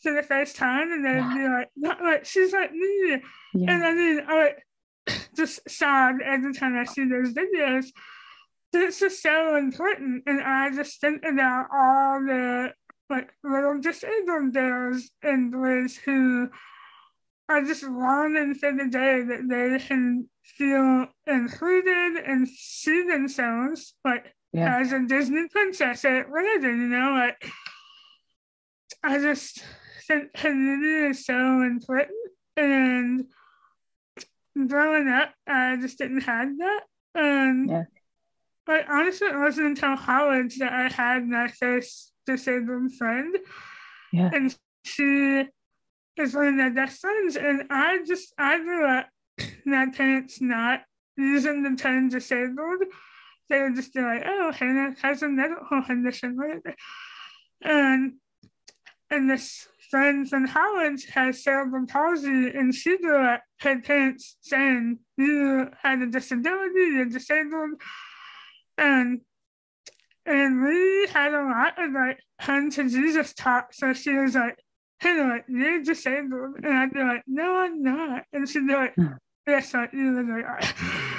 for 0.02 0.14
the 0.14 0.22
first 0.22 0.56
time 0.56 0.90
and 0.90 1.04
they'd 1.04 1.34
be 1.38 1.46
like, 1.46 1.68
not 1.76 2.00
like 2.00 2.24
she's 2.24 2.52
like 2.54 2.72
me. 2.72 3.22
Yeah. 3.52 3.70
And 3.70 3.84
I 3.84 3.92
mean 3.92 4.22
I 4.26 4.38
like 4.44 4.66
just 5.36 5.60
sad 5.68 6.16
every 6.24 6.54
time 6.54 6.74
I 6.74 6.84
see 6.84 7.06
those 7.06 7.34
videos 7.34 7.88
this 8.78 9.02
is 9.02 9.20
so 9.20 9.56
important. 9.56 10.24
And 10.26 10.40
I 10.42 10.70
just 10.70 11.00
think 11.00 11.24
about 11.24 11.66
all 11.72 12.20
the 12.24 12.72
like 13.08 13.30
little 13.44 13.80
disabled 13.80 14.52
girls 14.52 15.10
and 15.22 15.52
boys 15.52 15.96
who 15.96 16.48
are 17.48 17.62
just 17.62 17.84
longing 17.84 18.54
for 18.54 18.72
the 18.72 18.88
day 18.88 19.22
that 19.22 19.48
they 19.48 19.78
can 19.78 20.28
feel 20.42 21.06
included 21.26 22.24
and 22.24 22.48
see 22.48 23.02
themselves 23.02 23.94
like 24.04 24.32
yeah. 24.52 24.80
as 24.80 24.92
a 24.92 25.06
Disney 25.06 25.46
princess 25.48 26.04
at 26.04 26.28
whatever, 26.28 26.68
you 26.68 26.88
know, 26.88 27.12
like 27.12 27.50
I 29.04 29.18
just 29.18 29.62
think 30.08 30.32
community 30.34 31.10
is 31.10 31.24
so 31.24 31.62
important 31.62 32.16
and 32.56 33.26
growing 34.66 35.08
up 35.08 35.32
I 35.46 35.76
just 35.76 35.98
didn't 35.98 36.22
have 36.22 36.48
that. 36.58 36.80
And 37.14 37.70
yeah. 37.70 37.84
But 38.66 38.88
honestly, 38.90 39.28
it 39.28 39.38
wasn't 39.38 39.68
until 39.68 39.96
college 39.96 40.58
that 40.58 40.72
I 40.72 40.88
had 40.92 41.26
my 41.26 41.48
first 41.48 42.12
disabled 42.26 42.92
friend. 42.94 43.36
Yeah. 44.12 44.30
And 44.32 44.56
she 44.84 45.44
is 46.16 46.34
one 46.34 46.48
of 46.48 46.54
my 46.54 46.70
best 46.70 47.00
friends. 47.00 47.36
And 47.36 47.64
I 47.70 48.02
just, 48.04 48.34
I 48.36 48.58
grew 48.58 48.86
up, 48.86 49.08
my 49.64 49.86
parents 49.90 50.40
not 50.40 50.82
using 51.16 51.62
the 51.62 51.76
term 51.80 52.08
disabled. 52.08 52.82
They 53.48 53.62
would 53.62 53.76
just 53.76 53.94
be 53.94 54.00
like, 54.00 54.24
oh, 54.26 54.50
Hannah 54.50 54.96
has 55.00 55.22
a 55.22 55.28
medical 55.28 55.82
condition. 55.82 56.36
And, 57.62 58.14
and 59.08 59.30
this 59.30 59.68
friend 59.90 60.28
from 60.28 60.48
college 60.48 61.06
has 61.10 61.44
cerebral 61.44 61.86
palsy, 61.86 62.48
and 62.48 62.74
she 62.74 62.98
grew 62.98 63.24
up, 63.24 63.42
her 63.60 63.80
parents 63.80 64.36
saying, 64.40 64.98
you 65.16 65.70
had 65.80 66.00
a 66.00 66.06
disability, 66.06 66.80
you're 66.80 67.04
disabled 67.04 67.80
and 68.78 69.20
and 70.24 70.62
we 70.62 71.06
had 71.12 71.32
a 71.32 71.42
lot 71.42 71.82
of 71.82 71.92
like 71.92 72.18
come 72.40 72.70
to 72.70 72.88
Jesus 72.88 73.32
talk. 73.34 73.72
So 73.72 73.92
she 73.92 74.14
was 74.14 74.34
like, 74.34 74.58
Hey, 74.98 75.20
like, 75.22 75.44
you're 75.48 75.82
disabled. 75.82 76.56
And 76.62 76.74
I'd 76.74 76.92
be 76.92 77.00
like, 77.00 77.22
No, 77.26 77.56
I'm 77.58 77.82
not. 77.82 78.24
And 78.32 78.48
she'd 78.48 78.66
be 78.66 78.74
like, 78.74 78.94
hmm. 78.94 79.06
Yes, 79.46 79.72
like, 79.74 79.92
you 79.92 80.12
literally 80.12 80.42
are. 80.42 80.60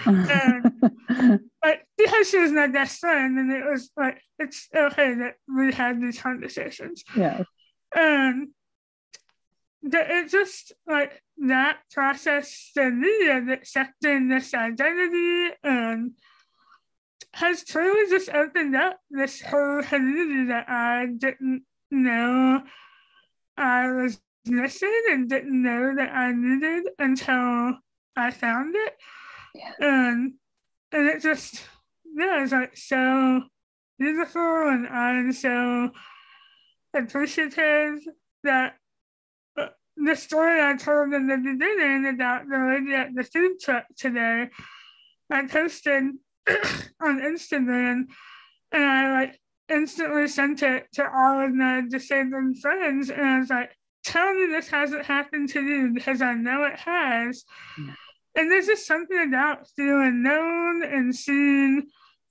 and 0.05 1.39
like 1.63 1.85
because 1.97 2.29
she 2.29 2.39
was 2.39 2.51
my 2.51 2.67
best 2.67 2.99
friend, 2.99 3.37
and 3.37 3.51
it 3.51 3.63
was 3.65 3.89
like 3.95 4.21
it's 4.39 4.67
okay 4.75 5.13
that 5.15 5.35
we 5.47 5.73
had 5.73 6.01
these 6.01 6.19
conversations. 6.19 7.03
Yeah. 7.15 7.43
And 7.95 8.49
that 9.83 10.09
it 10.09 10.29
just 10.29 10.73
like 10.87 11.21
that 11.37 11.77
process 11.91 12.71
for 12.73 12.89
me 12.89 13.29
of 13.29 13.47
accepting 13.49 14.27
this 14.27 14.53
identity 14.53 15.55
and 15.63 16.11
has 17.33 17.63
truly 17.63 18.09
just 18.09 18.29
opened 18.29 18.75
up 18.75 18.99
this 19.11 19.41
whole 19.41 19.83
community 19.83 20.47
that 20.47 20.67
I 20.69 21.07
didn't 21.17 21.63
know 21.91 22.63
I 23.57 23.91
was 23.91 24.19
missing 24.45 25.01
and 25.09 25.29
didn't 25.29 25.61
know 25.61 25.95
that 25.95 26.11
I 26.11 26.31
needed 26.31 26.89
until 26.99 27.77
I 28.15 28.31
found 28.31 28.75
it. 28.75 28.93
Yeah. 29.53 29.71
And 29.79 30.33
and 30.91 31.07
it 31.09 31.21
just 31.21 31.63
yeah, 32.15 32.43
it's 32.43 32.51
like 32.51 32.77
so 32.77 33.43
beautiful 33.99 34.69
and 34.69 34.87
I'm 34.87 35.31
so 35.31 35.91
appreciative 36.93 37.99
that 38.43 38.75
uh, 39.57 39.67
the 39.95 40.15
story 40.15 40.61
I 40.61 40.75
told 40.75 41.13
in 41.13 41.27
the 41.27 41.37
beginning 41.37 42.07
about 42.07 42.47
the 42.47 42.57
lady 42.57 42.93
at 42.93 43.13
the 43.13 43.23
food 43.23 43.59
truck 43.59 43.85
today, 43.97 44.49
I 45.29 45.47
posted 45.47 46.13
on 47.01 47.21
Instagram, 47.21 48.05
and 48.71 48.83
I 48.83 49.11
like 49.11 49.39
instantly 49.69 50.27
sent 50.27 50.63
it 50.63 50.87
to 50.93 51.03
all 51.03 51.45
of 51.45 51.53
my 51.53 51.83
disabled 51.89 52.57
friends, 52.59 53.09
and 53.09 53.25
I 53.25 53.39
was 53.39 53.49
like, 53.49 53.75
"Tell 54.03 54.33
me 54.33 54.47
this 54.47 54.69
hasn't 54.69 55.05
happened 55.05 55.49
to 55.49 55.61
you 55.61 55.91
because 55.93 56.21
I 56.21 56.33
know 56.33 56.63
it 56.63 56.79
has." 56.79 57.43
Yeah. 57.77 57.93
And 58.35 58.51
there's 58.51 58.67
just 58.67 58.85
something 58.85 59.19
about 59.27 59.67
feeling 59.75 60.21
known 60.21 60.83
and 60.83 61.15
seen, 61.15 61.87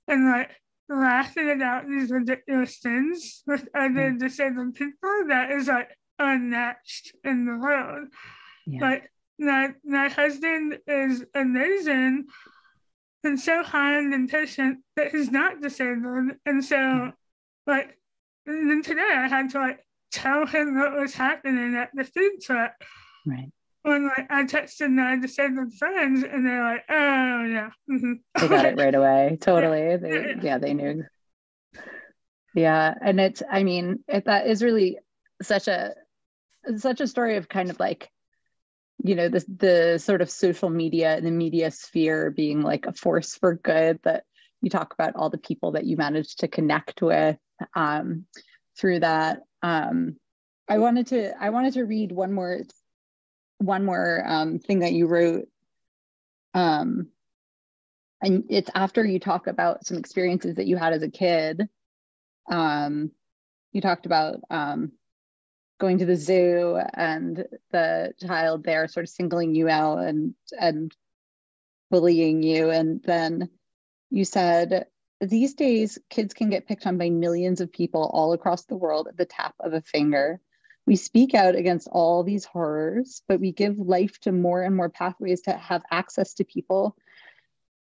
and 0.07 0.25
like 0.31 0.51
laughing 0.89 1.51
about 1.51 1.87
these 1.87 2.11
ridiculous 2.11 2.77
things 2.77 3.43
with 3.45 3.67
other 3.75 4.11
hmm. 4.11 4.17
disabled 4.17 4.73
people 4.75 5.25
that 5.27 5.51
is 5.51 5.67
like 5.67 5.89
unmatched 6.19 7.13
in 7.23 7.45
the 7.45 7.57
world. 7.57 8.07
Yeah. 8.65 8.79
But 8.79 9.01
my, 9.39 9.73
my 9.83 10.09
husband 10.09 10.79
is 10.87 11.23
amazing 11.35 12.27
and 13.27 13.39
so 13.39 13.63
kind 13.63 14.13
and 14.13 14.29
patient 14.29 14.79
that 14.95 15.11
he's 15.11 15.29
not 15.29 15.61
disabled. 15.61 16.31
And 16.45 16.63
so, 16.63 16.75
mm. 16.75 17.13
like, 17.67 17.97
and 18.45 18.71
then 18.71 18.81
today 18.81 19.07
I 19.13 19.27
had 19.27 19.51
to 19.51 19.59
like 19.59 19.85
tell 20.11 20.45
him 20.47 20.79
what 20.79 20.93
was 20.93 21.13
happening 21.13 21.75
at 21.75 21.89
the 21.93 22.05
food 22.05 22.41
truck. 22.41 22.73
Right. 23.25 23.51
When 23.83 24.05
like 24.07 24.27
I 24.29 24.43
texted 24.43 24.89
my 24.89 25.17
disabled 25.17 25.73
friends 25.73 26.23
and 26.23 26.45
they're 26.45 26.63
like, 26.63 26.83
oh 26.89 27.43
yeah. 27.43 27.69
Mm-hmm. 27.89 28.13
They 28.39 28.47
got 28.47 28.65
it 28.65 28.77
right 28.77 28.95
away. 28.95 29.37
Totally. 29.41 29.79
Yeah. 29.79 29.97
They 29.97 30.09
yeah. 30.09 30.33
yeah, 30.41 30.57
they 30.57 30.73
knew. 30.73 31.03
Yeah. 32.55 32.93
And 33.01 33.19
it's 33.19 33.43
I 33.49 33.63
mean, 33.63 34.03
it, 34.07 34.25
that 34.25 34.47
is 34.47 34.63
really 34.63 34.97
such 35.41 35.67
a 35.67 35.93
such 36.77 37.01
a 37.01 37.07
story 37.07 37.37
of 37.37 37.47
kind 37.47 37.69
of 37.69 37.79
like 37.79 38.09
you 39.07 39.15
know 39.15 39.29
the 39.29 39.45
the 39.47 39.97
sort 39.99 40.21
of 40.21 40.29
social 40.29 40.69
media 40.69 41.15
and 41.15 41.25
the 41.25 41.31
media 41.31 41.71
sphere 41.71 42.31
being 42.31 42.61
like 42.61 42.85
a 42.85 42.93
force 42.93 43.35
for 43.35 43.55
good 43.55 43.99
that 44.03 44.23
you 44.61 44.69
talk 44.69 44.93
about 44.93 45.15
all 45.15 45.29
the 45.29 45.37
people 45.37 45.73
that 45.73 45.85
you 45.85 45.97
managed 45.97 46.39
to 46.39 46.47
connect 46.47 47.01
with 47.01 47.37
um, 47.75 48.25
through 48.77 48.99
that. 48.99 49.41
Um, 49.61 50.17
i 50.69 50.77
wanted 50.77 51.07
to 51.07 51.31
i 51.41 51.49
wanted 51.49 51.73
to 51.73 51.83
read 51.83 52.11
one 52.11 52.33
more 52.33 52.59
one 53.59 53.85
more 53.85 54.23
um, 54.25 54.59
thing 54.59 54.79
that 54.79 54.93
you 54.93 55.07
wrote. 55.07 55.47
Um, 56.53 57.07
and 58.21 58.45
it's 58.49 58.69
after 58.73 59.05
you 59.05 59.19
talk 59.19 59.47
about 59.47 59.85
some 59.85 59.97
experiences 59.97 60.55
that 60.55 60.67
you 60.67 60.77
had 60.77 60.93
as 60.93 61.03
a 61.03 61.09
kid. 61.09 61.67
Um, 62.49 63.11
you 63.71 63.81
talked 63.81 64.05
about 64.05 64.39
um, 64.49 64.91
going 65.79 65.99
to 65.99 66.05
the 66.05 66.15
zoo 66.15 66.79
and 66.93 67.45
the 67.71 68.13
child 68.25 68.63
there 68.63 68.87
sort 68.87 69.05
of 69.05 69.09
singling 69.09 69.53
you 69.53 69.69
out 69.69 69.99
and 69.99 70.33
and 70.59 70.95
bullying 71.89 72.43
you. 72.43 72.69
And 72.69 73.01
then 73.03 73.49
you 74.09 74.25
said 74.25 74.87
these 75.21 75.53
days 75.53 75.97
kids 76.09 76.33
can 76.33 76.49
get 76.49 76.67
picked 76.67 76.85
on 76.85 76.97
by 76.97 77.09
millions 77.09 77.61
of 77.61 77.71
people 77.71 78.09
all 78.13 78.33
across 78.33 78.65
the 78.65 78.75
world 78.75 79.07
at 79.07 79.17
the 79.17 79.25
tap 79.25 79.55
of 79.59 79.73
a 79.73 79.81
finger. 79.81 80.41
We 80.85 80.95
speak 80.95 81.33
out 81.33 81.55
against 81.55 81.87
all 81.91 82.23
these 82.23 82.45
horrors 82.45 83.21
but 83.27 83.39
we 83.39 83.51
give 83.51 83.79
life 83.79 84.19
to 84.21 84.31
more 84.31 84.61
and 84.61 84.75
more 84.75 84.89
pathways 84.89 85.41
to 85.41 85.53
have 85.53 85.83
access 85.91 86.35
to 86.35 86.43
people. 86.43 86.95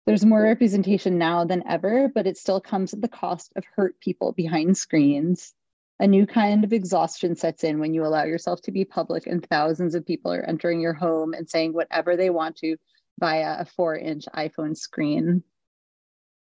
There's 0.04 0.24
more 0.24 0.42
representation 0.42 1.18
now 1.18 1.44
than 1.44 1.64
ever 1.68 2.08
but 2.08 2.26
it 2.26 2.38
still 2.38 2.60
comes 2.60 2.94
at 2.94 3.00
the 3.00 3.08
cost 3.08 3.52
of 3.56 3.64
hurt 3.76 4.00
people 4.00 4.32
behind 4.32 4.76
screens 4.76 5.54
a 6.02 6.06
new 6.06 6.26
kind 6.26 6.64
of 6.64 6.72
exhaustion 6.72 7.36
sets 7.36 7.62
in 7.62 7.78
when 7.78 7.94
you 7.94 8.04
allow 8.04 8.24
yourself 8.24 8.60
to 8.60 8.72
be 8.72 8.84
public 8.84 9.28
and 9.28 9.46
thousands 9.48 9.94
of 9.94 10.04
people 10.04 10.32
are 10.32 10.42
entering 10.42 10.80
your 10.80 10.92
home 10.92 11.32
and 11.32 11.48
saying 11.48 11.72
whatever 11.72 12.16
they 12.16 12.28
want 12.28 12.56
to 12.56 12.76
via 13.20 13.60
a 13.60 13.64
four 13.64 13.96
inch 13.96 14.24
iPhone 14.34 14.76
screen. 14.76 15.44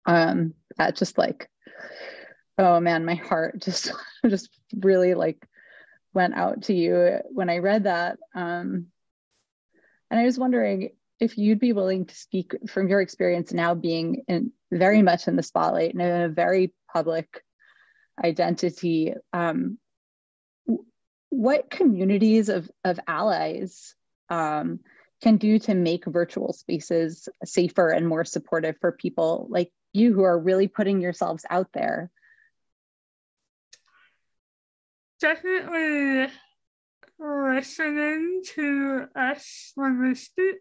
Um, 0.07 0.55
that 0.78 0.97
just 0.97 1.18
like, 1.18 1.51
oh 2.57 2.80
man, 2.80 3.05
my 3.05 3.16
heart 3.16 3.61
just 3.61 3.92
just 4.26 4.49
really 4.74 5.12
like 5.12 5.47
went 6.14 6.34
out 6.34 6.62
to 6.62 6.74
you 6.74 7.18
when 7.30 7.51
I 7.51 7.59
read 7.59 7.84
that. 7.84 8.16
Um, 8.34 8.86
and 10.11 10.20
I 10.20 10.24
was 10.24 10.38
wondering 10.38 10.92
if 11.20 11.36
you'd 11.36 11.61
be 11.61 11.74
willing 11.74 12.07
to 12.07 12.14
speak 12.14 12.57
from 12.66 12.88
your 12.88 13.03
experience 13.03 13.53
now 13.53 13.74
being 13.74 14.22
in 14.26 14.53
very 14.72 15.03
much 15.03 15.28
in 15.28 15.36
the 15.36 15.42
spotlight 15.42 15.92
and 15.92 16.01
in 16.01 16.22
a 16.22 16.28
very 16.30 16.72
public 16.90 17.42
identity 18.23 19.15
um, 19.33 19.79
what 21.35 21.69
communities 21.69 22.49
of, 22.49 22.71
of 22.85 23.01
allies 23.09 23.95
um, 24.31 24.81
can 25.23 25.37
do 25.37 25.59
to 25.59 25.75
make 25.75 26.05
virtual 26.05 26.53
spaces 26.53 27.29
safer 27.45 27.89
and 27.89 28.07
more 28.07 28.25
supportive 28.25 28.77
for 28.81 28.93
people 28.93 29.47
like 29.51 29.71
you 29.93 30.12
who 30.12 30.23
are 30.23 30.39
really 30.39 30.69
putting 30.69 31.01
yourselves 31.01 31.45
out 31.51 31.69
there? 31.73 32.11
Definitely 35.21 36.33
listening 37.19 38.43
to 38.55 39.07
us 39.17 39.73
when 39.75 40.03
we 40.03 40.15
speak 40.15 40.61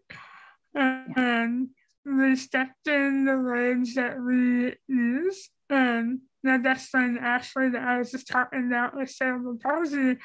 and 0.74 1.68
respecting 2.04 3.24
the 3.24 3.36
words 3.36 3.94
that 3.94 4.20
we 4.20 4.74
use 4.88 5.50
and 5.70 6.20
my 6.44 6.58
best 6.58 6.90
friend 6.90 7.18
Ashley 7.18 7.70
that 7.70 7.82
I 7.82 7.98
was 7.98 8.10
just 8.10 8.28
talking 8.28 8.66
about 8.66 8.96
with 8.96 9.10
cerebral 9.10 9.58
palsy, 9.62 10.16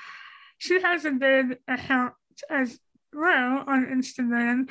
she 0.58 0.82
has 0.82 1.06
a 1.06 1.12
big 1.12 1.58
account 1.68 2.14
as 2.50 2.80
well 3.14 3.64
on 3.66 3.86
Instagram, 3.86 4.70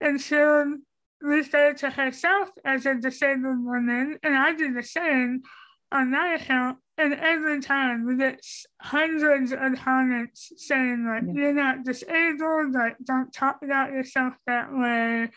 and 0.00 0.20
she'll 0.20 0.76
refer 1.20 1.72
to 1.74 1.90
herself 1.90 2.50
as 2.64 2.86
a 2.86 2.94
disabled 2.94 3.64
woman, 3.64 4.18
and 4.22 4.36
I 4.36 4.54
do 4.54 4.72
the 4.72 4.82
same 4.82 5.42
on 5.90 6.10
my 6.10 6.34
account. 6.34 6.78
And 6.96 7.14
every 7.14 7.60
time 7.60 8.04
we 8.04 8.16
get 8.16 8.40
hundreds 8.80 9.52
of 9.52 9.76
comments 9.76 10.52
saying 10.56 11.06
like 11.06 11.22
yeah. 11.26 11.42
you're 11.42 11.54
not 11.54 11.84
disabled, 11.84 12.72
like 12.72 12.96
don't 13.04 13.32
talk 13.32 13.62
about 13.62 13.92
yourself 13.92 14.34
that 14.46 14.72
way, 14.72 15.30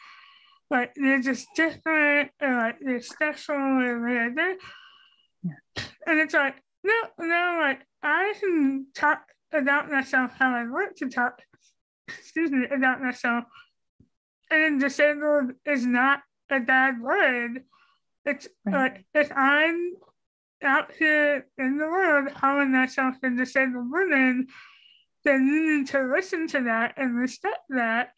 like 0.69 0.93
you're 0.95 1.21
just 1.21 1.47
different, 1.55 2.31
or 2.41 2.57
like 2.57 2.77
you're 2.81 3.01
special 3.01 3.55
or 3.55 4.01
whatever. 4.01 4.55
And 5.43 6.19
it's 6.19 6.33
like, 6.33 6.55
no, 6.83 6.93
no, 7.19 7.57
like 7.61 7.81
I 8.01 8.33
can 8.39 8.87
talk 8.95 9.23
about 9.53 9.89
myself 9.91 10.31
how 10.37 10.53
I 10.53 10.63
want 10.63 10.97
to 10.97 11.09
talk, 11.09 11.41
excuse 12.07 12.51
me, 12.51 12.65
about 12.73 13.01
myself. 13.01 13.45
And 14.49 14.79
disabled 14.79 15.53
is 15.65 15.85
not 15.85 16.21
a 16.49 16.59
bad 16.59 17.01
word. 17.01 17.63
It's 18.25 18.47
right. 18.65 18.75
like 18.75 19.05
if 19.13 19.31
I'm 19.35 19.93
out 20.63 20.91
here 20.97 21.47
in 21.57 21.77
the 21.77 21.85
world 21.85 22.33
calling 22.35 22.71
myself 22.71 23.15
a 23.23 23.29
disabled 23.29 23.89
woman, 23.91 24.47
then 25.23 25.47
you 25.47 25.77
need 25.77 25.87
to 25.87 26.03
listen 26.13 26.47
to 26.47 26.61
that 26.63 26.95
and 26.97 27.15
respect 27.15 27.59
that 27.69 28.09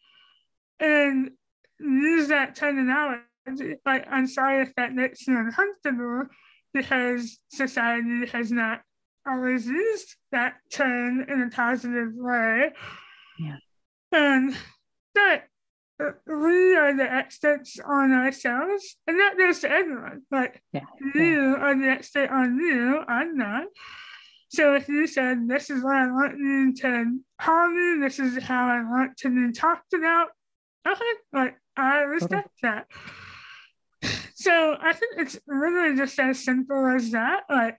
and 0.80 1.30
use 1.78 2.28
that 2.28 2.54
terminology. 2.54 3.22
Like, 3.84 4.06
I'm 4.10 4.26
sorry 4.26 4.62
if 4.62 4.74
that 4.76 4.94
makes 4.94 5.26
you 5.26 5.38
uncomfortable, 5.38 6.24
because 6.74 7.38
society 7.50 8.26
has 8.26 8.50
not 8.52 8.82
always 9.26 9.66
used 9.66 10.16
that 10.32 10.54
term 10.70 11.24
in 11.28 11.42
a 11.42 11.50
positive 11.50 12.10
way. 12.14 12.72
Yeah. 13.38 13.56
And 14.12 14.56
that 15.14 15.44
uh, 16.02 16.10
we 16.26 16.76
are 16.76 16.94
the 16.94 17.10
experts 17.10 17.78
on 17.84 18.12
ourselves, 18.12 18.96
and 19.06 19.18
that 19.18 19.38
goes 19.38 19.60
to 19.60 19.70
everyone. 19.70 20.22
Like 20.30 20.60
yeah. 20.72 20.84
you 21.14 21.22
yeah. 21.22 21.56
are 21.56 21.78
the 21.78 21.88
expert 21.88 22.30
on 22.30 22.58
you, 22.58 23.00
I'm 23.06 23.36
not. 23.36 23.66
So 24.48 24.74
if 24.74 24.88
you 24.88 25.06
said 25.06 25.48
this 25.48 25.70
is 25.70 25.82
what 25.82 25.96
I 25.96 26.06
want 26.06 26.38
you 26.38 26.74
to 26.74 27.18
call 27.40 27.68
me, 27.70 28.00
this 28.00 28.18
is 28.18 28.42
how 28.42 28.66
I 28.68 28.82
want 28.82 29.16
to 29.18 29.30
be 29.30 29.52
talked 29.52 29.92
about, 29.94 30.28
okay, 30.86 31.02
like 31.32 31.56
I 31.76 32.00
respect 32.00 32.50
okay. 32.62 32.74
that. 32.74 32.86
So 34.44 34.76
I 34.78 34.92
think 34.92 35.14
it's 35.16 35.38
literally 35.48 35.96
just 35.96 36.18
as 36.18 36.44
simple 36.44 36.86
as 36.86 37.12
that. 37.12 37.44
Like 37.48 37.78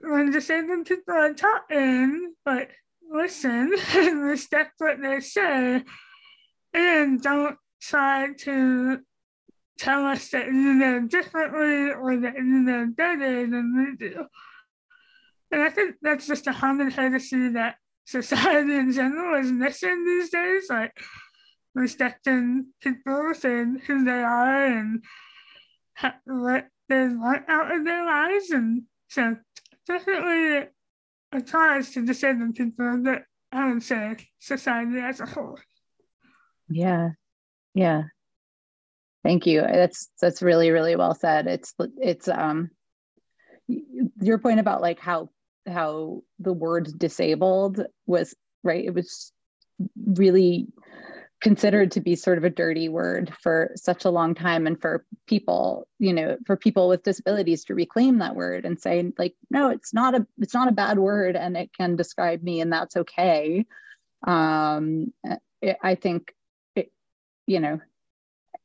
when 0.00 0.30
disabled 0.30 0.86
people 0.86 1.12
are 1.12 1.34
talking, 1.34 2.34
like 2.46 2.70
listen 3.10 3.74
and 3.96 4.20
respect 4.20 4.74
what 4.78 5.02
they 5.02 5.18
say, 5.18 5.82
and 6.72 7.20
don't 7.20 7.56
try 7.82 8.28
to 8.44 9.00
tell 9.76 10.06
us 10.06 10.28
that 10.30 10.46
you 10.46 10.74
know 10.74 11.08
differently 11.08 11.90
or 11.90 12.16
that 12.18 12.36
you 12.36 12.44
know 12.44 12.86
better 12.86 13.44
than 13.44 13.74
we 13.76 13.96
do. 13.96 14.24
And 15.50 15.62
I 15.62 15.70
think 15.70 15.96
that's 16.00 16.28
just 16.28 16.46
a 16.46 16.54
common 16.54 16.92
courtesy 16.92 17.48
that 17.54 17.74
society 18.06 18.76
in 18.76 18.92
general 18.92 19.40
is 19.40 19.50
missing 19.50 20.04
these 20.04 20.30
days. 20.30 20.66
Like 20.70 20.96
respecting 21.74 22.66
people 22.80 23.32
and 23.44 23.80
who 23.80 24.04
they 24.04 24.22
are 24.22 24.66
and 24.66 25.04
what 26.24 26.68
they 26.88 27.08
want 27.08 27.48
out 27.48 27.74
of 27.74 27.84
their 27.84 28.04
lives. 28.04 28.50
And 28.50 28.82
so 29.08 29.36
definitely 29.86 30.68
a 31.32 31.42
cause 31.42 31.90
to 31.90 32.04
disabled 32.04 32.54
people 32.54 33.02
that 33.04 33.24
I 33.52 33.72
would 33.72 33.82
say 33.82 34.16
society 34.38 34.98
as 34.98 35.20
a 35.20 35.26
whole. 35.26 35.58
Yeah. 36.68 37.10
Yeah. 37.74 38.04
Thank 39.24 39.46
you. 39.46 39.60
That's 39.60 40.08
that's 40.20 40.42
really, 40.42 40.70
really 40.70 40.96
well 40.96 41.14
said. 41.14 41.46
It's 41.46 41.74
it's 42.00 42.28
um 42.28 42.70
your 44.20 44.38
point 44.38 44.60
about 44.60 44.80
like 44.80 45.00
how 45.00 45.30
how 45.66 46.22
the 46.38 46.52
word 46.52 46.98
disabled 46.98 47.84
was 48.06 48.34
right. 48.62 48.84
It 48.84 48.94
was 48.94 49.32
really 49.96 50.68
considered 51.40 51.92
to 51.92 52.00
be 52.00 52.16
sort 52.16 52.38
of 52.38 52.44
a 52.44 52.50
dirty 52.50 52.88
word 52.88 53.32
for 53.40 53.70
such 53.76 54.04
a 54.04 54.10
long 54.10 54.34
time 54.34 54.66
and 54.66 54.80
for 54.80 55.04
people 55.26 55.86
you 55.98 56.12
know 56.12 56.36
for 56.46 56.56
people 56.56 56.88
with 56.88 57.04
disabilities 57.04 57.64
to 57.64 57.74
reclaim 57.74 58.18
that 58.18 58.34
word 58.34 58.64
and 58.64 58.80
say 58.80 59.12
like 59.18 59.34
no 59.50 59.70
it's 59.70 59.94
not 59.94 60.14
a 60.14 60.26
it's 60.38 60.54
not 60.54 60.68
a 60.68 60.72
bad 60.72 60.98
word 60.98 61.36
and 61.36 61.56
it 61.56 61.70
can 61.72 61.94
describe 61.94 62.42
me 62.42 62.60
and 62.60 62.72
that's 62.72 62.96
okay. 62.96 63.64
Um 64.26 65.12
it, 65.62 65.76
i 65.82 65.94
think 65.94 66.34
it, 66.74 66.90
you 67.46 67.60
know 67.60 67.80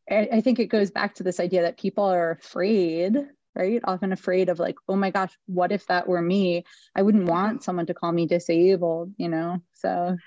I, 0.10 0.30
I 0.34 0.42
think 0.42 0.60
it 0.60 0.68
goes 0.68 0.90
back 0.90 1.16
to 1.16 1.24
this 1.24 1.40
idea 1.40 1.64
that 1.64 1.78
people 1.78 2.06
are 2.06 2.32
afraid 2.32 3.18
right? 3.56 3.82
Often 3.84 4.14
afraid 4.14 4.50
of 4.50 4.58
like 4.58 4.78
oh 4.90 4.96
my 4.96 5.12
gosh 5.12 5.32
what 5.46 5.72
if 5.72 5.86
that 5.86 6.08
were 6.08 6.24
me? 6.24 6.66
I 6.96 7.04
wouldn't 7.04 7.30
want 7.30 7.64
someone 7.64 7.86
to 7.86 7.94
call 7.94 8.12
me 8.12 8.26
disabled 8.26 9.14
you 9.18 9.30
know? 9.30 9.60
So 9.74 10.18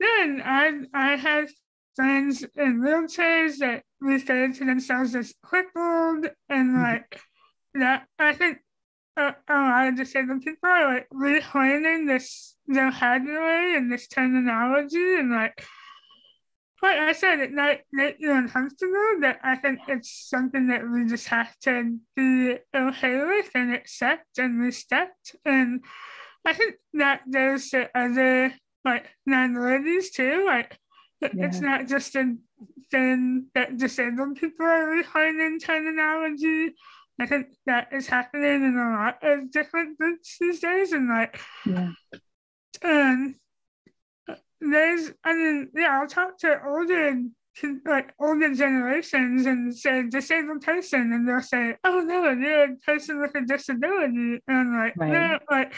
then 0.00 0.42
I 0.42 0.72
I 0.94 1.16
have 1.16 1.50
friends 1.96 2.44
in 2.56 2.80
wheelchairs 2.80 3.58
that 3.58 3.82
refer 4.00 4.52
to 4.52 4.64
themselves 4.64 5.14
as 5.14 5.34
crippled 5.42 6.28
and 6.48 6.70
mm-hmm. 6.70 6.82
like 6.82 7.20
that 7.74 8.06
I 8.18 8.34
think 8.34 8.58
uh, 9.16 9.32
a 9.48 9.54
lot 9.54 9.88
of 9.88 9.96
disabled 9.96 10.42
people 10.42 10.68
are 10.68 10.94
like 10.94 11.06
reclaiming 11.10 12.06
this 12.06 12.56
vocabulary 12.68 13.76
and 13.76 13.90
this 13.90 14.06
terminology 14.08 15.16
and 15.16 15.30
like 15.30 15.64
like 16.82 16.98
I 16.98 17.12
said, 17.12 17.40
it 17.40 17.52
might 17.52 17.80
make 17.90 18.16
you 18.18 18.32
uncomfortable, 18.32 19.16
but 19.20 19.38
I 19.42 19.56
think 19.56 19.80
it's 19.88 20.28
something 20.28 20.68
that 20.68 20.82
we 20.88 21.06
just 21.06 21.26
have 21.28 21.56
to 21.60 21.96
be 22.14 22.58
okay 22.74 23.24
with 23.24 23.50
and 23.54 23.74
accept 23.74 24.38
and 24.38 24.60
respect. 24.60 25.34
And 25.44 25.82
I 26.44 26.52
think 26.52 26.74
that 26.94 27.22
there's 27.26 27.70
the 27.70 27.90
other 27.96 28.54
like 28.84 29.06
minorities 29.24 30.10
too. 30.10 30.44
Like 30.46 30.78
yeah. 31.20 31.46
it's 31.46 31.60
not 31.60 31.86
just 31.86 32.14
a 32.16 32.36
thing 32.90 33.46
that 33.54 33.76
disabled 33.76 34.36
people 34.36 34.66
are 34.66 34.86
refining 34.86 35.58
terminology. 35.58 36.74
I 37.18 37.26
think 37.26 37.46
that 37.64 37.88
is 37.92 38.06
happening 38.06 38.62
in 38.62 38.76
a 38.76 38.90
lot 38.90 39.18
of 39.22 39.50
different 39.50 39.96
groups 39.98 40.36
these 40.38 40.60
days, 40.60 40.92
and 40.92 41.08
like, 41.08 41.40
yeah. 41.64 41.92
um, 42.84 43.34
there's, 44.60 45.12
I 45.24 45.32
mean, 45.32 45.70
yeah, 45.74 45.98
I'll 45.98 46.08
talk 46.08 46.38
to 46.40 46.60
older, 46.66 47.22
like 47.86 48.12
older 48.20 48.54
generations 48.54 49.46
and 49.46 49.74
say 49.74 50.02
disabled 50.10 50.60
person, 50.60 51.12
and 51.12 51.26
they'll 51.26 51.40
say, 51.40 51.76
"Oh 51.84 52.00
no, 52.00 52.30
you're 52.32 52.72
a 52.72 52.76
person 52.84 53.18
with 53.20 53.34
a 53.34 53.40
disability," 53.46 54.42
and 54.46 54.58
I'm 54.58 54.76
like, 54.76 54.96
right. 54.98 55.12
no, 55.12 55.38
like, 55.50 55.74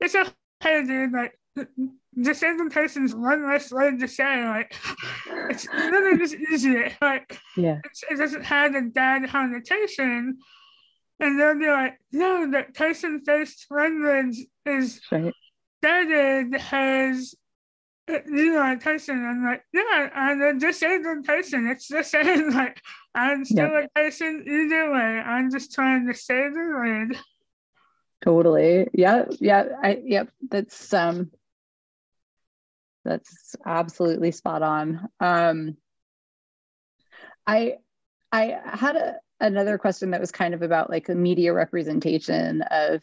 it's 0.00 0.14
okay, 0.14 0.84
dude, 0.84 1.12
like 1.12 1.36
disabled 2.20 2.72
person's 2.72 3.14
one 3.14 3.46
less 3.46 3.70
word 3.70 3.98
to 4.00 4.08
say. 4.08 4.44
Like 4.44 4.74
it's 5.50 5.66
really 5.72 6.18
just 6.18 6.34
easier. 6.34 6.92
Like 7.00 7.38
yeah, 7.56 7.80
it 8.10 8.18
doesn't 8.18 8.44
have 8.44 8.74
a 8.74 8.82
bad 8.82 9.28
connotation. 9.28 10.38
And 11.18 11.40
they'll 11.40 11.58
be 11.58 11.66
like, 11.66 11.98
no, 12.12 12.50
that 12.50 12.74
person 12.74 13.22
first 13.24 13.66
language 13.70 14.36
is 14.66 15.00
right. 15.10 15.32
better 15.80 16.44
because 16.44 17.34
you 18.08 18.52
know 18.52 18.72
a 18.72 18.76
person. 18.76 19.24
I'm 19.24 19.44
like, 19.44 19.62
yeah, 19.72 20.10
I'm 20.14 20.42
a 20.42 20.58
disabled 20.58 21.24
person. 21.24 21.68
It's 21.68 21.88
the 21.88 22.02
same. 22.02 22.50
Like 22.54 22.80
I'm 23.14 23.44
still 23.44 23.66
a 23.66 23.88
person 23.94 24.44
either 24.46 24.92
way. 24.92 24.98
I'm 24.98 25.50
just 25.50 25.72
trying 25.72 26.06
to 26.06 26.14
say 26.14 26.48
the 26.50 26.72
word. 26.74 27.16
Totally. 28.22 28.88
Yeah. 28.92 29.24
Yeah. 29.40 29.64
I 29.82 30.02
yep. 30.04 30.28
That's 30.50 30.92
um 30.92 31.30
that's 33.06 33.54
absolutely 33.64 34.32
spot 34.32 34.62
on. 34.62 35.08
Um, 35.20 35.76
I 37.46 37.76
I 38.32 38.58
had 38.64 38.96
a, 38.96 39.14
another 39.40 39.78
question 39.78 40.10
that 40.10 40.20
was 40.20 40.32
kind 40.32 40.54
of 40.54 40.62
about 40.62 40.90
like 40.90 41.06
the 41.06 41.14
media 41.14 41.52
representation 41.52 42.62
of 42.62 43.02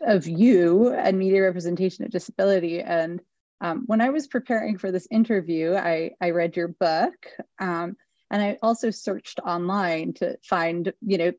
of 0.00 0.26
you 0.26 0.92
and 0.92 1.18
media 1.18 1.42
representation 1.42 2.04
of 2.04 2.10
disability. 2.10 2.80
And 2.80 3.20
um, 3.60 3.84
when 3.86 4.00
I 4.00 4.10
was 4.10 4.28
preparing 4.28 4.78
for 4.78 4.90
this 4.90 5.08
interview, 5.10 5.74
I 5.74 6.12
I 6.20 6.30
read 6.30 6.56
your 6.56 6.68
book, 6.68 7.14
um, 7.58 7.96
and 8.30 8.42
I 8.42 8.58
also 8.62 8.90
searched 8.90 9.40
online 9.44 10.14
to 10.14 10.38
find 10.44 10.92
you 11.06 11.18
know 11.18 11.32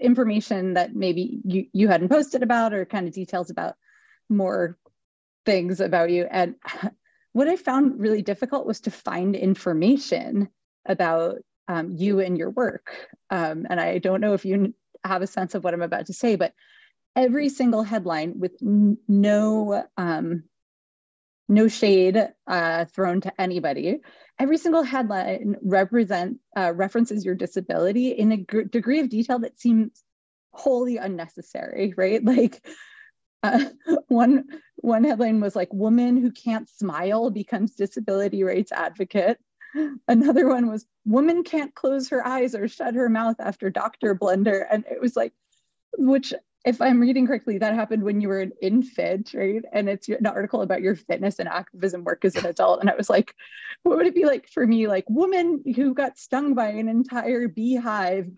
information 0.00 0.74
that 0.74 0.94
maybe 0.94 1.40
you 1.44 1.66
you 1.72 1.88
hadn't 1.88 2.08
posted 2.08 2.42
about 2.42 2.72
or 2.72 2.86
kind 2.86 3.06
of 3.06 3.14
details 3.14 3.50
about 3.50 3.74
more 4.28 4.78
things 5.50 5.80
about 5.80 6.10
you. 6.10 6.26
And 6.30 6.54
what 7.32 7.48
I 7.48 7.56
found 7.56 8.00
really 8.00 8.22
difficult 8.22 8.66
was 8.66 8.80
to 8.82 8.90
find 8.90 9.34
information 9.34 10.48
about 10.86 11.38
um, 11.68 11.90
you 11.90 12.20
and 12.20 12.38
your 12.38 12.50
work. 12.50 13.08
Um, 13.30 13.66
and 13.68 13.80
I 13.80 13.98
don't 13.98 14.20
know 14.20 14.34
if 14.34 14.44
you 14.44 14.74
have 15.04 15.22
a 15.22 15.26
sense 15.26 15.54
of 15.54 15.64
what 15.64 15.74
I'm 15.74 15.82
about 15.82 16.06
to 16.06 16.12
say, 16.12 16.36
but 16.36 16.52
every 17.16 17.48
single 17.48 17.82
headline 17.82 18.38
with 18.38 18.52
no 18.60 19.84
um, 19.96 20.44
no 21.48 21.66
shade 21.66 22.16
uh, 22.46 22.84
thrown 22.84 23.20
to 23.22 23.40
anybody. 23.40 23.98
Every 24.38 24.56
single 24.56 24.84
headline 24.84 25.56
represent 25.62 26.38
uh, 26.56 26.72
references 26.72 27.24
your 27.24 27.34
disability 27.34 28.10
in 28.10 28.30
a 28.30 28.36
degree 28.36 29.00
of 29.00 29.08
detail 29.08 29.40
that 29.40 29.58
seems 29.58 30.04
wholly 30.52 30.96
unnecessary, 30.98 31.92
right? 31.96 32.22
Like 32.36 32.64
uh, 33.42 33.64
one 34.08 34.44
one 34.76 35.04
headline 35.04 35.40
was 35.40 35.54
like 35.54 35.72
woman 35.72 36.16
who 36.16 36.30
can't 36.30 36.68
smile 36.68 37.30
becomes 37.30 37.74
disability 37.74 38.42
rights 38.44 38.72
advocate. 38.72 39.38
Another 40.08 40.48
one 40.48 40.68
was 40.68 40.86
woman 41.04 41.44
can't 41.44 41.74
close 41.74 42.08
her 42.08 42.26
eyes 42.26 42.54
or 42.54 42.66
shut 42.66 42.94
her 42.94 43.08
mouth 43.08 43.36
after 43.38 43.70
Dr. 43.70 44.14
Blender 44.14 44.64
and 44.70 44.84
it 44.90 45.00
was 45.00 45.16
like 45.16 45.32
which 45.96 46.32
if 46.64 46.80
i'm 46.80 47.00
reading 47.00 47.26
correctly 47.26 47.58
that 47.58 47.74
happened 47.74 48.02
when 48.02 48.20
you 48.20 48.28
were 48.28 48.40
an 48.40 48.52
infant 48.60 49.32
right? 49.34 49.62
And 49.72 49.88
it's 49.88 50.08
an 50.08 50.26
article 50.26 50.62
about 50.62 50.82
your 50.82 50.96
fitness 50.96 51.38
and 51.38 51.48
activism 51.48 52.04
work 52.04 52.24
as 52.24 52.36
an 52.36 52.46
adult. 52.46 52.80
And 52.80 52.90
i 52.90 52.96
was 52.96 53.10
like 53.10 53.34
what 53.82 53.96
would 53.96 54.06
it 54.06 54.14
be 54.14 54.26
like 54.26 54.48
for 54.48 54.66
me? 54.66 54.88
Like 54.88 55.08
woman 55.08 55.62
who 55.74 55.94
got 55.94 56.18
stung 56.18 56.54
by 56.54 56.68
an 56.68 56.88
entire 56.88 57.48
beehive 57.48 58.30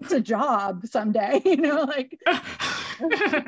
it's 0.00 0.12
a 0.12 0.20
job 0.20 0.86
someday 0.86 1.40
you 1.44 1.56
know 1.56 1.82
like 1.82 2.18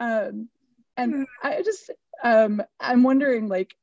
um, 0.00 0.48
and 0.96 1.14
hmm. 1.14 1.22
I 1.42 1.62
just 1.62 1.90
um, 2.24 2.62
I'm 2.80 3.02
wondering 3.02 3.48
like 3.48 3.74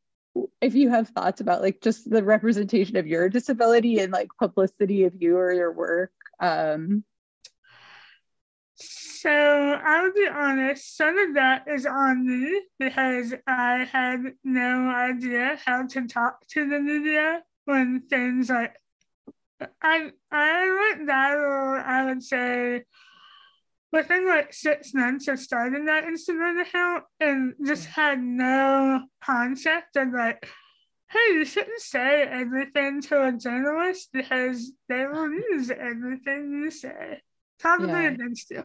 if 0.61 0.75
you 0.75 0.89
have 0.89 1.09
thoughts 1.09 1.41
about 1.41 1.61
like 1.61 1.81
just 1.81 2.09
the 2.09 2.23
representation 2.23 2.97
of 2.97 3.07
your 3.07 3.29
disability 3.29 3.99
and 3.99 4.11
like 4.11 4.27
publicity 4.39 5.05
of 5.05 5.13
you 5.19 5.37
or 5.37 5.53
your 5.53 5.71
work. 5.71 6.11
Um, 6.39 7.03
so 8.75 9.31
I'll 9.31 10.13
be 10.13 10.27
honest, 10.27 10.95
some 10.95 11.17
of 11.17 11.33
that 11.33 11.65
is 11.67 11.87
on 11.87 12.27
me 12.27 12.61
because 12.77 13.33
I 13.47 13.87
had 13.91 14.33
no 14.43 14.89
idea 14.89 15.59
how 15.65 15.87
to 15.87 16.07
talk 16.07 16.45
to 16.49 16.69
the 16.69 16.79
media 16.79 17.41
when 17.65 18.03
things 18.09 18.49
like 18.49 18.75
I 19.81 20.11
I 20.31 20.93
went 20.95 21.09
viral, 21.09 21.83
I 21.83 22.05
would 22.05 22.21
say 22.21 22.83
within 23.91 24.27
like 24.27 24.53
six 24.53 24.93
months 24.93 25.27
of 25.27 25.39
starting 25.39 25.85
that 25.85 26.03
Instagram 26.03 26.61
account 26.61 27.03
and 27.19 27.53
just 27.65 27.85
had 27.85 28.21
no 28.21 29.01
concept 29.23 29.95
of 29.95 30.11
like, 30.13 30.49
hey, 31.09 31.33
you 31.33 31.45
shouldn't 31.45 31.79
say 31.79 32.23
everything 32.23 33.01
to 33.01 33.27
a 33.27 33.31
journalist 33.31 34.09
because 34.11 34.71
they 34.89 35.05
will 35.05 35.31
use 35.51 35.71
everything 35.71 36.61
you 36.63 36.71
say, 36.71 37.21
probably 37.59 37.89
yeah. 37.89 38.09
against 38.09 38.51
you. 38.51 38.63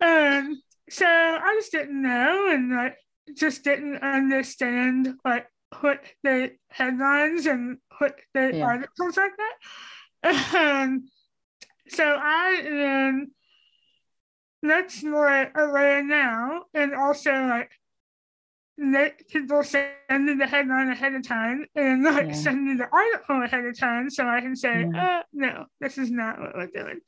Um, 0.00 0.62
so 0.88 1.06
I 1.06 1.54
just 1.58 1.72
didn't 1.72 2.00
know 2.00 2.48
and 2.50 2.70
like 2.70 2.96
just 3.34 3.64
didn't 3.64 3.98
understand 3.98 5.14
like 5.24 5.46
what 5.80 6.00
the 6.22 6.52
headlines 6.70 7.46
and 7.46 7.78
what 7.98 8.18
the 8.34 8.52
yeah. 8.54 8.64
articles 8.64 9.16
like 9.16 9.32
that. 9.36 9.54
Um, 10.24 11.08
so 11.88 12.04
I 12.04 13.08
um, 13.08 13.28
that's 14.62 15.02
more 15.02 15.50
aware 15.54 16.02
now, 16.02 16.64
and 16.74 16.94
also 16.94 17.30
like 17.30 17.70
let 18.78 19.26
people 19.28 19.62
send 19.64 19.90
me 20.10 20.34
the 20.34 20.46
headline 20.46 20.88
ahead 20.88 21.14
of 21.14 21.26
time 21.26 21.66
and 21.74 22.04
like 22.04 22.28
yeah. 22.28 22.32
send 22.32 22.64
me 22.64 22.74
the 22.74 22.88
article 22.90 23.42
ahead 23.42 23.64
of 23.64 23.78
time 23.78 24.08
so 24.08 24.26
I 24.26 24.40
can 24.40 24.54
say, 24.54 24.86
yeah. 24.92 25.18
uh, 25.18 25.22
no, 25.32 25.66
this 25.80 25.98
is 25.98 26.10
not 26.10 26.40
what 26.40 26.54
we're 26.54 26.66
doing. 26.66 27.00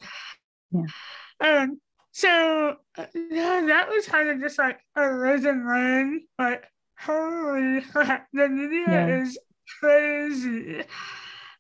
Yeah. 0.73 1.63
Um. 1.63 1.81
So 2.13 2.77
uh, 2.99 3.07
yeah, 3.15 3.63
that 3.67 3.89
was 3.89 4.07
kind 4.07 4.29
of 4.31 4.41
just 4.41 4.59
like 4.59 4.81
a 4.97 5.13
risen 5.13 5.67
learn. 5.67 6.23
Like 6.39 6.65
holy 6.99 7.81
crap, 7.83 8.27
the 8.33 8.49
media 8.49 8.85
yeah. 8.89 9.23
is 9.23 9.39
crazy. 9.81 10.83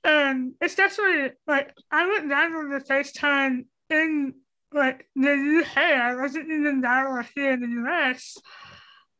And 0.02 0.54
especially 0.60 1.30
like 1.46 1.74
I 1.90 2.08
went 2.08 2.28
down 2.28 2.52
for 2.52 2.78
the 2.78 2.84
first 2.84 3.16
time 3.16 3.66
in 3.90 4.34
like 4.72 5.06
the 5.16 5.64
UK, 5.64 5.76
I 5.76 6.14
wasn't 6.14 6.50
even 6.50 6.80
that 6.82 7.26
here 7.34 7.52
in 7.52 7.60
the 7.60 7.90
US. 7.90 8.38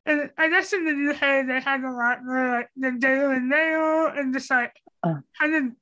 and 0.07 0.31
I 0.39 0.49
guess 0.49 0.73
in 0.73 0.85
the 0.85 1.13
UK 1.13 1.47
they 1.47 1.61
had 1.61 1.83
a 1.83 1.91
lot 1.91 2.25
more 2.25 2.49
like 2.49 2.69
the 2.77 2.93
Daily 2.93 3.41
Mail 3.41 4.07
and 4.07 4.33
just 4.33 4.51
like 4.51 4.75
uh. 5.03 5.15
kind 5.39 5.55
of 5.55 5.73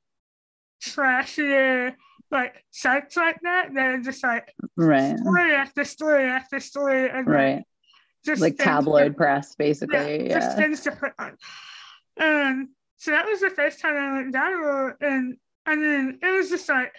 trashier 0.83 1.95
like 2.31 2.65
sites 2.71 3.17
like 3.17 3.41
that 3.43 3.75
are 3.77 4.01
just 4.01 4.23
like 4.23 4.53
right 4.77 5.19
story 5.19 5.55
after 5.55 5.85
story 5.85 6.25
after 6.25 6.61
story 6.61 7.09
and 7.09 7.27
right. 7.27 7.57
Like, 7.57 7.65
just 8.25 8.43
like 8.43 8.59
tabloid 8.59 9.13
to, 9.13 9.17
press 9.17 9.55
basically. 9.55 9.97
Yeah, 9.97 10.23
yeah. 10.23 10.41
Just 10.41 10.57
things 10.57 10.81
to 10.83 10.93
put 10.93 11.13
on. 11.19 11.37
And 12.17 12.69
so 12.97 13.13
that 13.13 13.25
was 13.27 13.41
the 13.41 13.51
first 13.51 13.81
time 13.81 13.97
I 13.97 14.13
went 14.13 14.33
down 14.33 14.61
there 14.61 14.97
and 15.01 15.37
and 15.67 15.83
then 15.83 16.19
it 16.23 16.37
was 16.37 16.51
just 16.51 16.69
like 16.69 16.93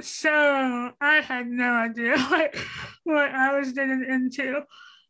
so 0.00 0.92
I 1.00 1.16
had 1.16 1.46
no 1.46 1.72
idea 1.72 2.18
what 2.28 2.54
what 3.04 3.30
I 3.30 3.58
was 3.58 3.72
getting 3.72 4.04
into. 4.08 4.56
Um, 4.56 4.64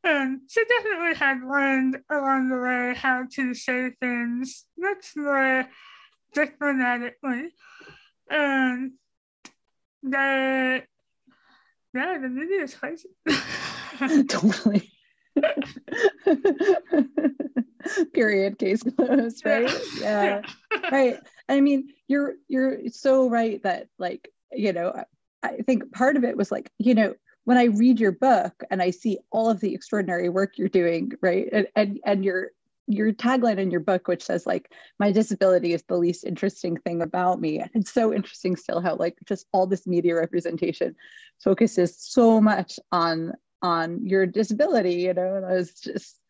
and 0.04 0.40
she 0.48 0.62
definitely 0.64 1.14
had 1.14 1.38
learned 1.42 1.98
along 2.10 2.50
the 2.50 2.58
way 2.58 2.94
how 2.94 3.24
to 3.32 3.54
say 3.54 3.90
things 4.00 4.66
much 4.76 5.12
more 5.16 5.66
diplomatically. 6.34 7.50
Um, 8.30 8.30
and 8.30 8.92
the 10.02 10.82
yeah, 11.94 12.18
the 12.18 12.28
movie 12.28 12.54
is 12.54 12.74
crazy. 12.74 13.08
totally. 14.28 14.90
Period. 18.12 18.58
Case 18.58 18.82
closed. 18.82 19.44
Right. 19.44 19.72
Yeah. 20.00 20.42
yeah. 20.72 20.90
right. 20.90 21.18
I 21.48 21.60
mean, 21.60 21.88
you're 22.08 22.34
you're 22.48 22.88
so 22.88 23.28
right 23.28 23.62
that 23.62 23.88
like 23.98 24.28
you 24.54 24.72
know 24.72 24.92
I, 25.42 25.48
I 25.48 25.56
think 25.58 25.92
part 25.92 26.16
of 26.16 26.24
it 26.24 26.36
was 26.36 26.50
like 26.50 26.70
you 26.78 26.94
know 26.94 27.14
when 27.44 27.58
I 27.58 27.64
read 27.64 28.00
your 28.00 28.12
book 28.12 28.64
and 28.70 28.82
I 28.82 28.90
see 28.90 29.18
all 29.30 29.50
of 29.50 29.60
the 29.60 29.74
extraordinary 29.74 30.28
work 30.28 30.56
you're 30.56 30.68
doing, 30.68 31.12
right, 31.20 31.48
and 31.52 31.66
and, 31.76 32.00
and 32.04 32.24
your 32.24 32.50
your 32.86 33.12
tagline 33.12 33.58
in 33.58 33.70
your 33.70 33.80
book, 33.80 34.08
which 34.08 34.22
says 34.22 34.46
like 34.46 34.70
my 34.98 35.10
disability 35.10 35.72
is 35.72 35.82
the 35.84 35.96
least 35.96 36.24
interesting 36.24 36.76
thing 36.76 37.00
about 37.00 37.40
me. 37.40 37.58
And 37.58 37.70
it's 37.74 37.92
so 37.92 38.12
interesting 38.12 38.56
still 38.56 38.80
how 38.80 38.96
like 38.96 39.16
just 39.26 39.46
all 39.52 39.66
this 39.66 39.86
media 39.86 40.14
representation 40.14 40.94
focuses 41.42 41.96
so 41.98 42.40
much 42.40 42.78
on 42.92 43.32
on 43.62 44.06
your 44.06 44.26
disability, 44.26 44.96
you 44.96 45.14
know, 45.14 45.36
and 45.36 45.46
I 45.46 45.52
was 45.52 45.74
just 45.74 46.20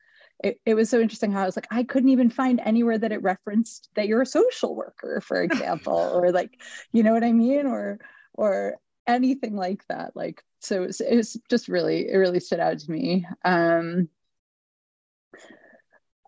it, 0.43 0.61
it 0.67 0.75
was 0.75 0.91
so 0.91 1.01
interesting 1.01 1.33
how 1.33 1.43
I 1.43 1.47
was 1.47 1.57
like, 1.57 1.69
I 1.71 1.85
couldn't 1.85 2.11
even 2.11 2.29
find 2.29 2.61
anywhere 2.65 2.99
that 2.99 3.13
it 3.13 3.23
referenced 3.23 3.89
that 3.95 4.09
you're 4.09 4.23
a 4.23 4.27
social 4.27 4.75
worker, 4.75 5.21
for 5.21 5.43
example, 5.43 6.11
or 6.13 6.33
like, 6.33 6.61
you 6.93 7.03
know 7.03 7.13
what 7.13 7.25
I 7.25 7.33
mean? 7.33 7.67
Or 7.67 7.99
or 8.35 8.77
anything 9.07 9.57
like 9.57 9.87
that. 9.89 10.15
Like, 10.15 10.43
so 10.61 10.83
it 10.83 10.87
was, 10.87 11.01
it 11.01 11.17
was 11.17 11.37
just 11.49 11.69
really, 11.69 12.09
it 12.09 12.17
really 12.17 12.41
stood 12.41 12.61
out 12.61 12.79
to 12.79 12.91
me. 12.91 13.27
Um, 13.45 14.09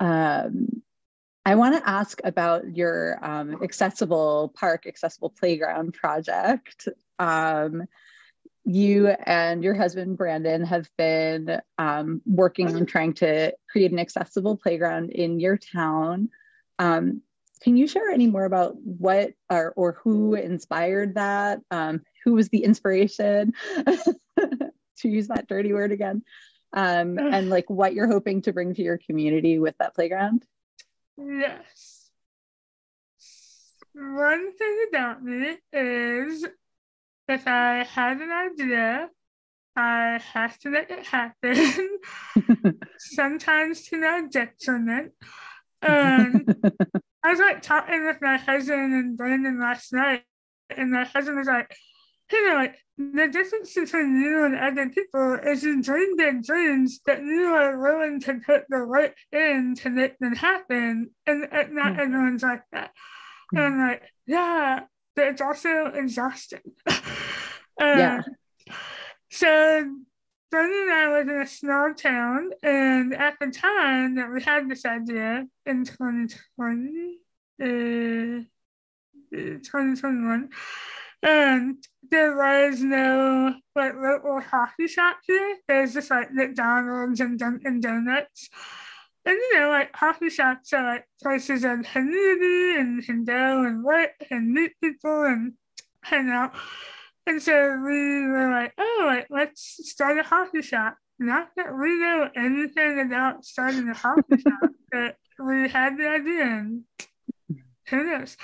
um, 0.00 0.82
I 1.44 1.54
want 1.54 1.76
to 1.76 1.88
ask 1.88 2.20
about 2.24 2.76
your 2.76 3.18
um, 3.24 3.62
accessible 3.62 4.52
park, 4.56 4.86
accessible 4.86 5.30
playground 5.30 5.94
project. 5.94 6.88
Um, 7.18 7.84
you 8.64 9.06
and 9.06 9.62
your 9.62 9.74
husband 9.74 10.18
Brandon 10.18 10.64
have 10.64 10.90
been 10.98 11.60
um, 11.78 12.20
working 12.26 12.74
on 12.74 12.84
trying 12.84 13.14
to 13.14 13.54
create 13.70 13.92
an 13.92 14.00
accessible 14.00 14.56
playground 14.56 15.10
in 15.10 15.38
your 15.38 15.56
town. 15.56 16.30
Can 17.62 17.76
you 17.76 17.86
share 17.86 18.10
any 18.10 18.26
more 18.26 18.44
about 18.44 18.76
what 18.82 19.32
or, 19.50 19.72
or 19.76 19.92
who 20.02 20.34
inspired 20.34 21.14
that? 21.14 21.60
Um, 21.70 22.02
who 22.24 22.34
was 22.34 22.48
the 22.48 22.64
inspiration? 22.64 23.54
to 24.98 25.08
use 25.08 25.28
that 25.28 25.46
dirty 25.46 25.72
word 25.72 25.92
again, 25.92 26.22
um, 26.72 27.18
and 27.18 27.50
like 27.50 27.68
what 27.70 27.94
you're 27.94 28.08
hoping 28.08 28.42
to 28.42 28.52
bring 28.52 28.74
to 28.74 28.82
your 28.82 28.98
community 28.98 29.58
with 29.58 29.76
that 29.78 29.94
playground. 29.94 30.44
Yes. 31.18 32.10
One 33.94 34.52
thing 34.52 34.84
about 34.90 35.24
me 35.24 35.56
is 35.72 36.46
if 37.28 37.46
I 37.46 37.84
had 37.84 38.18
an 38.18 38.30
idea, 38.30 39.08
I 39.74 40.20
have 40.32 40.58
to 40.60 40.70
make 40.70 40.90
it 40.90 41.06
happen. 41.06 41.98
Sometimes 42.98 43.86
to 43.88 43.96
no 43.96 44.28
detriment. 44.30 45.12
Um, 45.82 46.44
I 47.26 47.30
was 47.30 47.40
like 47.40 47.60
talking 47.60 48.06
with 48.06 48.18
my 48.22 48.36
husband 48.36 48.94
and 48.94 49.16
Brandon 49.16 49.58
last 49.58 49.92
night, 49.92 50.22
and 50.70 50.92
my 50.92 51.02
husband 51.02 51.36
was 51.36 51.48
like, 51.48 51.76
you 52.30 52.48
know, 52.48 52.54
like 52.54 52.76
the 52.96 53.26
difference 53.26 53.74
between 53.74 54.20
you 54.20 54.44
and 54.44 54.54
other 54.54 54.88
people 54.90 55.34
is 55.34 55.64
you 55.64 55.82
dream 55.82 56.16
big 56.16 56.44
dreams 56.44 57.00
that 57.04 57.22
you 57.22 57.46
are 57.46 57.80
willing 57.80 58.20
to 58.20 58.34
put 58.46 58.66
the 58.68 58.86
work 58.86 59.16
in 59.32 59.74
to 59.78 59.90
make 59.90 60.16
them 60.20 60.36
happen, 60.36 61.10
and, 61.26 61.48
and 61.50 61.74
not 61.74 61.94
mm. 61.94 61.98
everyone's 61.98 62.44
like 62.44 62.62
that. 62.70 62.92
Mm. 63.52 63.58
And 63.58 63.60
I'm 63.60 63.88
like, 63.88 64.02
yeah, 64.28 64.80
but 65.16 65.26
it's 65.26 65.40
also 65.40 65.86
exhausting. 65.86 66.60
um, 66.86 66.94
yeah. 67.80 68.22
So 69.32 69.96
Bernie 70.50 70.82
and 70.82 70.92
I 70.92 71.12
live 71.12 71.28
in 71.28 71.40
a 71.40 71.46
small 71.46 71.92
town, 71.94 72.50
and 72.62 73.14
at 73.14 73.34
the 73.40 73.50
time 73.50 74.14
that 74.16 74.32
we 74.32 74.42
had 74.42 74.68
this 74.68 74.84
idea 74.84 75.46
in 75.64 75.84
2020, 75.84 77.18
uh, 77.60 78.44
2021, 79.32 80.50
and 81.22 81.76
there 82.10 82.36
was 82.36 82.80
no 82.80 83.54
like 83.74 83.94
local 83.96 84.40
coffee 84.40 84.86
shop 84.86 85.18
here. 85.26 85.56
There's 85.66 85.94
just 85.94 86.10
like 86.10 86.32
McDonald's 86.32 87.20
and 87.20 87.38
Dunkin' 87.38 87.80
Donuts. 87.80 88.48
And 89.24 89.34
you 89.34 89.58
know, 89.58 89.70
like 89.70 89.92
coffee 89.92 90.30
shops 90.30 90.72
are 90.72 90.84
like 90.84 91.06
places 91.20 91.64
of 91.64 91.82
community 91.82 92.78
and 92.78 93.04
can 93.04 93.24
go 93.24 93.64
and 93.64 93.82
work 93.82 94.12
and 94.30 94.52
meet 94.52 94.72
people 94.80 95.24
and 95.24 95.54
hang 96.02 96.30
out. 96.30 96.54
And 97.26 97.42
so 97.42 97.80
we 97.84 98.26
were 98.28 98.50
like, 98.50 98.72
oh, 98.78 99.02
like, 99.06 99.26
let's 99.30 99.80
start 99.90 100.18
a 100.18 100.24
coffee 100.24 100.62
shop. 100.62 100.96
Not 101.18 101.48
that 101.56 101.76
we 101.76 101.98
know 101.98 102.28
anything 102.36 103.00
about 103.00 103.44
starting 103.44 103.88
a 103.88 103.94
coffee 103.94 104.22
shop, 104.38 104.70
but 104.92 105.16
we 105.38 105.68
had 105.68 105.96
the 105.98 106.08
idea 106.08 106.42
and 106.44 106.84
who 107.88 108.04
knows. 108.04 108.36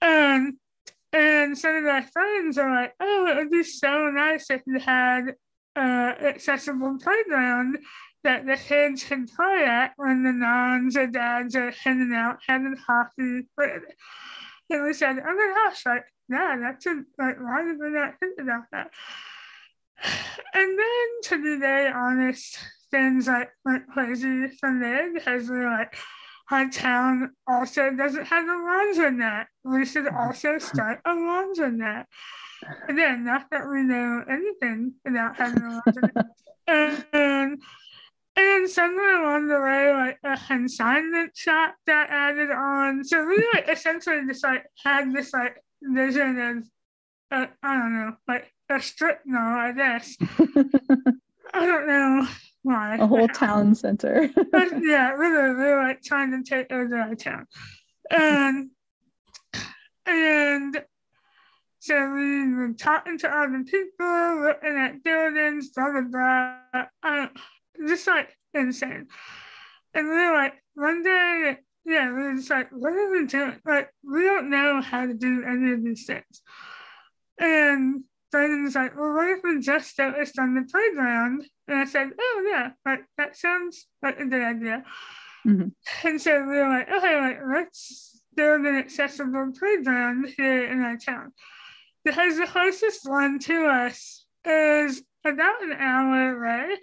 Um, 0.00 0.58
and 1.12 1.56
some 1.56 1.76
of 1.76 1.84
my 1.84 2.02
friends 2.02 2.56
are 2.56 2.70
like, 2.70 2.94
oh, 3.00 3.26
it 3.26 3.36
would 3.36 3.50
be 3.50 3.62
so 3.62 4.10
nice 4.10 4.50
if 4.50 4.62
you 4.66 4.78
had 4.78 5.34
uh, 5.76 6.14
accessible 6.20 6.98
playground 6.98 7.78
that 8.24 8.46
the 8.46 8.56
kids 8.56 9.04
can 9.04 9.26
play 9.26 9.64
at 9.64 9.92
when 9.96 10.22
the 10.22 10.32
moms 10.32 10.96
or 10.96 11.06
dads 11.06 11.54
are 11.56 11.70
hanging 11.70 12.12
out 12.14 12.38
having 12.46 12.76
coffee. 12.86 13.46
And 14.70 14.84
we 14.84 14.92
said, 14.92 15.16
oh 15.18 15.34
my 15.34 15.54
gosh, 15.54 15.86
like, 15.86 16.04
yeah, 16.28 16.56
that's 16.60 16.86
a, 16.86 17.02
like, 17.18 17.40
why 17.40 17.64
did 17.64 17.78
we 17.78 17.90
not 17.90 18.18
think 18.20 18.38
about 18.40 18.64
that? 18.72 18.90
And 20.54 20.78
then 20.78 21.06
to 21.24 21.42
be 21.42 21.60
very 21.60 21.92
honest, 21.92 22.58
things 22.90 23.26
like 23.26 23.50
went 23.64 23.88
crazy 23.88 24.48
from 24.60 24.80
there 24.80 25.12
because 25.12 25.48
we 25.48 25.58
were 25.58 25.64
like, 25.64 25.96
our 26.50 26.68
town 26.70 27.32
also 27.46 27.90
doesn't 27.90 28.24
have 28.24 28.44
a 28.44 28.48
laundromat. 28.48 29.46
We 29.64 29.84
should 29.84 30.08
also 30.08 30.58
start 30.58 31.00
a 31.04 31.10
laundromat. 31.10 32.06
Again, 32.88 33.24
not 33.24 33.46
that 33.50 33.68
we 33.68 33.82
know 33.82 34.24
anything 34.28 34.94
about 35.06 35.36
having 35.36 35.62
a 35.62 35.82
laundromat. 35.86 37.04
and 37.12 37.60
and 38.36 38.70
somewhere 38.70 39.22
along 39.22 39.48
the 39.48 39.60
way, 39.60 39.92
like 39.92 40.18
a 40.22 40.38
consignment 40.46 41.36
shop 41.36 41.74
that 41.86 42.08
added 42.08 42.50
on. 42.50 43.04
So 43.04 43.26
we 43.26 43.36
like 43.52 43.68
essentially 43.68 44.20
just 44.26 44.44
like 44.44 44.64
had 44.84 45.12
this 45.12 45.32
like 45.32 45.56
vision 45.82 46.38
of, 46.40 46.64
uh, 47.30 47.46
I 47.62 47.78
don't 47.78 47.94
know, 47.94 48.16
like 48.26 48.52
a 48.70 48.80
strip 48.80 49.20
mall, 49.24 49.58
I 49.58 49.72
guess. 49.72 50.16
I 51.54 51.66
don't 51.66 51.86
know 51.86 52.26
why. 52.62 52.96
A 52.96 53.06
whole 53.06 53.28
town 53.28 53.74
center. 53.74 54.28
but 54.52 54.68
yeah, 54.82 55.10
really, 55.10 55.54
they're 55.54 55.82
like 55.82 56.02
trying 56.02 56.30
to 56.32 56.48
take 56.48 56.72
over 56.72 56.96
our 56.96 57.14
town. 57.14 57.46
And 58.10 58.70
and 60.06 60.84
so 61.80 61.94
we 62.12 62.52
were 62.54 62.72
talking 62.72 63.18
to 63.18 63.28
other 63.28 63.62
people, 63.64 64.42
looking 64.42 64.76
at 64.76 65.02
buildings, 65.02 65.70
blah 65.70 65.92
blah 65.92 66.02
blah. 66.02 66.84
I 67.02 67.28
just 67.86 68.06
like 68.06 68.36
insane. 68.54 69.06
And 69.94 70.08
we 70.08 70.14
were 70.14 70.34
like, 70.34 70.54
one 70.74 71.02
day, 71.02 71.58
yeah, 71.88 72.32
just 72.36 72.50
like, 72.50 72.70
what 72.70 72.92
are 72.92 73.10
we 73.10 73.26
doing? 73.26 73.60
Like, 73.64 73.90
we 74.04 74.22
don't 74.22 74.50
know 74.50 74.80
how 74.82 75.06
to 75.06 75.14
do 75.14 75.42
any 75.44 75.72
of 75.72 75.82
these 75.82 76.04
things. 76.04 76.42
And 77.38 78.04
Brandon 78.30 78.64
was 78.64 78.74
like, 78.74 78.94
well, 78.94 79.14
what 79.14 79.28
if 79.30 79.40
we 79.42 79.60
just 79.60 79.96
focused 79.96 80.38
on 80.38 80.54
the 80.54 80.68
playground? 80.70 81.46
And 81.66 81.78
I 81.78 81.84
said, 81.86 82.10
oh, 82.18 82.46
yeah, 82.50 82.70
like, 82.84 83.00
that 83.16 83.36
sounds 83.36 83.86
like 84.02 84.20
a 84.20 84.26
good 84.26 84.42
idea. 84.42 84.84
Mm-hmm. 85.46 86.06
And 86.06 86.20
so 86.20 86.40
we 86.42 86.56
were 86.56 86.68
like, 86.68 86.90
okay, 86.90 87.20
like, 87.20 87.38
let's 87.50 88.20
build 88.34 88.60
an 88.66 88.76
accessible 88.76 89.52
playground 89.58 90.28
here 90.36 90.64
in 90.70 90.82
our 90.82 90.98
town. 90.98 91.32
Because 92.04 92.36
the 92.36 92.46
closest 92.46 93.08
one 93.08 93.38
to 93.40 93.66
us 93.66 94.26
is 94.44 95.02
about 95.24 95.62
an 95.62 95.72
hour 95.72 96.36
away 96.36 96.76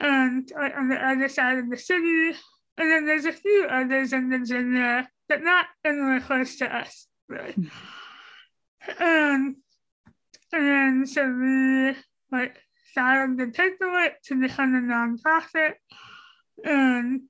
and 0.00 0.50
like 0.58 0.76
on 0.76 0.88
the 0.88 0.96
other 0.96 1.28
side 1.28 1.58
of 1.58 1.70
the 1.70 1.76
city. 1.76 2.36
And 2.78 2.90
then 2.90 3.06
there's 3.06 3.26
a 3.26 3.32
few 3.32 3.66
others 3.70 4.12
in 4.12 4.30
Virginia, 4.30 5.08
but 5.28 5.42
not 5.42 5.66
anywhere 5.84 6.20
close 6.20 6.56
to 6.56 6.74
us, 6.74 7.06
really. 7.28 7.54
And, 8.98 8.98
um, 9.00 9.56
and 10.52 10.66
then 10.66 11.06
so 11.06 11.26
we 11.28 11.96
like 12.30 12.56
started 12.90 13.38
to 13.38 13.50
take 13.50 13.74
it 13.80 14.14
to 14.24 14.40
become 14.40 14.74
a 14.74 14.80
nonprofit. 14.80 15.74
And 16.64 17.22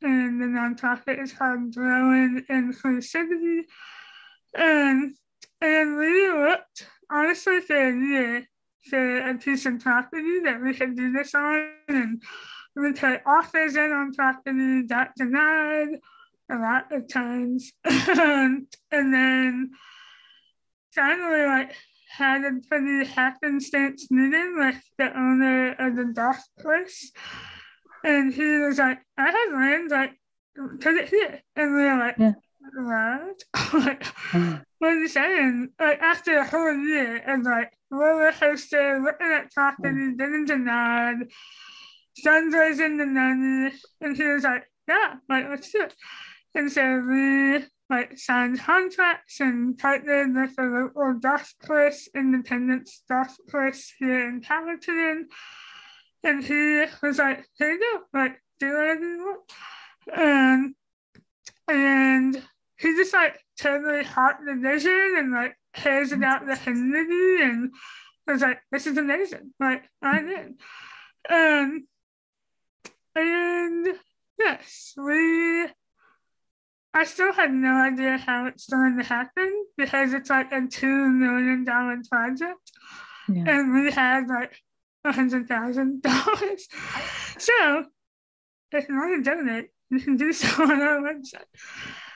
and 0.00 0.40
the 0.40 0.46
nonprofit 0.46 1.20
is 1.22 1.32
called 1.32 1.74
Growing 1.74 2.44
Inclusivity. 2.48 3.62
And 4.54 5.14
and 5.60 5.96
we 5.96 6.30
looked 6.30 6.86
honestly 7.10 7.60
for 7.60 7.76
a 7.76 7.92
year 7.92 8.48
for 8.88 9.18
a 9.18 9.34
piece 9.34 9.66
of 9.66 9.80
property 9.80 10.40
that 10.40 10.62
we 10.62 10.74
could 10.74 10.96
do 10.96 11.12
this 11.12 11.34
on 11.34 11.70
and 11.88 12.22
we 12.76 12.92
put 12.92 13.22
offers 13.26 13.76
in 13.76 13.92
on 13.92 14.12
property 14.14 14.82
that 14.86 15.12
denied 15.16 16.00
a 16.50 16.56
lot 16.56 16.92
of 16.92 17.08
times. 17.08 17.72
and 17.84 18.66
then 18.90 19.70
finally 20.94 21.44
like 21.44 21.74
had 22.08 22.44
a 22.44 22.52
pretty 22.68 23.04
happenstance 23.06 24.10
meeting 24.10 24.54
with 24.56 24.82
the 24.96 25.16
owner 25.16 25.72
of 25.78 25.96
the 25.96 26.04
golf 26.06 26.38
course. 26.60 27.12
And 28.04 28.32
he 28.32 28.58
was 28.58 28.78
like, 28.78 28.98
I 29.16 29.30
have 29.30 29.52
land, 29.52 29.90
like, 29.90 30.12
put 30.80 30.94
it 30.94 31.08
here. 31.08 31.40
And 31.56 31.74
we 31.74 31.82
were 31.82 31.98
like, 31.98 32.16
yeah. 32.18 32.32
what? 32.74 33.74
like, 33.84 34.04
mm. 34.30 34.62
what 34.78 34.92
are 34.92 35.00
you 35.00 35.08
saying? 35.08 35.68
Like, 35.80 36.00
after 36.00 36.38
a 36.38 36.46
whole 36.46 36.74
year, 36.74 37.16
and 37.16 37.44
like, 37.44 37.72
roller 37.90 38.32
coaster, 38.32 39.00
looking 39.00 39.32
at 39.32 39.52
property, 39.52 39.88
mm. 39.88 40.18
getting 40.18 40.44
denied, 40.44 41.28
fundraising 42.24 42.98
the 42.98 43.06
money. 43.06 43.72
And 44.00 44.16
he 44.16 44.24
was 44.24 44.44
like, 44.44 44.64
yeah, 44.86 45.14
like, 45.28 45.48
let's 45.48 45.70
do 45.70 45.82
it. 45.82 45.94
And 46.54 46.70
so 46.70 47.00
we 47.06 47.64
like 47.90 48.18
signed 48.18 48.60
contracts 48.60 49.40
and 49.40 49.78
partnered 49.78 50.34
with 50.34 50.54
a 50.58 50.62
local 50.62 51.20
course, 51.66 52.08
Independence 52.14 53.02
Course 53.50 53.92
here 53.98 54.28
in 54.28 54.40
Powhatan. 54.40 55.28
And 56.24 56.44
he 56.44 56.84
was 57.02 57.18
like, 57.18 57.46
here 57.58 57.72
you 57.72 57.80
go, 57.80 58.18
like, 58.18 58.42
do 58.60 58.74
whatever 58.74 59.00
you 59.00 59.18
want. 59.18 60.18
And, 60.18 60.74
and 61.68 62.42
he 62.78 62.94
just 62.96 63.12
like 63.12 63.38
totally 63.60 64.04
hot 64.04 64.38
the 64.44 64.54
vision 64.54 65.14
and 65.16 65.32
like 65.32 65.56
cares 65.74 66.12
about 66.12 66.46
the 66.46 66.56
community 66.56 67.42
and 67.42 67.72
was 68.26 68.42
like, 68.42 68.60
this 68.70 68.86
is 68.86 68.98
amazing. 68.98 69.52
Like, 69.58 69.84
I'm 70.02 70.28
in. 70.28 70.56
Um, 71.30 71.86
and 73.20 73.98
yes, 74.38 74.94
we 74.96 75.66
I 76.94 77.04
still 77.04 77.32
have 77.32 77.50
no 77.50 77.74
idea 77.74 78.16
how 78.18 78.46
it's 78.46 78.66
going 78.66 78.96
to 78.98 79.04
happen 79.04 79.66
because 79.76 80.14
it's 80.14 80.30
like 80.30 80.52
a 80.52 80.66
two 80.66 81.08
million 81.08 81.64
dollar 81.64 81.98
project, 82.10 82.72
yeah. 83.28 83.44
and 83.46 83.74
we 83.74 83.90
had 83.92 84.26
like 84.28 84.58
a 85.04 85.12
hundred 85.12 85.48
thousand 85.48 86.02
dollars. 86.02 86.68
So 87.40 87.84
if 88.72 88.88
you 88.88 88.96
want 88.96 89.24
to 89.24 89.30
donate, 89.30 89.68
you 89.90 90.00
can 90.00 90.16
do 90.16 90.32
so 90.32 90.48
on 90.62 90.82
our 90.82 90.98
website. 91.00 91.44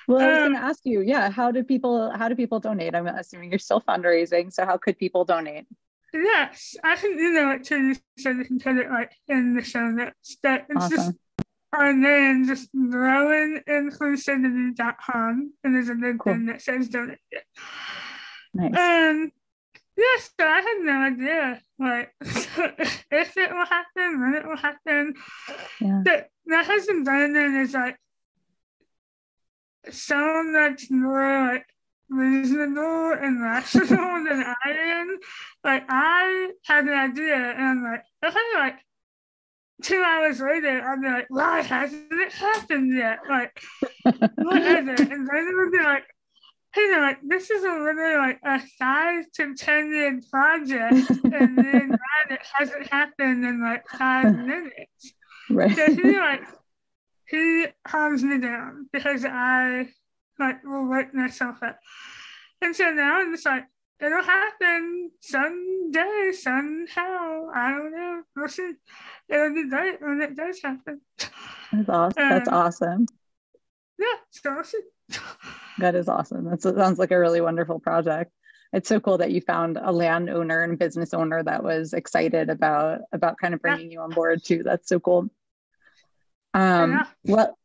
Well, 0.08 0.20
I 0.20 0.26
was 0.26 0.36
um, 0.36 0.42
going 0.42 0.54
to 0.54 0.66
ask 0.66 0.80
you, 0.82 1.00
yeah, 1.00 1.30
how 1.30 1.52
do 1.52 1.62
people 1.62 2.10
how 2.10 2.28
do 2.28 2.34
people 2.34 2.58
donate? 2.58 2.94
I'm 2.94 3.06
assuming 3.06 3.50
you're 3.50 3.60
still 3.60 3.80
fundraising, 3.80 4.52
so 4.52 4.64
how 4.64 4.78
could 4.78 4.98
people 4.98 5.24
donate? 5.24 5.66
Yes, 6.14 6.76
I 6.84 6.96
can 6.96 7.12
email 7.12 7.52
it 7.52 7.64
to 7.64 7.78
you 7.78 7.96
so 8.18 8.28
you 8.30 8.44
can 8.44 8.58
put 8.58 8.76
it 8.76 8.90
like 8.90 9.12
in 9.28 9.54
the 9.54 9.62
show 9.62 9.90
notes. 9.90 10.36
That 10.42 10.66
it's 10.68 10.84
awesome. 10.84 10.96
just 10.96 11.12
and 11.72 12.04
then 12.04 12.44
just 12.46 12.68
growinginclusivity.com 12.74 15.52
and 15.64 15.74
there's 15.74 15.88
a 15.88 15.94
big 15.94 16.18
cool. 16.18 16.34
thing 16.34 16.44
that 16.46 16.60
says 16.60 16.88
donate. 16.88 17.18
Nice. 18.52 18.66
Um, 18.66 18.74
and 18.76 19.32
yes, 19.96 20.30
so 20.38 20.46
I 20.46 20.60
had 20.60 20.80
no 20.80 21.00
idea 21.00 21.62
like 21.78 22.12
if 22.20 23.36
it 23.36 23.50
will 23.50 23.66
happen, 23.66 24.20
when 24.20 24.34
it 24.34 24.46
will 24.46 24.58
happen. 24.58 25.14
Yeah. 25.80 26.02
But 26.04 26.28
my 26.46 26.62
husband 26.62 27.06
Brandon 27.06 27.56
is 27.56 27.72
like 27.72 27.96
so 29.90 30.44
much 30.44 30.90
more 30.90 31.48
like 31.48 31.66
reasonable 32.12 33.12
and 33.12 33.42
rational 33.42 33.88
than 34.28 34.44
I 34.44 34.70
am. 34.70 35.18
Like 35.64 35.84
I 35.88 36.50
had 36.64 36.84
an 36.84 36.94
idea 36.94 37.34
and 37.34 37.62
I'm 37.62 37.82
like, 37.82 38.04
okay, 38.24 38.58
like 38.58 38.78
two 39.82 40.02
hours 40.02 40.40
later, 40.40 40.86
I'd 40.86 41.00
be 41.00 41.08
like, 41.08 41.26
why 41.28 41.60
hasn't 41.62 42.06
it 42.10 42.32
happened 42.32 42.96
yet? 42.96 43.20
Like, 43.28 43.60
what 44.04 44.62
is 44.62 44.88
it? 44.88 45.00
And 45.00 45.28
then 45.28 45.48
it 45.48 45.56
would 45.56 45.72
be 45.72 45.78
like, 45.78 46.04
hey, 46.74 46.88
they're 46.88 47.00
like, 47.00 47.18
this 47.22 47.50
is 47.50 47.64
a 47.64 47.68
literally 47.68 48.16
like 48.16 48.40
a 48.44 48.60
five 48.78 49.24
to 49.34 49.54
10 49.54 49.92
year 49.92 50.20
project. 50.30 51.10
and 51.24 51.58
then 51.58 51.98
it 52.30 52.40
hasn't 52.54 52.86
happened 52.88 53.44
in 53.44 53.62
like 53.62 53.86
five 53.88 54.34
minutes. 54.46 55.14
Right. 55.50 55.74
So 55.74 55.94
he 55.94 56.16
like, 56.16 56.42
he 57.28 57.66
calms 57.86 58.22
me 58.22 58.38
down 58.38 58.88
because 58.92 59.24
I 59.24 59.88
like 60.42 60.64
will 60.64 60.86
wake 60.86 61.14
myself 61.14 61.62
up. 61.62 61.78
And 62.60 62.74
so 62.74 62.90
now 62.90 63.20
I'm 63.20 63.32
just 63.32 63.46
like, 63.46 63.64
it'll 64.00 64.22
happen 64.22 65.10
someday, 65.20 66.32
somehow. 66.32 67.48
I 67.54 67.70
don't 67.70 67.92
know. 67.92 68.22
We'll 68.36 68.48
see. 68.48 68.72
It'll 69.28 69.54
be 69.54 69.68
great 69.68 70.00
when 70.00 70.20
it 70.20 70.36
does 70.36 70.60
happen. 70.62 71.00
That's 71.72 71.88
awesome. 71.88 72.22
Um, 72.22 72.28
That's 72.28 72.48
awesome. 72.48 73.06
Yeah, 73.98 74.06
so 74.30 74.54
we'll 74.54 74.64
see. 74.64 74.80
that 75.78 75.94
is 75.94 76.08
awesome. 76.08 76.44
That 76.50 76.62
sounds 76.62 76.98
like 76.98 77.10
a 77.10 77.18
really 77.18 77.40
wonderful 77.40 77.78
project. 77.78 78.32
It's 78.72 78.88
so 78.88 79.00
cool 79.00 79.18
that 79.18 79.30
you 79.30 79.40
found 79.40 79.78
a 79.80 79.92
landowner 79.92 80.62
and 80.62 80.78
business 80.78 81.12
owner 81.12 81.42
that 81.42 81.62
was 81.62 81.92
excited 81.92 82.48
about 82.48 83.00
about 83.12 83.36
kind 83.36 83.52
of 83.52 83.60
bringing 83.60 83.90
yeah. 83.90 83.98
you 83.98 84.00
on 84.00 84.10
board 84.10 84.42
too. 84.42 84.62
That's 84.62 84.88
so 84.88 84.98
cool. 84.98 85.28
Um, 86.54 86.92
yeah. 86.92 87.04
Well, 87.24 87.58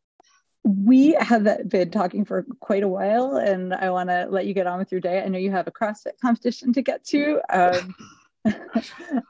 we 0.67 1.13
have 1.13 1.69
been 1.69 1.91
talking 1.91 2.25
for 2.25 2.45
quite 2.59 2.83
a 2.83 2.87
while, 2.87 3.37
and 3.37 3.73
I 3.73 3.89
want 3.89 4.09
to 4.09 4.27
let 4.29 4.45
you 4.45 4.53
get 4.53 4.67
on 4.67 4.79
with 4.79 4.91
your 4.91 5.01
day. 5.01 5.21
I 5.21 5.27
know 5.29 5.39
you 5.39 5.51
have 5.51 5.67
a 5.67 5.71
CrossFit 5.71 6.19
competition 6.21 6.73
to 6.73 6.81
get 6.81 7.03
to. 7.05 7.39
Um, 7.49 7.95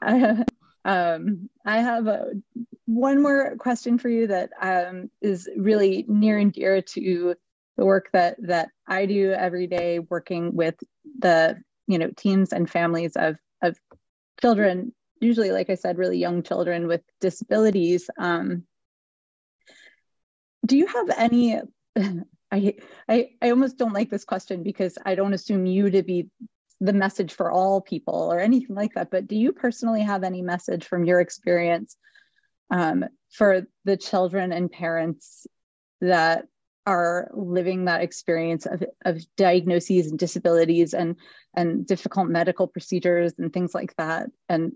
I, 0.02 0.44
um, 0.84 1.48
I 1.64 1.78
have 1.78 2.06
a, 2.06 2.32
one 2.86 3.22
more 3.22 3.56
question 3.56 3.98
for 3.98 4.08
you 4.08 4.26
that 4.26 4.50
um, 4.60 5.10
is 5.20 5.48
really 5.56 6.04
near 6.08 6.38
and 6.38 6.52
dear 6.52 6.82
to 6.82 7.34
the 7.76 7.84
work 7.84 8.10
that 8.12 8.36
that 8.42 8.70
I 8.86 9.06
do 9.06 9.32
every 9.32 9.66
day, 9.66 10.00
working 10.00 10.54
with 10.54 10.74
the 11.18 11.62
you 11.86 11.98
know 11.98 12.10
teams 12.16 12.52
and 12.52 12.68
families 12.68 13.12
of 13.16 13.36
of 13.62 13.78
children, 14.40 14.92
usually, 15.20 15.52
like 15.52 15.70
I 15.70 15.74
said, 15.74 15.98
really 15.98 16.18
young 16.18 16.42
children 16.42 16.86
with 16.88 17.02
disabilities. 17.20 18.10
Um, 18.18 18.64
do 20.64 20.76
you 20.76 20.86
have 20.86 21.10
any 21.16 21.60
I, 22.50 22.74
I 23.08 23.30
I 23.42 23.50
almost 23.50 23.76
don't 23.76 23.92
like 23.92 24.10
this 24.10 24.24
question 24.24 24.62
because 24.62 24.96
I 25.04 25.14
don't 25.14 25.34
assume 25.34 25.66
you 25.66 25.90
to 25.90 26.02
be 26.02 26.28
the 26.80 26.92
message 26.92 27.32
for 27.32 27.50
all 27.50 27.80
people 27.80 28.32
or 28.32 28.40
anything 28.40 28.76
like 28.76 28.94
that. 28.94 29.10
But 29.10 29.26
do 29.26 29.36
you 29.36 29.52
personally 29.52 30.02
have 30.02 30.22
any 30.22 30.42
message 30.42 30.84
from 30.84 31.04
your 31.04 31.20
experience 31.20 31.96
um, 32.70 33.04
for 33.30 33.66
the 33.84 33.96
children 33.96 34.52
and 34.52 34.70
parents 34.70 35.46
that 36.00 36.46
are 36.86 37.30
living 37.34 37.84
that 37.84 38.02
experience 38.02 38.64
of, 38.64 38.82
of 39.04 39.20
diagnoses 39.36 40.06
and 40.06 40.18
disabilities 40.18 40.94
and 40.94 41.16
and 41.54 41.86
difficult 41.86 42.28
medical 42.28 42.66
procedures 42.66 43.34
and 43.38 43.52
things 43.52 43.74
like 43.74 43.94
that? 43.96 44.30
And 44.48 44.72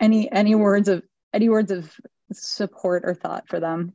any 0.00 0.30
any 0.32 0.54
words 0.54 0.88
of 0.88 1.02
any 1.32 1.48
words 1.48 1.70
of 1.70 1.92
support 2.32 3.02
or 3.04 3.14
thought 3.14 3.48
for 3.48 3.60
them? 3.60 3.92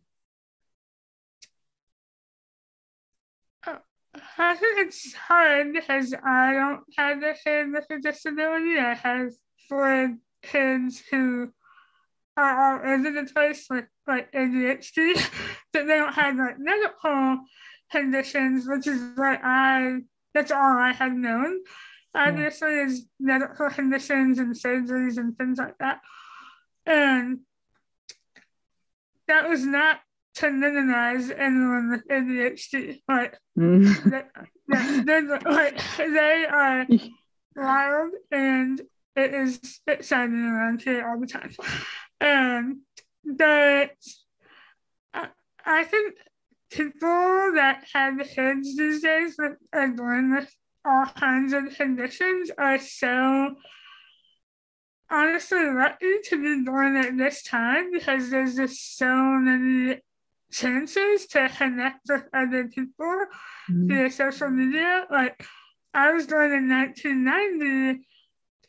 I 4.37 4.55
think 4.55 4.87
it's 4.87 5.13
hard 5.13 5.73
because 5.73 6.13
I 6.13 6.53
don't 6.53 6.83
have 6.97 7.21
a 7.21 7.33
kid 7.33 7.71
with 7.71 7.85
a 7.89 7.99
disability. 7.99 8.79
I 8.79 8.93
have 8.95 9.31
four 9.69 10.15
kids 10.41 11.01
who 11.11 11.51
are 12.35 12.81
all 12.83 12.93
over 12.93 13.11
the 13.11 13.31
place 13.31 13.67
with 13.69 13.85
like 14.07 14.31
ADHD, 14.31 15.13
but 15.73 15.87
they 15.87 15.97
don't 15.97 16.13
have 16.13 16.35
like 16.37 16.59
medical 16.59 17.39
conditions, 17.91 18.67
which 18.67 18.87
is 18.87 18.99
what 19.15 19.39
I 19.43 19.99
that's 20.33 20.51
all 20.51 20.77
I 20.77 20.93
had 20.93 21.13
known. 21.13 21.59
Hmm. 22.15 22.29
Obviously, 22.29 22.73
is 22.79 23.05
medical 23.19 23.69
conditions 23.69 24.39
and 24.39 24.55
surgeries 24.55 25.17
and 25.17 25.37
things 25.37 25.57
like 25.57 25.77
that. 25.79 25.99
And 26.85 27.39
that 29.27 29.47
was 29.47 29.65
not 29.65 29.99
to 30.35 30.51
minimize 30.51 31.29
anyone 31.29 31.91
with 31.91 32.07
ADHD. 32.07 33.01
Like, 33.07 33.37
mm. 33.57 34.25
they, 34.67 35.01
they, 35.01 35.21
like 35.49 35.81
they 35.97 36.45
are 36.49 36.87
wild 37.55 38.11
and 38.31 38.81
it 39.15 39.33
is 39.33 39.79
exciting 39.85 40.43
around 40.43 40.81
here 40.81 41.07
all 41.07 41.19
the 41.19 41.27
time. 41.27 41.51
And 42.19 42.77
that 43.37 43.91
I, 45.13 45.27
I 45.65 45.83
think 45.83 46.15
people 46.71 47.51
that 47.55 47.85
have 47.93 48.17
kids 48.19 48.75
these 48.75 49.01
days 49.01 49.35
that 49.37 49.57
are 49.71 49.89
born 49.89 50.33
with 50.33 50.51
all 50.85 51.05
kinds 51.05 51.53
of 51.53 51.75
conditions 51.75 52.49
are 52.57 52.79
so 52.79 53.55
honestly 55.09 55.69
lucky 55.69 56.19
to 56.23 56.41
be 56.41 56.65
born 56.65 56.97
at 56.97 57.15
this 57.17 57.43
time 57.43 57.91
because 57.91 58.29
there's 58.29 58.55
just 58.55 58.97
so 58.97 59.15
many 59.15 59.99
chances 60.53 61.25
to 61.27 61.49
connect 61.49 62.01
with 62.07 62.23
other 62.33 62.67
people 62.67 63.25
mm-hmm. 63.69 63.87
via 63.87 64.11
social 64.11 64.49
media. 64.49 65.05
Like 65.09 65.45
I 65.93 66.13
was 66.13 66.27
born 66.27 66.53
in 66.53 66.69
1990 66.69 68.05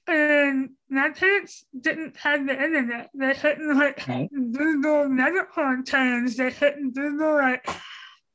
and 0.07 0.70
my 0.91 1.11
parents 1.11 1.64
didn't 1.78 2.16
have 2.18 2.47
the 2.47 2.53
internet. 2.53 3.11
They 3.14 3.35
couldn't 3.35 3.78
like 3.78 4.07
right. 4.09 4.28
Google 4.32 5.09
medical 5.09 5.82
terms. 5.87 6.37
They 6.37 6.51
couldn't 6.51 6.95
Google 6.95 7.35
like 7.35 7.68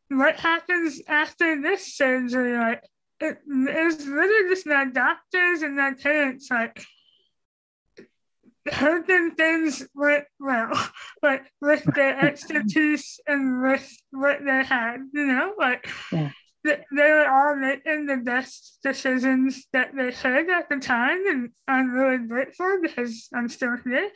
what 0.10 0.39
happens 0.39 1.02
after 1.08 1.62
this 1.62 1.95
surgery. 1.95 2.58
Like 2.58 2.84
it, 3.20 3.38
it 3.47 3.86
was 3.86 4.06
literally 4.06 4.50
just 4.50 4.66
my 4.66 4.86
doctors 4.86 5.62
and 5.62 5.76
my 5.76 5.93
parents 5.93 6.50
like 6.50 6.84
hoping 8.72 9.32
things 9.32 9.88
went 9.95 10.26
well, 10.39 10.72
like 11.24 11.51
with 11.62 11.84
their 11.95 12.20
expertise 12.26 13.20
and 13.28 13.62
with 13.62 13.89
what 14.12 14.39
they 14.45 14.64
had, 14.64 14.97
you 15.14 15.26
know, 15.26 15.53
like 15.57 15.88
yeah. 16.12 16.32
they, 16.64 16.84
they 16.95 17.10
were 17.10 17.30
all 17.30 17.55
making 17.55 18.05
the 18.05 18.18
best 18.18 18.80
decisions 18.84 19.66
that 19.74 19.95
they 19.95 20.12
could 20.12 20.49
at 20.49 20.70
the 20.70 20.78
time, 20.78 21.26
and 21.28 21.49
I'm 21.68 21.91
really 21.91 22.26
grateful 22.28 22.80
because 22.82 23.30
I'm 23.34 23.49
still 23.49 23.78
here. 23.84 24.10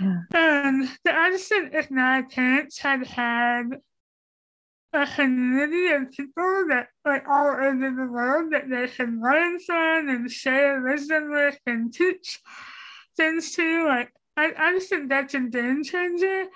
Yeah. 0.00 0.16
And 0.32 0.88
the 1.04 1.38
think 1.38 1.72
if 1.72 1.90
my 1.90 2.22
parents 2.22 2.78
had 2.78 3.06
had 3.06 3.80
a 4.92 5.06
community 5.06 5.88
of 5.88 6.10
people 6.12 6.66
that 6.68 6.88
like 7.04 7.26
all 7.28 7.48
over 7.48 7.90
the 7.90 8.06
world 8.06 8.52
that 8.52 8.68
they 8.68 8.86
can 8.86 9.20
learn 9.20 9.58
from 9.58 10.08
and 10.08 10.30
share 10.30 10.80
wisdom 10.80 11.30
with 11.30 11.58
and 11.66 11.92
teach 11.92 12.40
things 13.16 13.52
too. 13.52 13.86
Like 13.86 14.12
I, 14.36 14.52
I 14.56 14.72
just 14.72 14.88
think 14.88 15.08
that's 15.08 15.34
a 15.34 15.40
game 15.40 15.84
changer. 15.84 16.46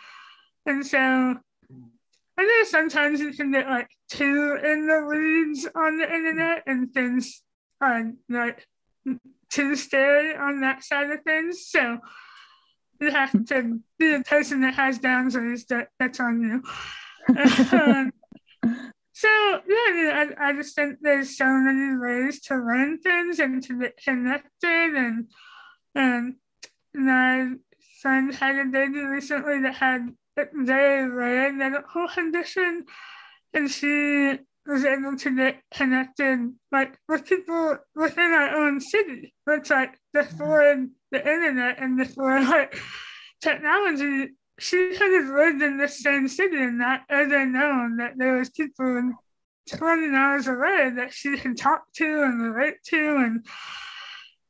And 0.67 0.87
so 0.87 0.99
I 0.99 2.43
know 2.43 2.65
sometimes 2.65 3.21
you 3.21 3.33
can 3.33 3.51
get 3.53 3.67
like 3.67 3.91
two 4.11 4.59
in 4.63 4.87
the 4.87 5.05
weeds 5.09 5.67
on 5.75 5.99
the 5.99 6.05
internet 6.05 6.63
and 6.67 6.93
things 6.93 7.43
are 7.81 8.13
like 8.29 8.67
too 9.51 9.77
scary 9.77 10.37
on 10.37 10.61
that 10.61 10.85
side 10.85 11.11
of 11.11 11.23
things. 11.23 11.67
So 11.69 11.99
you 13.01 13.11
have 13.11 13.33
to 13.47 13.81
be 13.99 14.15
a 14.15 14.23
person 14.23 14.61
that 14.63 14.75
has 14.75 14.99
boundaries 14.99 15.65
that 15.67 15.89
that's 15.99 16.21
on 16.21 16.43
you. 16.43 16.63
um, 17.73 18.13
so 19.13 19.29
yeah, 19.69 20.25
I, 20.39 20.49
I 20.49 20.53
just 20.53 20.75
think 20.75 20.99
there's 21.01 21.37
so 21.37 21.47
many 21.47 21.97
ways 21.97 22.41
to 22.43 22.55
learn 22.55 22.99
things 22.99 23.39
and 23.39 23.63
to 23.65 23.81
get 23.81 23.97
connected 23.97 24.95
and 24.95 25.29
and 25.95 26.35
my 26.99 27.53
friend 28.03 28.35
had 28.35 28.57
a 28.57 28.65
baby 28.67 29.01
recently 29.01 29.61
that 29.63 29.75
had 29.75 30.09
very 30.55 31.09
rare 31.09 31.53
medical 31.53 32.09
condition, 32.09 32.85
and 33.55 33.71
she 33.71 34.39
was 34.67 34.85
able 34.85 35.17
to 35.17 35.35
get 35.35 35.63
connected 35.73 36.53
like 36.71 36.99
with 37.09 37.25
people 37.25 37.79
within 37.95 38.33
our 38.33 38.57
own 38.57 38.81
city, 38.81 39.35
which 39.45 39.71
like 39.71 39.99
before 40.13 40.87
the 41.11 41.19
internet 41.19 41.79
and 41.81 41.97
before 41.97 42.41
like 42.43 42.79
technology, 43.41 44.35
she 44.59 44.95
could 44.97 45.13
have 45.23 45.35
lived 45.35 45.63
in 45.63 45.79
the 45.79 45.89
same 45.89 46.29
city 46.29 46.59
and 46.59 46.79
not 46.79 47.01
ever 47.09 47.47
known 47.47 47.97
that 47.97 48.13
there 48.17 48.37
was 48.37 48.51
people 48.51 49.13
20 49.71 50.09
miles 50.09 50.47
away 50.47 50.91
that 50.97 51.13
she 51.13 51.37
could 51.37 51.57
talk 51.57 51.85
to 51.95 52.23
and 52.23 52.43
relate 52.43 52.77
to 52.85 53.17
and 53.17 53.47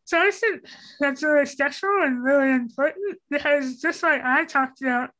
so 0.09 0.19
I 0.19 0.31
think 0.31 0.65
that's 1.01 1.23
really 1.23 1.45
special 1.45 1.91
and 2.03 2.25
really 2.25 2.51
important 2.51 3.19
because 3.29 3.77
just 3.77 4.03
like 4.03 4.23
I 4.25 4.47
talked 4.47 4.81
about 4.81 5.11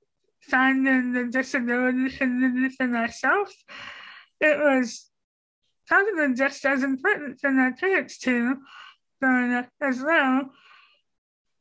finding 0.41 1.13
the 1.13 1.27
disability 1.27 2.09
community 2.17 2.87
myself, 2.87 3.53
it 4.41 4.59
was 4.59 5.11
probably 5.87 6.35
just 6.35 6.65
as 6.65 6.83
important 6.83 7.39
for 7.39 7.51
my 7.51 7.73
parents 7.79 8.17
too 8.17 8.57
growing 9.21 9.53
up 9.53 9.69
as 9.83 10.01
well. 10.01 10.49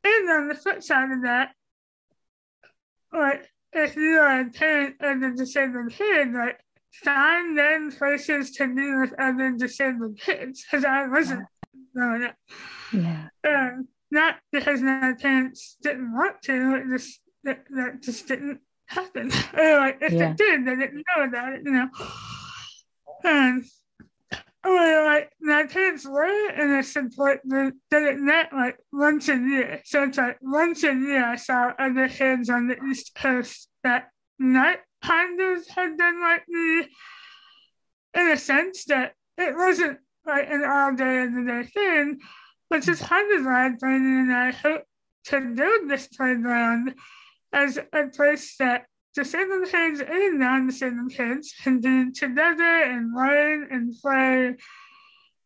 And 0.04 0.30
on 0.30 0.48
the 0.48 0.54
flip 0.54 0.82
side 0.82 1.12
of 1.12 1.20
that, 1.24 1.50
like 3.12 3.46
if 3.74 3.94
you 3.94 4.20
are 4.20 4.40
a 4.40 4.48
parent 4.48 4.96
of 5.00 5.22
a 5.22 5.36
disabled 5.36 5.92
kid, 5.92 6.32
like 6.32 6.60
find 7.04 7.58
then 7.58 7.92
places 7.92 8.52
to 8.52 8.74
be 8.74 8.94
with 8.94 9.12
other 9.20 9.52
disabled 9.52 10.18
kids 10.18 10.64
because 10.64 10.86
I 10.86 11.06
wasn't 11.08 11.44
up. 11.96 12.34
Yeah. 12.92 13.28
Um, 13.46 13.88
not 14.10 14.36
because 14.52 14.80
my 14.80 15.14
parents 15.20 15.76
didn't 15.82 16.14
want 16.14 16.40
to, 16.42 16.76
it 16.76 16.84
just 16.88 17.20
that, 17.44 17.64
that 17.70 18.02
just 18.02 18.26
didn't 18.26 18.60
happen. 18.86 19.30
or 19.56 19.76
like 19.78 19.98
if 20.00 20.12
yeah. 20.12 20.30
it 20.30 20.36
did, 20.36 20.66
they 20.66 20.76
didn't 20.76 21.04
know 21.16 21.24
about 21.24 21.52
it, 21.52 21.62
you 21.64 21.72
know. 21.72 21.88
And 23.24 23.64
well, 24.64 25.04
like 25.04 25.30
my 25.40 25.66
parents 25.66 26.06
were 26.06 26.50
in 26.50 26.74
a 26.74 26.82
support 26.82 27.46
group 27.48 27.74
that 27.90 28.02
it 28.02 28.18
met 28.18 28.52
like 28.52 28.78
once 28.92 29.28
a 29.28 29.36
year. 29.36 29.80
So 29.84 30.04
it's 30.04 30.18
like 30.18 30.38
once 30.40 30.82
a 30.84 30.94
year 30.94 31.24
I 31.24 31.36
saw 31.36 31.72
other 31.78 32.08
kids 32.08 32.50
on 32.50 32.68
the 32.68 32.76
East 32.84 33.14
Coast 33.14 33.68
that 33.84 34.08
not 34.38 34.78
kind 35.02 35.40
of 35.40 35.66
had 35.68 35.96
been 35.96 36.20
like 36.20 36.42
me 36.48 36.88
in 38.14 38.28
a 38.30 38.36
sense 38.36 38.84
that 38.86 39.14
it 39.36 39.54
wasn't 39.56 39.98
like 40.28 40.48
an 40.48 40.64
all 40.64 40.94
day 40.94 41.22
of 41.22 41.34
the 41.34 41.42
day 41.42 41.62
thing, 41.64 42.20
which 42.68 42.86
is 42.86 43.00
kind 43.00 43.32
of 43.38 43.44
why 43.44 43.70
Brandon 43.70 44.30
and 44.30 44.32
I 44.32 44.52
hope 44.52 44.84
to 45.26 45.40
build 45.40 45.90
this 45.90 46.06
playground 46.08 46.94
as 47.52 47.78
a 47.78 48.06
place 48.14 48.56
that 48.58 48.86
disabled 49.14 49.68
kids 49.68 50.00
and 50.00 50.38
non-disabled 50.38 51.12
kids 51.12 51.54
can 51.62 51.80
be 51.80 52.12
together 52.12 52.62
and 52.62 53.14
learn 53.14 53.66
and 53.70 53.94
play 54.00 54.54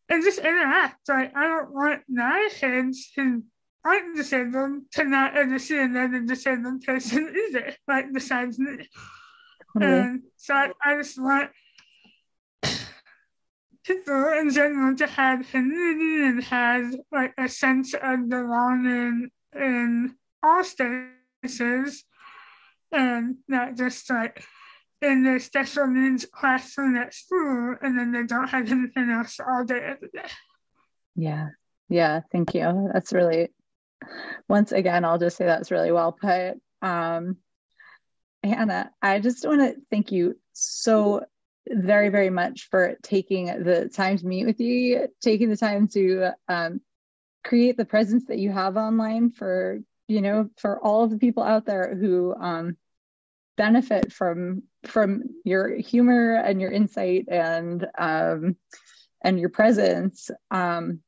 and 0.09 0.23
just 0.23 0.39
interact. 0.39 1.07
Like 1.07 1.35
I 1.35 1.47
don't 1.47 1.73
want 1.73 2.01
my 2.07 2.49
kids 2.53 3.11
who 3.15 3.43
aren't 3.85 4.15
disabled 4.15 4.83
to 4.91 5.03
not 5.05 5.61
see 5.61 5.79
another 5.79 6.21
disabled 6.21 6.83
person 6.83 7.33
either, 7.49 7.75
like 7.87 8.13
besides 8.13 8.59
me. 8.59 8.87
Mm-hmm. 9.75 9.83
And 9.83 10.21
so 10.37 10.53
I, 10.53 10.71
I 10.83 10.97
just 10.97 11.19
want 11.19 11.49
people 13.85 14.33
in 14.39 14.51
general 14.51 14.95
to 14.95 15.07
have 15.07 15.47
community 15.49 16.25
and 16.25 16.43
have 16.43 16.95
like 17.11 17.33
a 17.37 17.49
sense 17.49 17.93
of 17.93 18.29
belonging 18.29 19.29
in 19.55 20.15
all 20.41 20.63
spaces 20.63 22.03
and 22.91 23.37
not 23.47 23.75
just 23.75 24.09
like 24.09 24.43
in 25.01 25.23
their 25.23 25.39
special 25.39 25.87
needs 25.87 26.25
classroom 26.25 26.95
at 26.95 27.13
school 27.13 27.75
and 27.81 27.97
then 27.97 28.11
they 28.11 28.23
don't 28.23 28.47
have 28.49 28.71
anything 28.71 29.09
else 29.09 29.39
all 29.39 29.65
day 29.65 29.79
every 29.79 30.09
day. 30.13 30.29
Yeah. 31.15 31.49
Yeah. 31.89 32.21
Thank 32.31 32.55
you. 32.55 32.89
That's 32.93 33.11
really 33.11 33.49
once 34.49 34.71
again, 34.71 35.05
I'll 35.05 35.17
just 35.17 35.37
say 35.37 35.45
that's 35.45 35.71
really 35.71 35.91
well 35.91 36.11
put. 36.11 36.59
Um, 36.81 37.37
Hannah, 38.43 38.91
I 39.01 39.19
just 39.19 39.47
want 39.47 39.61
to 39.61 39.81
thank 39.89 40.11
you 40.11 40.37
so 40.53 41.25
very, 41.67 42.09
very 42.09 42.29
much 42.29 42.67
for 42.69 42.95
taking 43.03 43.45
the 43.63 43.89
time 43.89 44.17
to 44.17 44.25
meet 44.25 44.45
with 44.45 44.59
you, 44.59 45.07
taking 45.21 45.49
the 45.49 45.57
time 45.57 45.87
to 45.89 46.31
um, 46.47 46.81
create 47.43 47.77
the 47.77 47.85
presence 47.85 48.25
that 48.25 48.39
you 48.39 48.51
have 48.51 48.77
online 48.77 49.31
for, 49.31 49.79
you 50.07 50.21
know, 50.21 50.49
for 50.57 50.79
all 50.83 51.03
of 51.03 51.09
the 51.09 51.17
people 51.17 51.43
out 51.43 51.65
there 51.65 51.95
who 51.95 52.35
um, 52.35 52.77
benefit 53.57 54.11
from 54.11 54.63
from 54.85 55.23
your 55.45 55.69
humor 55.77 56.35
and 56.35 56.59
your 56.59 56.71
insight 56.71 57.25
and 57.29 57.87
um, 57.97 58.55
and 59.23 59.39
your 59.39 59.49
presence. 59.49 60.29
Um, 60.51 60.99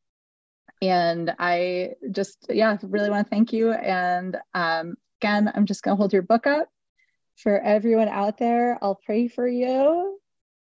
and 0.81 1.33
I 1.39 1.91
just, 2.11 2.47
yeah, 2.49 2.77
really 2.81 3.09
want 3.09 3.25
to 3.25 3.29
thank 3.29 3.53
you. 3.53 3.71
And 3.71 4.37
um, 4.53 4.95
again, 5.21 5.51
I'm 5.53 5.65
just 5.65 5.83
going 5.83 5.95
to 5.95 5.97
hold 5.97 6.13
your 6.13 6.21
book 6.21 6.47
up 6.47 6.69
for 7.37 7.59
everyone 7.59 8.09
out 8.09 8.37
there. 8.37 8.77
I'll 8.81 8.99
pray 9.05 9.27
for 9.27 9.47
you 9.47 10.19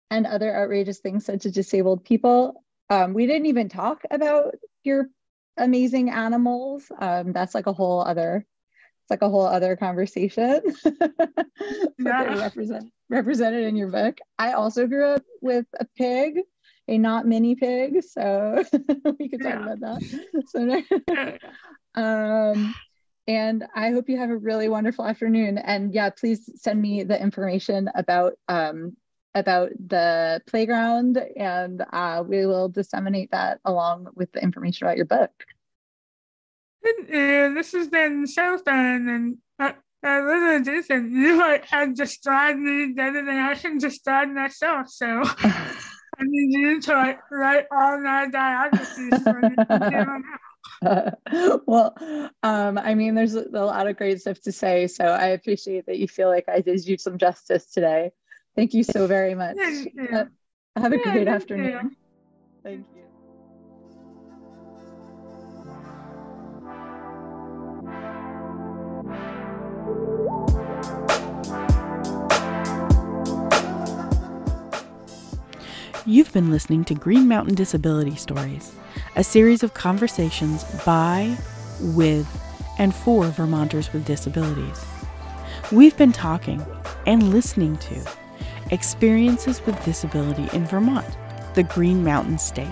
and 0.09 0.25
other 0.25 0.55
outrageous 0.55 0.99
things 0.99 1.25
said 1.25 1.41
to 1.41 1.51
disabled 1.51 2.03
people. 2.05 2.63
Um, 2.89 3.13
we 3.13 3.25
didn't 3.25 3.47
even 3.47 3.69
talk 3.69 4.03
about 4.09 4.55
your 4.83 5.09
amazing 5.57 6.09
animals. 6.09 6.91
Um, 6.97 7.33
that's 7.33 7.53
like 7.53 7.67
a 7.67 7.73
whole 7.73 8.01
other, 8.01 8.45
it's 9.03 9.09
like 9.09 9.21
a 9.21 9.29
whole 9.29 9.45
other 9.45 9.75
conversation. 9.75 10.61
yeah. 11.99 12.39
represent, 12.39 12.91
represented 13.09 13.65
in 13.65 13.75
your 13.75 13.89
book. 13.89 14.17
I 14.39 14.53
also 14.53 14.87
grew 14.87 15.05
up 15.05 15.23
with 15.41 15.65
a 15.79 15.85
pig, 15.97 16.39
a 16.87 16.97
not 16.97 17.25
mini 17.25 17.55
pig, 17.55 18.03
so 18.03 18.63
we 19.19 19.29
could 19.29 19.41
talk 19.41 19.53
yeah. 19.53 19.73
about 19.73 19.79
that. 19.81 20.21
So, 21.95 22.01
um, 22.01 22.75
and 23.27 23.65
I 23.75 23.91
hope 23.91 24.07
you 24.07 24.17
have 24.17 24.29
a 24.29 24.37
really 24.37 24.69
wonderful 24.69 25.05
afternoon. 25.05 25.57
And 25.57 25.93
yeah, 25.93 26.09
please 26.11 26.49
send 26.55 26.81
me 26.81 27.03
the 27.03 27.21
information 27.21 27.89
about 27.93 28.35
um, 28.47 28.95
about 29.39 29.71
the 29.79 30.41
playground, 30.47 31.17
and 31.35 31.83
uh, 31.93 32.23
we 32.25 32.45
will 32.45 32.69
disseminate 32.69 33.31
that 33.31 33.59
along 33.65 34.07
with 34.15 34.31
the 34.31 34.41
information 34.41 34.87
about 34.87 34.97
your 34.97 35.05
book. 35.05 35.31
And, 36.83 37.55
this 37.57 37.71
has 37.73 37.87
been 37.87 38.27
so 38.27 38.57
fun, 38.59 39.09
and 39.09 39.37
uh, 39.59 39.73
I 40.03 40.15
really 40.15 40.63
do 40.63 40.81
think 40.81 41.11
you 41.11 41.37
like 41.37 41.65
have 41.65 41.95
described 41.95 42.59
me 42.59 42.93
better 42.93 43.25
than 43.25 43.37
I 43.37 43.55
can 43.55 43.77
describe 43.77 44.29
myself. 44.29 44.89
So 44.89 45.05
I 46.19 46.23
need 46.23 46.59
you 46.59 46.81
to 46.81 46.93
like 46.93 47.19
write 47.31 47.65
all 47.71 47.99
my 48.01 48.27
biographies 48.27 49.23
for 49.23 49.39
me. 49.39 49.55
well, 51.65 51.95
um, 52.43 52.77
I 52.77 52.95
mean, 52.95 53.15
there's 53.15 53.35
a 53.35 53.47
lot 53.49 53.87
of 53.87 53.97
great 53.97 54.21
stuff 54.21 54.39
to 54.41 54.51
say, 54.51 54.87
so 54.87 55.05
I 55.05 55.27
appreciate 55.27 55.85
that 55.87 55.97
you 55.97 56.07
feel 56.07 56.29
like 56.29 56.45
I 56.47 56.61
did 56.61 56.85
you 56.85 56.97
some 56.97 57.17
justice 57.17 57.67
today. 57.67 58.11
Thank 58.57 58.73
you 58.73 58.83
so 58.83 59.05
very 59.05 59.35
much. 59.35 59.55
Uh, 59.55 60.25
have 60.75 60.91
a 60.91 60.97
yeah, 60.97 61.11
great 61.11 61.27
afternoon. 61.27 61.91
You. 61.91 61.95
Thank 62.63 62.85
you. 62.95 63.03
You've 76.07 76.33
been 76.33 76.49
listening 76.49 76.83
to 76.85 76.95
Green 76.95 77.27
Mountain 77.27 77.53
Disability 77.53 78.15
Stories, 78.15 78.73
a 79.15 79.23
series 79.23 79.61
of 79.61 79.75
conversations 79.75 80.63
by, 80.83 81.37
with, 81.79 82.27
and 82.79 82.95
for 82.95 83.25
Vermonters 83.25 83.93
with 83.93 84.03
disabilities. 84.05 84.83
We've 85.71 85.95
been 85.95 86.11
talking 86.11 86.65
and 87.05 87.29
listening 87.29 87.77
to 87.77 88.03
experiences 88.71 89.65
with 89.65 89.83
disability 89.85 90.47
in 90.55 90.65
Vermont, 90.65 91.17
the 91.55 91.63
Green 91.63 92.03
Mountain 92.03 92.37
State. 92.37 92.67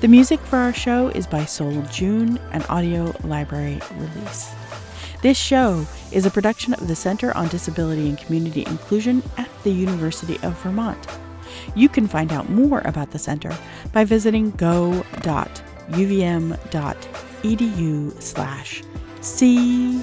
The 0.00 0.08
music 0.08 0.40
for 0.40 0.56
our 0.56 0.72
show 0.72 1.08
is 1.08 1.26
by 1.26 1.44
Soul 1.44 1.82
June, 1.90 2.38
an 2.52 2.62
audio 2.64 3.14
library 3.24 3.80
release. 3.96 4.52
This 5.22 5.38
show 5.38 5.86
is 6.10 6.26
a 6.26 6.30
production 6.30 6.74
of 6.74 6.88
the 6.88 6.96
Center 6.96 7.36
on 7.36 7.46
Disability 7.48 8.08
and 8.08 8.18
Community 8.18 8.66
Inclusion 8.66 9.22
at 9.38 9.48
the 9.62 9.70
University 9.70 10.38
of 10.42 10.60
Vermont. 10.62 11.06
You 11.76 11.88
can 11.88 12.08
find 12.08 12.32
out 12.32 12.50
more 12.50 12.82
about 12.84 13.12
the 13.12 13.18
center 13.18 13.56
by 13.92 14.04
visiting 14.04 14.50
go.uvm.edu 14.52 15.02
slash 18.22 18.82
CDCI. 19.20 20.02